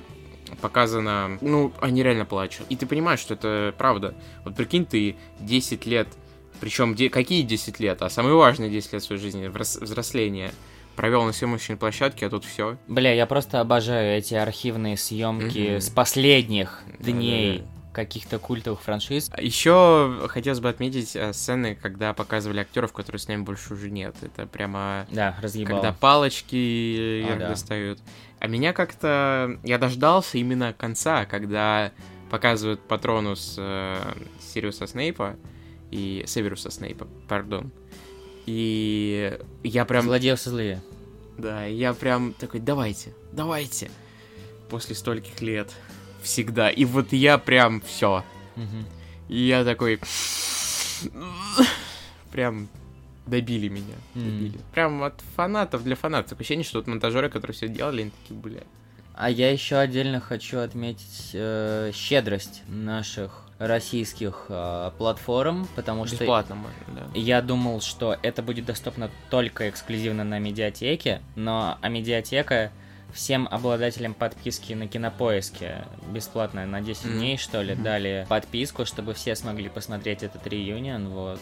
показано, 0.62 1.38
ну, 1.42 1.72
они 1.82 2.04
реально 2.04 2.26
плачут. 2.26 2.66
И 2.70 2.76
ты 2.76 2.86
понимаешь, 2.86 3.20
что 3.20 3.34
это 3.34 3.74
правда. 3.78 4.14
Вот 4.46 4.56
прикинь, 4.56 4.86
ты 4.86 5.16
10 5.40 5.86
лет, 5.86 6.08
причем 6.60 6.96
какие 7.10 7.42
10 7.42 7.80
лет, 7.80 8.02
а 8.02 8.10
самые 8.10 8.36
важные 8.36 8.70
10 8.70 8.94
лет 8.94 9.04
своей 9.04 9.22
жизни, 9.22 9.48
взрос- 9.48 9.84
взросления, 9.84 10.52
провел 10.96 11.24
на 11.26 11.34
съемочной 11.34 11.76
площадке, 11.76 12.28
а 12.28 12.30
тут 12.30 12.46
все. 12.46 12.78
Бля, 12.88 13.12
я 13.14 13.26
просто 13.26 13.60
обожаю 13.60 14.18
эти 14.18 14.36
архивные 14.36 14.96
съемки 14.98 15.72
Мгм. 15.72 15.82
с 15.82 15.90
последних 15.90 16.84
дней 17.00 17.64
каких-то 17.94 18.40
культовых 18.40 18.82
франшиз. 18.82 19.30
Еще 19.38 20.28
хотелось 20.28 20.60
бы 20.60 20.70
отметить 20.70 21.16
э, 21.16 21.32
сцены, 21.32 21.76
когда 21.80 22.14
показывали 22.14 22.60
актеров, 22.62 22.92
которые 22.92 23.20
с 23.20 23.28
нами 23.28 23.44
больше 23.44 23.74
уже 23.76 23.92
нет. 23.92 24.16
Это 24.22 24.48
прямо 24.48 25.06
Да, 25.12 25.38
разъебал. 25.42 25.76
когда 25.82 25.94
палочки 25.94 26.56
А, 26.56 27.26
вверх 27.28 27.40
да. 27.40 27.50
достают. 27.50 28.00
А 28.44 28.48
меня 28.48 28.74
как-то... 28.74 29.58
Я 29.64 29.78
дождался 29.78 30.38
именно 30.38 30.74
конца, 30.74 31.24
когда 31.24 31.94
показывают 32.30 32.82
Патронус 32.82 33.56
э, 33.58 33.96
Сириуса 34.42 34.86
Снейпа 34.86 35.38
и 35.92 36.26
Северуса 36.28 36.70
Снейпа, 36.70 37.08
пардон. 37.30 37.72
И 38.46 39.40
я 39.64 39.86
прям... 39.86 40.04
Злодеев 40.04 40.42
злые. 40.42 40.84
Да, 41.38 41.64
я 41.64 41.94
прям 41.94 42.34
такой, 42.34 42.60
давайте, 42.60 43.16
давайте. 43.32 43.90
После 44.70 44.94
стольких 44.94 45.42
лет. 45.42 45.72
Всегда. 46.22 46.70
И 46.70 46.84
вот 46.84 47.14
я 47.14 47.38
прям 47.38 47.80
все. 47.80 48.26
Мгм. 48.58 48.86
И 49.30 49.38
я 49.40 49.64
такой... 49.64 50.02
Прям 52.34 52.68
добили 53.26 53.68
меня. 53.68 53.96
Добили. 54.16 54.60
Прям 54.74 55.04
от 55.04 55.22
фанатов 55.36 55.84
для 55.84 55.96
фанатов. 55.96 56.40
Ощущение, 56.40 56.64
что 56.64 56.80
вот 56.80 56.88
монтажеры, 56.88 57.30
которые 57.30 57.56
все 57.56 57.68
делали, 57.68 58.02
они 58.02 58.12
такие, 58.22 58.40
бля. 58.40 58.62
А 59.16 59.30
я 59.30 59.52
еще 59.52 59.78
отдельно 59.78 60.20
хочу 60.20 60.60
отметить 60.60 61.30
э, 61.34 61.92
щедрость 61.94 62.64
наших 62.68 63.44
российских 63.60 64.46
э, 64.50 64.92
платформ, 64.98 65.68
потому 65.76 66.06
что 66.08 66.18
Бесплатно 66.18 66.56
можно, 66.56 66.76
да. 66.88 67.08
я 67.14 67.42
думал, 67.42 67.80
что 67.82 68.18
это 68.24 68.42
будет 68.42 68.66
доступно 68.66 69.12
только 69.30 69.70
эксклюзивно 69.70 70.24
на 70.24 70.40
медиатеке, 70.40 71.22
но 71.36 71.78
а 71.80 71.90
медиатека 71.90 72.72
всем 73.14 73.48
обладателям 73.52 74.16
подписки 74.16 74.74
на 74.74 74.88
кинопоиске 74.88 75.86
бесплатно 76.12 76.66
на 76.66 76.82
10 76.82 77.06
Мгм. 77.06 77.14
дней, 77.20 77.38
что 77.38 77.62
ли, 77.62 77.76
Мгм. 77.76 77.84
дали 77.84 78.26
подписку, 78.28 78.86
чтобы 78.86 79.14
все 79.14 79.36
смогли 79.36 79.70
посмотреть 79.70 80.24
этот 80.24 80.46
реюнион, 80.48 81.10
вот. 81.10 81.40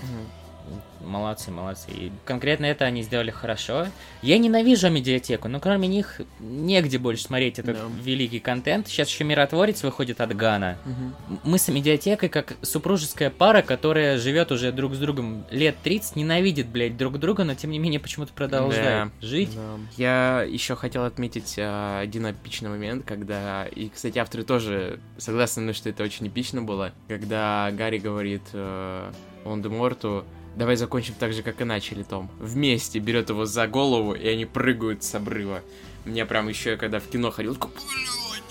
Молодцы, 1.03 1.49
молодцы. 1.49 1.89
И 1.89 2.11
конкретно 2.25 2.65
это 2.67 2.85
они 2.85 3.01
сделали 3.01 3.31
хорошо. 3.31 3.87
Я 4.21 4.37
ненавижу 4.37 4.87
медиатеку, 4.91 5.47
но 5.47 5.59
кроме 5.59 5.87
них 5.87 6.21
негде 6.39 6.99
больше 6.99 7.23
смотреть 7.23 7.57
этот 7.57 7.75
Да. 7.75 7.83
великий 8.03 8.39
контент. 8.39 8.87
Сейчас 8.87 9.09
еще 9.09 9.23
Миротворец 9.23 9.81
выходит 9.83 10.21
от 10.21 10.35
Гана. 10.35 10.77
М- 10.85 11.15
Мы 11.43 11.57
с 11.57 11.67
медиатекой 11.69 12.29
как 12.29 12.53
супружеская 12.61 13.31
пара, 13.31 13.63
которая 13.63 14.19
живет 14.19 14.51
уже 14.51 14.71
друг 14.71 14.93
с 14.93 14.99
другом 14.99 15.43
лет 15.49 15.75
30, 15.83 16.15
ненавидит, 16.17 16.67
блядь, 16.67 16.95
друг 16.97 17.17
друга, 17.17 17.43
но 17.45 17.55
тем 17.55 17.71
не 17.71 17.79
менее 17.79 17.99
почему-то 17.99 18.31
продолжает 18.33 19.09
Да. 19.19 19.27
жить. 19.27 19.55
Да. 19.55 19.77
Я 19.97 20.43
еще 20.47 20.75
хотел 20.75 21.05
отметить 21.05 21.55
а, 21.57 21.99
один 21.99 22.29
эпичный 22.29 22.69
момент, 22.69 23.05
когда... 23.05 23.65
И, 23.65 23.89
кстати, 23.89 24.19
авторы 24.19 24.43
тоже 24.43 24.99
согласны 25.17 25.73
что 25.73 25.89
это 25.89 26.03
очень 26.03 26.27
эпично 26.27 26.61
было. 26.61 26.91
Когда 27.07 27.71
Гарри 27.73 27.97
говорит 27.97 28.43
э, 28.53 29.11
Волан-де-Морту, 29.43 30.25
давай 30.55 30.75
закончим 30.75 31.13
так 31.19 31.33
же, 31.33 31.43
как 31.43 31.61
и 31.61 31.63
начали, 31.63 32.03
Том. 32.03 32.29
Вместе 32.39 32.99
берет 32.99 33.29
его 33.29 33.45
за 33.45 33.67
голову, 33.67 34.13
и 34.13 34.27
они 34.27 34.45
прыгают 34.45 35.03
с 35.03 35.13
обрыва. 35.15 35.61
Меня 36.05 36.25
прям 36.25 36.47
еще, 36.47 36.77
когда 36.77 36.99
в 36.99 37.07
кино 37.07 37.31
ходил, 37.31 37.55
такой, 37.55 37.71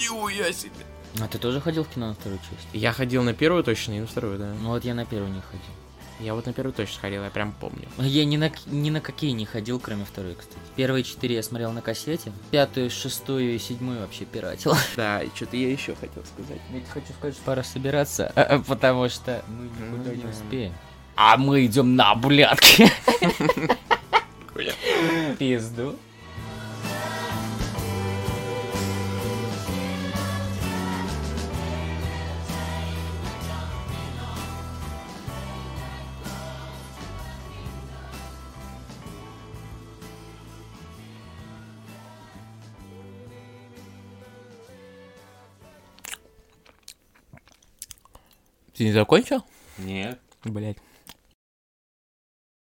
нихуя 0.00 0.52
себе. 0.52 0.70
А 1.20 1.26
ты 1.26 1.38
тоже 1.38 1.60
ходил 1.60 1.84
в 1.84 1.88
кино 1.88 2.08
на 2.08 2.14
вторую 2.14 2.38
часть? 2.38 2.68
Я 2.72 2.92
ходил 2.92 3.22
на 3.22 3.34
первую 3.34 3.64
точно, 3.64 3.94
и 3.94 4.00
на 4.00 4.06
вторую, 4.06 4.38
да. 4.38 4.52
Ну 4.62 4.68
вот 4.68 4.84
я 4.84 4.94
на 4.94 5.04
первую 5.04 5.32
не 5.32 5.40
ходил. 5.40 5.60
Я 6.20 6.34
вот 6.34 6.44
на 6.44 6.52
первую 6.52 6.74
точно 6.74 7.00
ходил, 7.00 7.24
я 7.24 7.30
прям 7.30 7.52
помню. 7.58 7.88
Я 7.96 8.26
ни 8.26 8.36
на, 8.36 8.52
ни 8.66 8.90
на 8.90 9.00
какие 9.00 9.30
не 9.30 9.46
ходил, 9.46 9.80
кроме 9.80 10.04
второй, 10.04 10.34
кстати. 10.34 10.58
Первые 10.76 11.02
четыре 11.02 11.36
я 11.36 11.42
смотрел 11.42 11.72
на 11.72 11.80
кассете, 11.80 12.30
пятую, 12.50 12.90
шестую 12.90 13.54
и 13.54 13.58
седьмую 13.58 14.00
вообще 14.00 14.26
пиратил. 14.26 14.74
Да, 14.96 15.22
и 15.22 15.28
что-то 15.34 15.56
я 15.56 15.70
еще 15.72 15.94
хотел 15.94 16.22
сказать. 16.26 16.60
Ведь 16.70 16.86
хочу 16.90 17.06
сказать, 17.18 17.34
что 17.34 17.44
пора 17.44 17.64
собираться, 17.64 18.32
потому 18.68 19.08
что 19.08 19.42
мы 19.48 19.64
никуда 19.64 20.10
не 20.14 20.22
Мгм. 20.24 20.30
успеем. 20.30 20.74
А 21.22 21.36
мы 21.36 21.66
идем 21.66 21.96
на 21.96 22.14
блядки. 22.14 22.90
Пизду. 25.38 25.98
Ты 48.74 48.84
не 48.84 48.92
закончил? 48.92 49.44
Нет. 49.76 50.18
Блять. 50.44 50.78